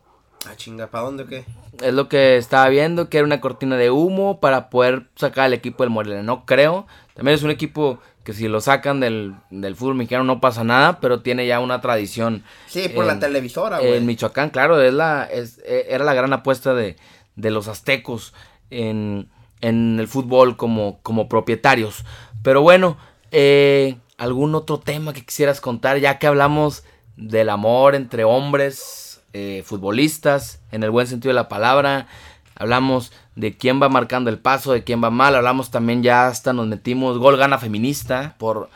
Ah, 0.45 0.57
chinga, 0.57 0.89
¿para 0.89 1.05
dónde 1.05 1.23
o 1.23 1.27
qué? 1.29 1.45
Es 1.81 1.95
lo 1.95 2.09
que 2.09 2.37
estaba 2.37 2.69
viendo, 2.69 3.09
que 3.09 3.19
era 3.19 3.27
una 3.27 3.41
cortina 3.41 3.77
de 3.77 3.93
humo 3.93 4.41
para 4.41 4.71
poder 4.71 5.07
sacar 5.15 5.45
al 5.45 5.53
equipo 5.53 5.85
del 5.85 5.91
Morelia. 5.91 6.25
No 6.25 6.47
creo. 6.47 6.89
También 7.15 7.37
es 7.37 7.45
un 7.45 7.51
equipo 7.51 8.01
que 8.25 8.33
si 8.33 8.49
lo 8.49 8.61
sacan 8.61 8.99
del, 8.99 9.37
del 9.51 9.77
fútbol 9.77 9.95
mexicano 9.95 10.25
no 10.25 10.41
pasa 10.41 10.65
nada, 10.65 10.99
pero 10.99 11.21
tiene 11.21 11.47
ya 11.47 11.61
una 11.61 11.81
tradición. 11.81 12.43
Sí, 12.67 12.89
por 12.89 13.05
la 13.05 13.21
televisora, 13.21 13.79
güey. 13.79 13.99
En 13.99 14.07
Michoacán, 14.07 14.51
claro, 14.51 14.83
es 14.83 14.93
la, 14.93 15.29
es, 15.31 15.61
eh, 15.65 15.87
era 15.91 16.05
la 16.05 16.15
gran 16.15 16.33
apuesta 16.33 16.75
de, 16.75 16.97
de 17.37 17.51
los 17.53 17.69
aztecos 17.69 18.35
en, 18.71 19.29
en 19.61 19.99
el 19.99 20.09
fútbol 20.09 20.57
como, 20.57 21.01
como 21.03 21.29
propietarios. 21.29 22.05
Pero 22.43 22.63
bueno, 22.63 22.97
eh, 23.31 23.97
¿algún 24.19 24.55
otro 24.55 24.79
tema 24.79 25.13
que 25.13 25.25
quisieras 25.25 25.61
contar? 25.61 25.99
Ya 25.99 26.19
que 26.19 26.27
hablamos 26.27 26.85
del 27.17 27.49
amor 27.49 27.95
entre 27.95 28.25
hombres, 28.25 29.23
eh, 29.33 29.63
futbolistas, 29.65 30.61
en 30.71 30.83
el 30.83 30.91
buen 30.91 31.07
sentido 31.07 31.31
de 31.31 31.35
la 31.41 31.49
palabra. 31.49 32.07
Hablamos 32.55 33.13
de 33.35 33.57
quién 33.57 33.83
va 33.83 33.89
marcando 33.89 34.31
el 34.31 34.39
paso, 34.39 34.73
de 34.73 34.85
quién 34.85 35.03
va 35.03 35.11
mal. 35.11 35.35
Hablamos 35.35 35.71
también 35.71 36.03
ya 36.03 36.27
hasta 36.27 36.53
nos 36.53 36.67
metimos 36.67 37.19
gol 37.19 37.37
gana 37.37 37.59
feminista 37.59 38.35
por 38.39 38.71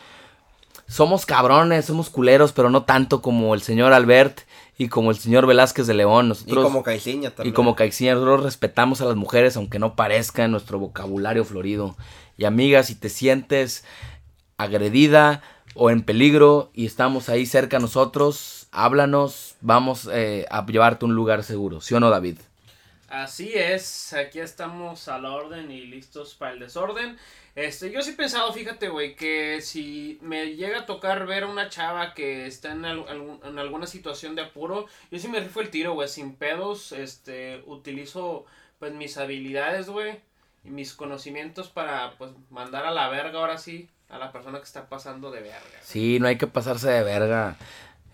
somos 0.87 1.25
cabrones, 1.25 1.85
somos 1.85 2.11
culeros, 2.11 2.53
pero 2.53 2.69
no 2.69 2.83
tanto 2.83 3.23
como 3.23 3.55
el 3.55 3.63
señor 3.63 3.93
Albert 3.93 4.41
y 4.81 4.89
como 4.89 5.11
el 5.11 5.19
señor 5.19 5.47
Velázquez 5.47 5.87
de 5.87 5.93
León. 5.93 6.25
Y 6.25 6.29
Nosotros, 6.31 6.65
como 6.65 6.83
Caiciña 6.83 7.33
también. 7.33 7.53
y 7.53 7.55
como 7.55 7.77
Caixinha, 7.77 8.15
nosotros 8.15 8.45
respetamos 8.45 9.03
a 9.03 9.05
las 9.05 9.15
mujeres, 9.15 9.55
aunque 9.59 9.79
no 9.79 9.95
parezca 9.95 10.43
en 10.47 10.53
nuestro 10.53 10.79
vocabulario 10.79 11.45
florido. 11.45 11.99
Y 12.39 12.47
amiga, 12.47 12.83
si 12.83 12.95
te 12.95 13.11
sientes 13.11 13.85
agredida 14.57 15.43
o 15.75 15.91
en 15.91 16.01
peligro 16.01 16.71
y 16.73 16.87
estamos 16.87 17.29
ahí 17.29 17.45
cerca 17.45 17.79
nosotros, 17.79 18.69
háblanos, 18.73 19.55
vamos 19.61 20.09
eh, 20.11 20.47
a 20.51 20.65
llevarte 20.65 21.05
a 21.05 21.09
un 21.09 21.15
lugar 21.15 21.45
seguro. 21.45 21.83
¿Sí 21.83 21.93
o 21.93 22.01
no, 22.01 22.09
David? 22.09 22.39
Así 23.11 23.53
es, 23.55 24.13
aquí 24.13 24.39
estamos 24.39 25.09
a 25.09 25.19
la 25.19 25.33
orden 25.33 25.71
y 25.73 25.81
listos 25.81 26.35
para 26.35 26.53
el 26.53 26.61
desorden. 26.61 27.19
Este, 27.57 27.91
yo 27.91 28.03
sí 28.03 28.11
he 28.11 28.15
pensado, 28.15 28.53
fíjate, 28.53 28.89
güey, 28.89 29.17
que 29.17 29.61
si 29.63 30.19
me 30.23 30.55
llega 30.55 30.79
a 30.81 30.87
tocar 30.87 31.27
ver 31.27 31.43
a 31.43 31.49
una 31.49 31.69
chava 31.69 32.15
que 32.15 32.47
está 32.47 32.71
en, 32.71 32.85
en 32.85 33.59
alguna 33.59 33.89
situación 33.89 34.37
de 34.37 34.43
apuro, 34.43 34.87
yo 35.11 35.19
sí 35.19 35.27
me 35.27 35.41
rifo 35.41 35.61
el 35.61 35.71
tiro, 35.71 35.95
güey, 35.95 36.09
sin 36.09 36.37
pedos, 36.37 36.93
este, 36.93 37.61
utilizo, 37.67 38.47
pues, 38.79 38.93
mis 38.95 39.19
habilidades, 39.19 39.89
güey, 39.91 40.21
y 40.65 40.71
mis 40.71 40.95
conocimientos 40.95 41.69
para, 41.69 42.13
pues, 42.17 42.31
mandar 42.49 42.87
a 42.87 42.93
la 42.93 43.09
verga, 43.09 43.41
ahora 43.41 43.59
sí, 43.59 43.89
a 44.09 44.19
la 44.19 44.31
persona 44.31 44.59
que 44.59 44.65
está 44.67 44.89
pasando 44.89 45.33
de 45.33 45.41
verga. 45.41 45.81
Sí, 45.83 46.19
no 46.21 46.29
hay 46.29 46.39
que 46.39 46.47
pasarse 46.47 46.89
de 46.89 47.03
verga. 47.03 47.57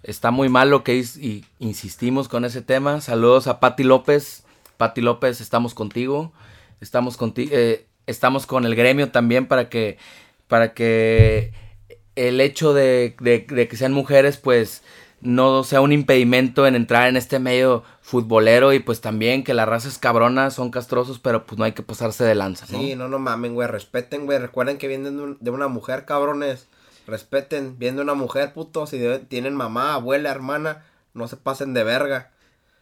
está 0.02 0.30
muy 0.30 0.48
mal 0.48 0.70
lo 0.70 0.84
que 0.84 0.94
is- 0.94 1.16
y 1.18 1.44
insistimos 1.58 2.28
con 2.28 2.44
ese 2.44 2.62
tema. 2.62 3.00
Saludos 3.02 3.46
a 3.48 3.58
Patti 3.60 3.82
López. 3.82 4.44
Patti 4.76 5.00
López, 5.00 5.40
estamos 5.40 5.74
contigo. 5.74 6.32
Estamos 6.80 7.16
contigo. 7.16 7.52
estamos 8.06 8.46
con 8.46 8.64
el 8.66 8.74
gremio 8.76 9.10
también 9.10 9.46
para 9.46 9.68
que 9.68 9.98
para 10.48 10.74
que 10.74 11.52
el 12.14 12.40
hecho 12.40 12.72
de, 12.72 13.16
de- 13.20 13.44
que 13.46 13.76
sean 13.76 13.92
mujeres, 13.92 14.36
pues 14.36 14.82
no 15.20 15.64
sea 15.64 15.80
un 15.80 15.92
impedimento 15.92 16.66
en 16.66 16.74
entrar 16.76 17.08
en 17.08 17.16
este 17.16 17.38
medio 17.38 17.82
futbolero 18.00 18.72
y 18.72 18.78
pues 18.78 19.00
también 19.00 19.42
que 19.42 19.54
la 19.54 19.64
raza 19.66 19.88
es 19.88 19.98
cabrona, 19.98 20.50
son 20.50 20.70
castrosos, 20.70 21.18
pero 21.18 21.44
pues 21.46 21.58
no 21.58 21.64
hay 21.64 21.72
que 21.72 21.82
pasarse 21.82 22.22
de 22.24 22.34
lanza. 22.34 22.66
Sí, 22.66 22.94
no, 22.94 23.08
no 23.08 23.18
mamen, 23.18 23.54
güey. 23.54 23.66
Respeten, 23.66 24.24
güey. 24.26 24.38
Recuerden 24.38 24.78
que 24.78 24.86
vienen 24.88 25.16
de, 25.16 25.22
un- 25.22 25.38
de 25.40 25.50
una 25.50 25.68
mujer, 25.68 26.04
cabrones. 26.04 26.66
Respeten. 27.06 27.78
Vienen 27.78 27.96
de 27.96 28.02
una 28.02 28.14
mujer, 28.14 28.52
puto. 28.52 28.86
Si 28.86 29.00
tienen 29.28 29.54
mamá, 29.54 29.94
abuela, 29.94 30.30
hermana, 30.30 30.84
no 31.14 31.26
se 31.28 31.36
pasen 31.36 31.74
de 31.74 31.82
verga. 31.84 32.30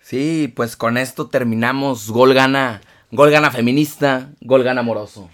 Sí, 0.05 0.53
pues 0.55 0.77
con 0.77 0.99
esto 0.99 1.29
terminamos. 1.29 2.11
Gol 2.11 2.35
gana, 2.35 2.83
gol 3.11 3.31
gana 3.31 3.51
feminista, 3.51 4.29
gol 4.43 4.63
gana 4.63 4.83
amoroso. 4.83 5.31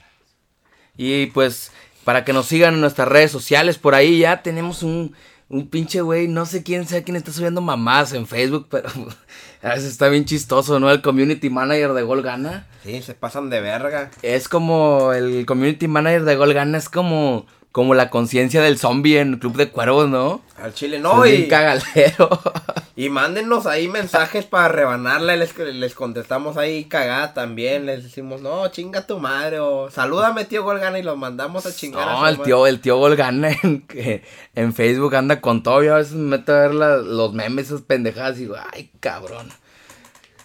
Y 0.97 1.27
pues 1.27 1.73
para 2.05 2.25
que 2.25 2.33
nos 2.33 2.47
sigan 2.47 2.75
en 2.75 2.81
nuestras 2.81 3.09
redes 3.09 3.33
sociales, 3.33 3.79
por 3.79 3.97
ahí 3.97 4.21
ya 4.21 4.43
tenemos 4.43 4.85
un, 4.85 5.15
un 5.49 5.69
pinche 5.69 6.01
güey, 6.03 6.29
no 6.29 6.47
sé 6.47 6.63
quién 6.63 6.87
sea 6.87 7.03
quién 7.03 7.17
está 7.17 7.33
subiendo 7.33 7.61
mamás 7.61 8.13
en 8.13 8.29
Facebook, 8.29 8.69
pero 8.71 8.89
a 9.63 9.71
veces 9.71 9.87
está 9.87 10.09
bien 10.09 10.25
chistoso, 10.25 10.79
¿no? 10.79 10.89
El 10.89 11.03
community 11.03 11.51
manager 11.51 11.93
de 11.93 12.03
Gol 12.03 12.23
Gana. 12.23 12.69
Sí, 12.85 13.03
se 13.03 13.15
pasan 13.15 13.51
de 13.51 13.61
verga. 13.61 14.13
Es 14.23 14.49
como 14.49 15.13
el 15.13 15.47
community 15.47 15.89
manager 15.89 16.23
de 16.23 16.37
Gol 16.37 16.55
Gana, 16.55 16.79
es 16.79 16.89
como, 16.89 17.45
como 17.73 17.95
la 17.95 18.09
conciencia 18.09 18.63
del 18.63 18.79
zombie 18.79 19.19
en 19.19 19.39
Club 19.39 19.57
de 19.57 19.71
Cuervos, 19.71 20.09
¿no? 20.09 20.43
Al 20.63 20.75
chile, 20.75 20.99
Es 20.99 21.03
no, 21.03 21.23
bien 21.23 21.43
y, 21.43 21.49
cagalero. 21.49 22.31
y 23.05 23.09
mándenos 23.09 23.67
ahí 23.67 23.89
mensajes 23.89 24.45
para 24.45 24.69
rebanarla. 24.69 25.35
Les, 25.37 25.57
les 25.57 25.95
contestamos 25.95 26.57
ahí 26.57 26.85
cagada 26.85 27.33
también. 27.35 27.87
Les 27.87 28.03
decimos, 28.03 28.43
no, 28.43 28.69
chinga 28.69 29.07
tu 29.07 29.19
madre. 29.19 29.59
O 29.61 29.91
salúdame, 29.91 30.45
tío 30.45 30.65
Golgana, 30.65 30.99
y 30.99 31.03
los 31.03 31.17
mandamos 31.17 31.65
a 31.67 31.75
chingar. 31.75 32.07
No, 32.07 32.27
el 32.29 32.37
madre. 32.37 32.45
tío, 32.45 32.67
el 32.67 32.81
tío 32.81 32.97
Golgana 32.99 33.51
en, 33.63 33.87
en 34.55 34.75
Facebook 34.75 35.15
anda 35.15 35.41
con 35.41 35.63
todo. 35.63 35.83
Yo 35.83 35.95
a 35.95 35.99
veces 35.99 36.13
me 36.15 36.37
meto 36.37 36.53
a 36.53 36.61
ver 36.61 36.75
la- 36.75 36.97
los 36.99 37.33
memes, 37.33 37.67
esas 37.67 37.83
pendejadas 37.83 38.37
y 38.37 38.41
digo, 38.41 38.57
ay, 38.73 38.91
cabrón. 39.01 39.49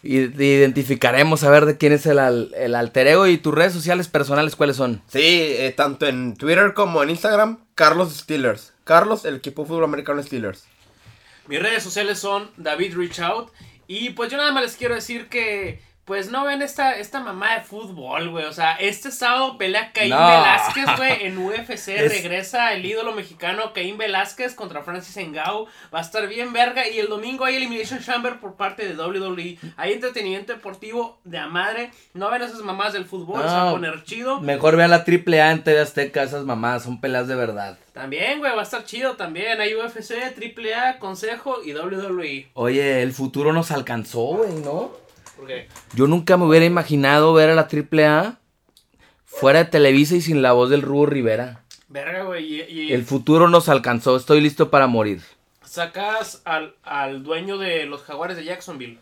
Y 0.01 0.19
y 0.19 0.53
identificaremos 0.53 1.43
a 1.43 1.49
ver 1.49 1.65
de 1.65 1.77
quién 1.77 1.91
es 1.91 2.05
el, 2.05 2.19
al- 2.19 2.53
el 2.55 2.75
alter 2.75 3.07
ego 3.07 3.25
y 3.27 3.37
tus 3.39 3.53
redes 3.55 3.73
sociales 3.73 4.07
personales, 4.07 4.55
¿cuáles 4.55 4.75
son? 4.77 5.01
Sí, 5.07 5.19
eh, 5.23 5.73
tanto 5.75 6.05
en 6.05 6.35
Twitter 6.37 6.73
como 6.75 7.01
en 7.01 7.09
Instagram, 7.09 7.57
Carlos 7.73 8.13
Steelers. 8.15 8.73
Carlos, 8.83 9.25
el 9.25 9.37
equipo 9.37 9.63
de 9.63 9.67
fútbol 9.69 9.83
americano 9.85 10.21
Steelers. 10.21 10.65
Mis 11.47 11.62
redes 11.62 11.84
sociales 11.84 12.19
son 12.19 12.51
David 12.58 12.95
Reach 12.95 13.19
Out. 13.19 13.51
Y 13.88 14.12
pues 14.12 14.31
yo 14.31 14.38
nada 14.38 14.51
más 14.51 14.63
les 14.63 14.75
quiero 14.75 14.95
decir 14.95 15.29
que. 15.29 15.81
Pues 16.05 16.29
no 16.29 16.45
ven 16.45 16.61
esta, 16.61 16.97
esta 16.99 17.19
mamá 17.19 17.55
de 17.55 17.63
fútbol, 17.63 18.29
güey. 18.29 18.45
O 18.45 18.53
sea, 18.53 18.73
este 18.75 19.09
sábado 19.09 19.57
pelea 19.57 19.91
Caín 19.91 20.11
No. 20.11 20.17
Velázquez, 20.27 20.85
güey, 20.97 21.25
en 21.25 21.37
UFC. 21.47 21.87
Es- 21.89 22.11
Regresa 22.11 22.73
el 22.73 22.85
ídolo 22.85 23.11
mexicano 23.13 23.73
Caín 23.73 23.97
Velázquez 23.97 24.53
contra 24.53 24.83
Francis 24.83 25.17
Engau. 25.17 25.65
Va 25.91 25.97
a 25.97 26.01
estar 26.03 26.27
bien 26.27 26.53
verga. 26.53 26.87
Y 26.87 26.99
el 26.99 27.07
domingo 27.07 27.43
hay 27.43 27.55
Elimination 27.55 27.99
Chamber 28.03 28.39
por 28.39 28.53
parte 28.55 28.87
de 28.87 28.93
WWE. 28.95 29.57
Hay 29.77 29.93
entretenimiento 29.93 30.53
deportivo 30.53 31.17
de 31.23 31.39
a 31.39 31.47
madre. 31.47 31.89
No 32.13 32.29
ven 32.29 32.43
esas 32.43 32.59
mamás 32.61 32.93
del 32.93 33.05
fútbol, 33.05 33.41
se 33.41 33.47
va 33.47 33.61
a 33.63 33.65
No. 33.65 33.71
poner 33.71 34.03
chido. 34.03 34.39
Mejor 34.41 34.75
vean 34.75 34.91
la 34.91 35.05
triple 35.05 35.41
A 35.41 35.49
en 35.51 35.63
TV 35.63 35.79
Azteca, 35.81 36.21
esas 36.21 36.45
mamadas, 36.45 36.83
son 36.83 37.01
peleas 37.01 37.27
de 37.27 37.33
verdad. 37.33 37.79
También, 37.93 38.37
güey, 38.39 38.53
va 38.53 38.59
a 38.59 38.63
estar 38.63 38.83
chido 38.85 39.15
también. 39.15 39.59
Hay 39.59 39.73
UFC, 39.73 40.11
AAA, 40.37 40.99
Consejo 40.99 41.63
y 41.63 41.73
WWE. 41.73 42.49
Oye, 42.53 43.01
el 43.01 43.11
futuro 43.11 43.53
nos 43.53 43.71
alcanzó, 43.71 44.19
güey, 44.35 44.53
¿no? 44.63 45.03
Porque 45.35 45.67
Yo 45.93 46.07
nunca 46.07 46.37
me 46.37 46.45
hubiera 46.45 46.65
imaginado 46.65 47.33
ver 47.33 47.49
a 47.49 47.55
la 47.55 47.67
triple 47.67 48.05
A 48.05 48.39
fuera 49.25 49.59
de 49.59 49.69
Televisa 49.69 50.15
y 50.15 50.21
sin 50.21 50.41
la 50.41 50.53
voz 50.53 50.69
del 50.69 50.81
Rubo 50.81 51.05
Rivera. 51.05 51.63
Verga, 51.89 52.23
güey. 52.23 52.45
Y, 52.45 52.61
y 52.63 52.93
El 52.93 53.05
futuro 53.05 53.47
nos 53.49 53.69
alcanzó, 53.69 54.15
estoy 54.15 54.41
listo 54.41 54.69
para 54.69 54.87
morir. 54.87 55.21
sacas 55.63 56.41
al, 56.45 56.75
al 56.83 57.23
dueño 57.23 57.57
de 57.57 57.85
los 57.85 58.01
jaguares 58.03 58.37
de 58.37 58.45
Jacksonville, 58.45 58.99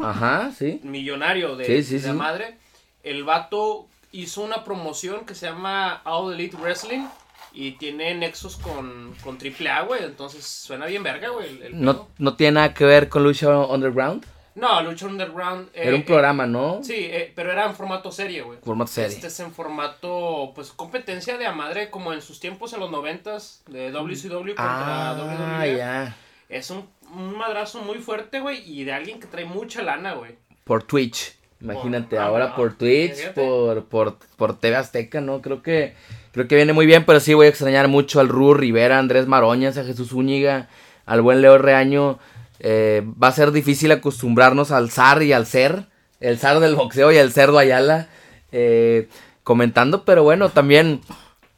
Ajá, 0.00 0.52
sí. 0.56 0.80
millonario 0.82 1.56
de, 1.56 1.64
Sí, 1.64 1.82
sí, 1.82 1.98
de 1.98 2.06
la 2.08 2.12
sí. 2.12 2.18
madre. 2.18 2.58
El 3.02 3.24
vato 3.24 3.88
hizo 4.12 4.42
una 4.42 4.62
promoción 4.64 5.24
que 5.24 5.34
se 5.34 5.46
llama 5.46 6.02
All 6.04 6.34
Elite 6.34 6.56
Wrestling 6.58 7.06
y 7.54 7.72
tiene 7.72 8.14
nexos 8.14 8.56
con, 8.56 9.14
con 9.24 9.38
AAA, 9.38 9.82
güey. 9.82 10.04
Entonces 10.04 10.44
suena 10.46 10.86
bien 10.86 11.02
verga, 11.02 11.30
güey. 11.30 11.48
el- 11.48 11.62
el 11.62 11.80
No, 11.82 12.08
no 12.18 12.34
tiene 12.36 12.52
nada 12.52 12.74
que 12.74 12.84
ver 12.84 13.08
con 13.08 13.24
Lucha 13.24 13.48
Underground. 13.66 14.24
No, 14.54 14.82
Lucha 14.82 15.06
Underground. 15.06 15.68
eh, 15.74 15.82
Era 15.84 15.94
un 15.94 16.02
eh, 16.02 16.04
programa, 16.06 16.46
¿no? 16.46 16.80
Sí, 16.82 16.94
eh, 16.96 17.32
pero 17.34 17.50
era 17.52 17.64
en 17.66 17.74
formato 17.74 18.12
serie, 18.12 18.42
güey. 18.42 18.58
Formato 18.62 18.90
serie. 18.90 19.14
Este 19.14 19.28
es 19.28 19.40
en 19.40 19.52
formato, 19.52 20.52
pues, 20.54 20.70
competencia 20.72 21.38
de 21.38 21.46
a 21.46 21.52
madre, 21.52 21.90
como 21.90 22.12
en 22.12 22.20
sus 22.22 22.38
tiempos 22.40 22.72
en 22.74 22.80
los 22.80 22.90
noventas, 22.90 23.62
de 23.68 23.90
WCW 23.90 24.48
contra 24.54 25.10
Ah, 25.10 25.58
WWE. 25.62 25.76
ya. 25.76 26.16
Es 26.48 26.70
un, 26.70 26.86
un 27.14 27.36
madrazo 27.36 27.80
muy 27.82 27.98
fuerte, 27.98 28.40
güey, 28.40 28.62
y 28.70 28.84
de 28.84 28.92
alguien 28.92 29.20
que 29.20 29.26
trae 29.26 29.44
mucha 29.46 29.82
lana, 29.82 30.14
güey. 30.14 30.36
Por 30.64 30.82
Twitch. 30.82 31.34
Imagínate, 31.60 32.16
Por- 32.16 32.24
ahora 32.24 32.44
ah, 32.52 32.56
por 32.56 32.76
Twitch, 32.76 33.30
por, 33.34 33.84
por, 33.86 34.18
por 34.36 34.58
TV 34.58 34.76
Azteca, 34.76 35.20
¿no? 35.20 35.40
Creo 35.40 35.62
que, 35.62 35.94
creo 36.32 36.48
que 36.48 36.56
viene 36.56 36.72
muy 36.72 36.86
bien, 36.86 37.04
pero 37.06 37.20
sí 37.20 37.34
voy 37.34 37.46
a 37.46 37.50
extrañar 37.50 37.86
mucho 37.88 38.18
al 38.20 38.28
Rubo 38.28 38.54
Rivera, 38.54 38.96
a 38.96 38.98
Andrés 38.98 39.26
Maroñas, 39.28 39.78
a 39.78 39.84
Jesús 39.84 40.12
Úñiga, 40.12 40.68
al 41.06 41.22
buen 41.22 41.40
Leo 41.40 41.58
Reaño. 41.58 42.18
Eh, 42.64 43.02
va 43.20 43.26
a 43.26 43.32
ser 43.32 43.50
difícil 43.50 43.90
acostumbrarnos 43.90 44.70
al 44.70 44.88
zar 44.88 45.24
y 45.24 45.32
al 45.32 45.46
ser, 45.46 45.86
el 46.20 46.38
zar 46.38 46.60
del 46.60 46.76
boxeo 46.76 47.10
y 47.10 47.18
al 47.18 47.32
cerdo 47.32 47.58
Ayala, 47.58 48.06
eh, 48.52 49.08
comentando, 49.42 50.04
pero 50.04 50.22
bueno, 50.22 50.48
también 50.48 51.00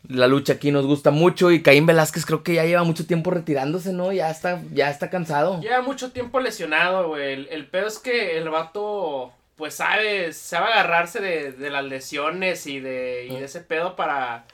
la 0.09 0.27
lucha 0.27 0.55
aquí 0.55 0.71
nos 0.71 0.87
gusta 0.87 1.11
mucho 1.11 1.51
y 1.51 1.63
Caín 1.63 1.85
Velázquez 1.85 2.25
creo 2.25 2.43
que 2.43 2.55
ya 2.55 2.65
lleva 2.65 2.85
mucho 2.85 3.07
tiempo 3.07 3.31
retirándose, 3.31 3.93
¿no? 3.93 4.13
Ya 4.13 4.31
está, 4.31 4.63
ya 4.73 4.89
está 4.89 5.11
cansado. 5.11 5.61
Lleva 5.61 5.83
mucho 5.83 6.11
tiempo 6.11 6.41
lesionado, 6.41 7.09
güey. 7.09 7.35
El, 7.35 7.49
el 7.51 7.67
pedo 7.67 7.87
es 7.87 7.99
que 7.99 8.39
el 8.39 8.49
vato, 8.49 9.31
pues, 9.57 9.75
sabe, 9.75 10.33
sabe 10.33 10.73
agarrarse 10.73 11.21
de, 11.21 11.53
de 11.53 11.69
las 11.69 11.85
lesiones 11.85 12.67
y 12.67 12.81
de, 12.81 13.27
y 13.31 13.37
de 13.37 13.45
ese 13.45 13.61
pedo 13.61 13.95
para, 13.95 14.47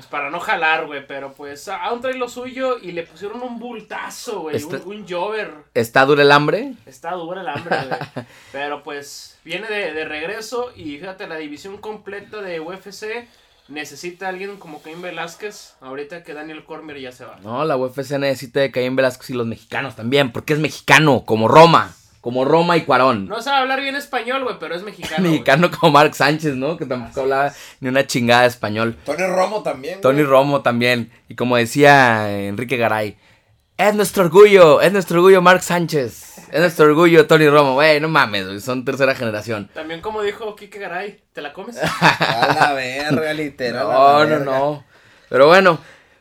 pues, 0.00 0.10
para 0.10 0.30
no 0.30 0.40
jalar, 0.40 0.86
güey. 0.86 1.06
Pero, 1.06 1.34
pues, 1.34 1.68
aún 1.68 2.00
trae 2.00 2.14
lo 2.14 2.26
suyo 2.26 2.78
y 2.78 2.92
le 2.92 3.02
pusieron 3.02 3.42
un 3.42 3.58
bultazo, 3.58 4.40
güey. 4.40 4.62
Un, 4.62 4.82
un 4.86 5.06
jover. 5.06 5.52
¿Está 5.74 6.06
duro 6.06 6.22
el 6.22 6.32
hambre? 6.32 6.72
Está 6.86 7.12
dura 7.12 7.42
el 7.42 7.48
hambre, 7.48 7.76
güey. 7.86 8.26
Pero 8.52 8.82
pues 8.82 9.38
viene 9.44 9.68
de, 9.68 9.92
de 9.92 10.04
regreso 10.06 10.72
y 10.74 10.96
fíjate, 10.96 11.26
la 11.26 11.36
división 11.36 11.76
completa 11.76 12.40
de 12.40 12.60
UFC 12.60 13.28
necesita 13.68 14.26
a 14.26 14.28
alguien 14.30 14.56
como 14.56 14.80
Cain 14.80 15.02
Velázquez. 15.02 15.74
Ahorita 15.82 16.22
que 16.22 16.32
Daniel 16.32 16.64
Cormier 16.64 16.98
ya 16.98 17.12
se 17.12 17.26
va. 17.26 17.38
No, 17.42 17.64
la 17.66 17.76
UFC 17.76 18.12
necesita 18.12 18.60
de 18.60 18.70
Caín 18.70 18.96
Velázquez 18.96 19.28
y 19.30 19.34
los 19.34 19.46
mexicanos 19.46 19.96
también, 19.96 20.32
porque 20.32 20.54
es 20.54 20.58
mexicano, 20.58 21.24
como 21.26 21.46
Roma, 21.46 21.94
como 22.20 22.44
Roma 22.44 22.76
y 22.76 22.82
Cuarón. 22.82 23.26
No 23.26 23.40
sabe 23.40 23.58
hablar 23.58 23.80
bien 23.80 23.96
español, 23.96 24.44
güey, 24.44 24.56
pero 24.60 24.74
es 24.74 24.82
mexicano. 24.82 25.22
mexicano 25.28 25.70
como 25.70 25.92
Mark 25.92 26.14
Sánchez, 26.14 26.54
¿no? 26.54 26.76
Que 26.76 26.86
tampoco 26.86 27.22
hablaba 27.22 27.52
ni 27.80 27.88
una 27.88 28.06
chingada 28.06 28.42
de 28.42 28.48
español. 28.48 28.96
Tony 29.04 29.24
Romo 29.26 29.62
también. 29.62 30.00
Tony. 30.00 30.22
Romo 30.22 30.62
también. 30.62 31.10
Y 31.28 31.34
como 31.34 31.56
decía 31.56 32.30
Enrique 32.46 32.76
Garay, 32.76 33.16
es 33.76 33.94
nuestro 33.94 34.24
orgullo, 34.24 34.82
es 34.82 34.92
nuestro 34.92 35.18
orgullo 35.18 35.40
Mark 35.40 35.62
Sánchez. 35.62 36.38
Es 36.52 36.60
nuestro 36.60 36.84
orgullo 36.86 37.26
Tony 37.26 37.48
Romo. 37.48 37.74
Güey, 37.74 38.00
no 38.00 38.08
mames, 38.08 38.46
güey, 38.46 38.60
son 38.60 38.84
tercera 38.84 39.14
generación. 39.14 39.70
También 39.72 40.02
como 40.02 40.20
dijo 40.20 40.54
Kike 40.54 40.78
Garay, 40.78 41.22
¿te 41.32 41.40
la 41.40 41.54
comes? 41.54 41.78
A 41.82 42.56
la 42.60 42.72
verga, 42.74 43.32
literal. 43.32 43.84
No, 43.86 43.92
la 43.92 44.24
no, 44.24 44.28
verga. 44.28 44.44
no. 44.44 44.84
Pero 45.30 45.46
bueno, 45.46 45.78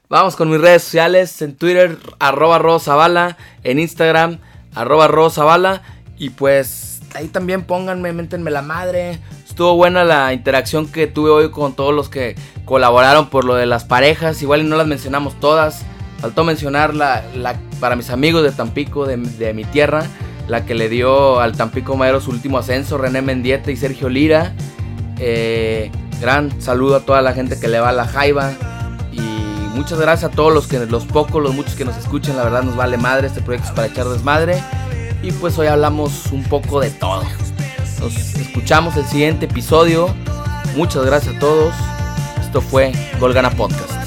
vamos 0.07 0.37
con 0.37 0.49
mis 0.49 0.61
redes 0.61 0.83
sociales. 0.83 1.41
En 1.41 1.57
Twitter, 1.57 1.97
arroba 2.19 2.59
Rosabala. 2.59 3.35
En 3.63 3.79
Instagram, 3.79 4.39
arroba 4.75 5.07
Rosabala. 5.07 5.81
Y 6.17 6.31
pues 6.31 7.01
ahí 7.15 7.27
también 7.27 7.63
pónganme, 7.63 8.13
méntenme 8.13 8.51
la 8.51 8.61
madre. 8.61 9.19
Estuvo 9.47 9.75
buena 9.75 10.03
la 10.03 10.33
interacción 10.33 10.87
que 10.87 11.07
tuve 11.07 11.29
hoy 11.29 11.51
con 11.51 11.73
todos 11.73 11.93
los 11.93 12.09
que 12.09 12.35
colaboraron 12.65 13.29
por 13.29 13.45
lo 13.45 13.55
de 13.55 13.65
las 13.65 13.85
parejas. 13.85 14.41
Igual 14.41 14.67
no 14.69 14.75
las 14.75 14.87
mencionamos 14.87 15.39
todas. 15.39 15.83
Faltó 16.19 16.43
mencionar 16.43 16.93
la 16.93 17.23
para 17.79 17.95
mis 17.95 18.09
amigos 18.09 18.43
de 18.43 18.51
Tampico, 18.51 19.05
de, 19.05 19.17
de 19.17 19.53
mi 19.53 19.63
tierra. 19.65 20.05
La 20.47 20.65
que 20.65 20.75
le 20.75 20.89
dio 20.89 21.39
al 21.39 21.55
Tampico 21.55 21.95
Madero 21.95 22.21
su 22.21 22.31
último 22.31 22.57
ascenso, 22.57 22.97
René 22.97 23.21
Mendieta 23.21 23.71
y 23.71 23.77
Sergio 23.77 24.09
Lira. 24.09 24.53
Eh, 25.19 25.91
gran 26.19 26.61
saludo 26.61 26.97
a 26.97 26.99
toda 27.01 27.21
la 27.21 27.33
gente 27.33 27.59
que 27.59 27.67
le 27.67 27.79
va 27.79 27.89
a 27.89 27.93
la 27.93 28.05
jaiba. 28.05 28.53
Muchas 29.79 29.97
gracias 29.97 30.29
a 30.29 30.35
todos 30.35 30.53
los 30.53 30.67
que 30.67 30.77
los 30.77 31.05
pocos, 31.05 31.41
los 31.41 31.55
muchos 31.55 31.75
que 31.75 31.85
nos 31.85 31.95
escuchan. 31.95 32.35
La 32.35 32.43
verdad 32.43 32.63
nos 32.63 32.75
vale 32.75 32.97
madre. 32.97 33.27
Este 33.27 33.41
proyecto 33.41 33.69
es 33.69 33.73
para 33.73 33.87
echar 33.87 34.09
desmadre. 34.09 34.61
Y 35.23 35.31
pues 35.31 35.57
hoy 35.57 35.67
hablamos 35.67 36.25
un 36.33 36.43
poco 36.43 36.81
de 36.81 36.89
todo. 36.89 37.23
Nos 38.01 38.13
escuchamos 38.35 38.97
el 38.97 39.05
siguiente 39.05 39.45
episodio. 39.45 40.13
Muchas 40.75 41.05
gracias 41.05 41.37
a 41.37 41.39
todos. 41.39 41.73
Esto 42.41 42.59
fue 42.59 42.91
Golgana 43.21 43.51
Podcast. 43.51 43.98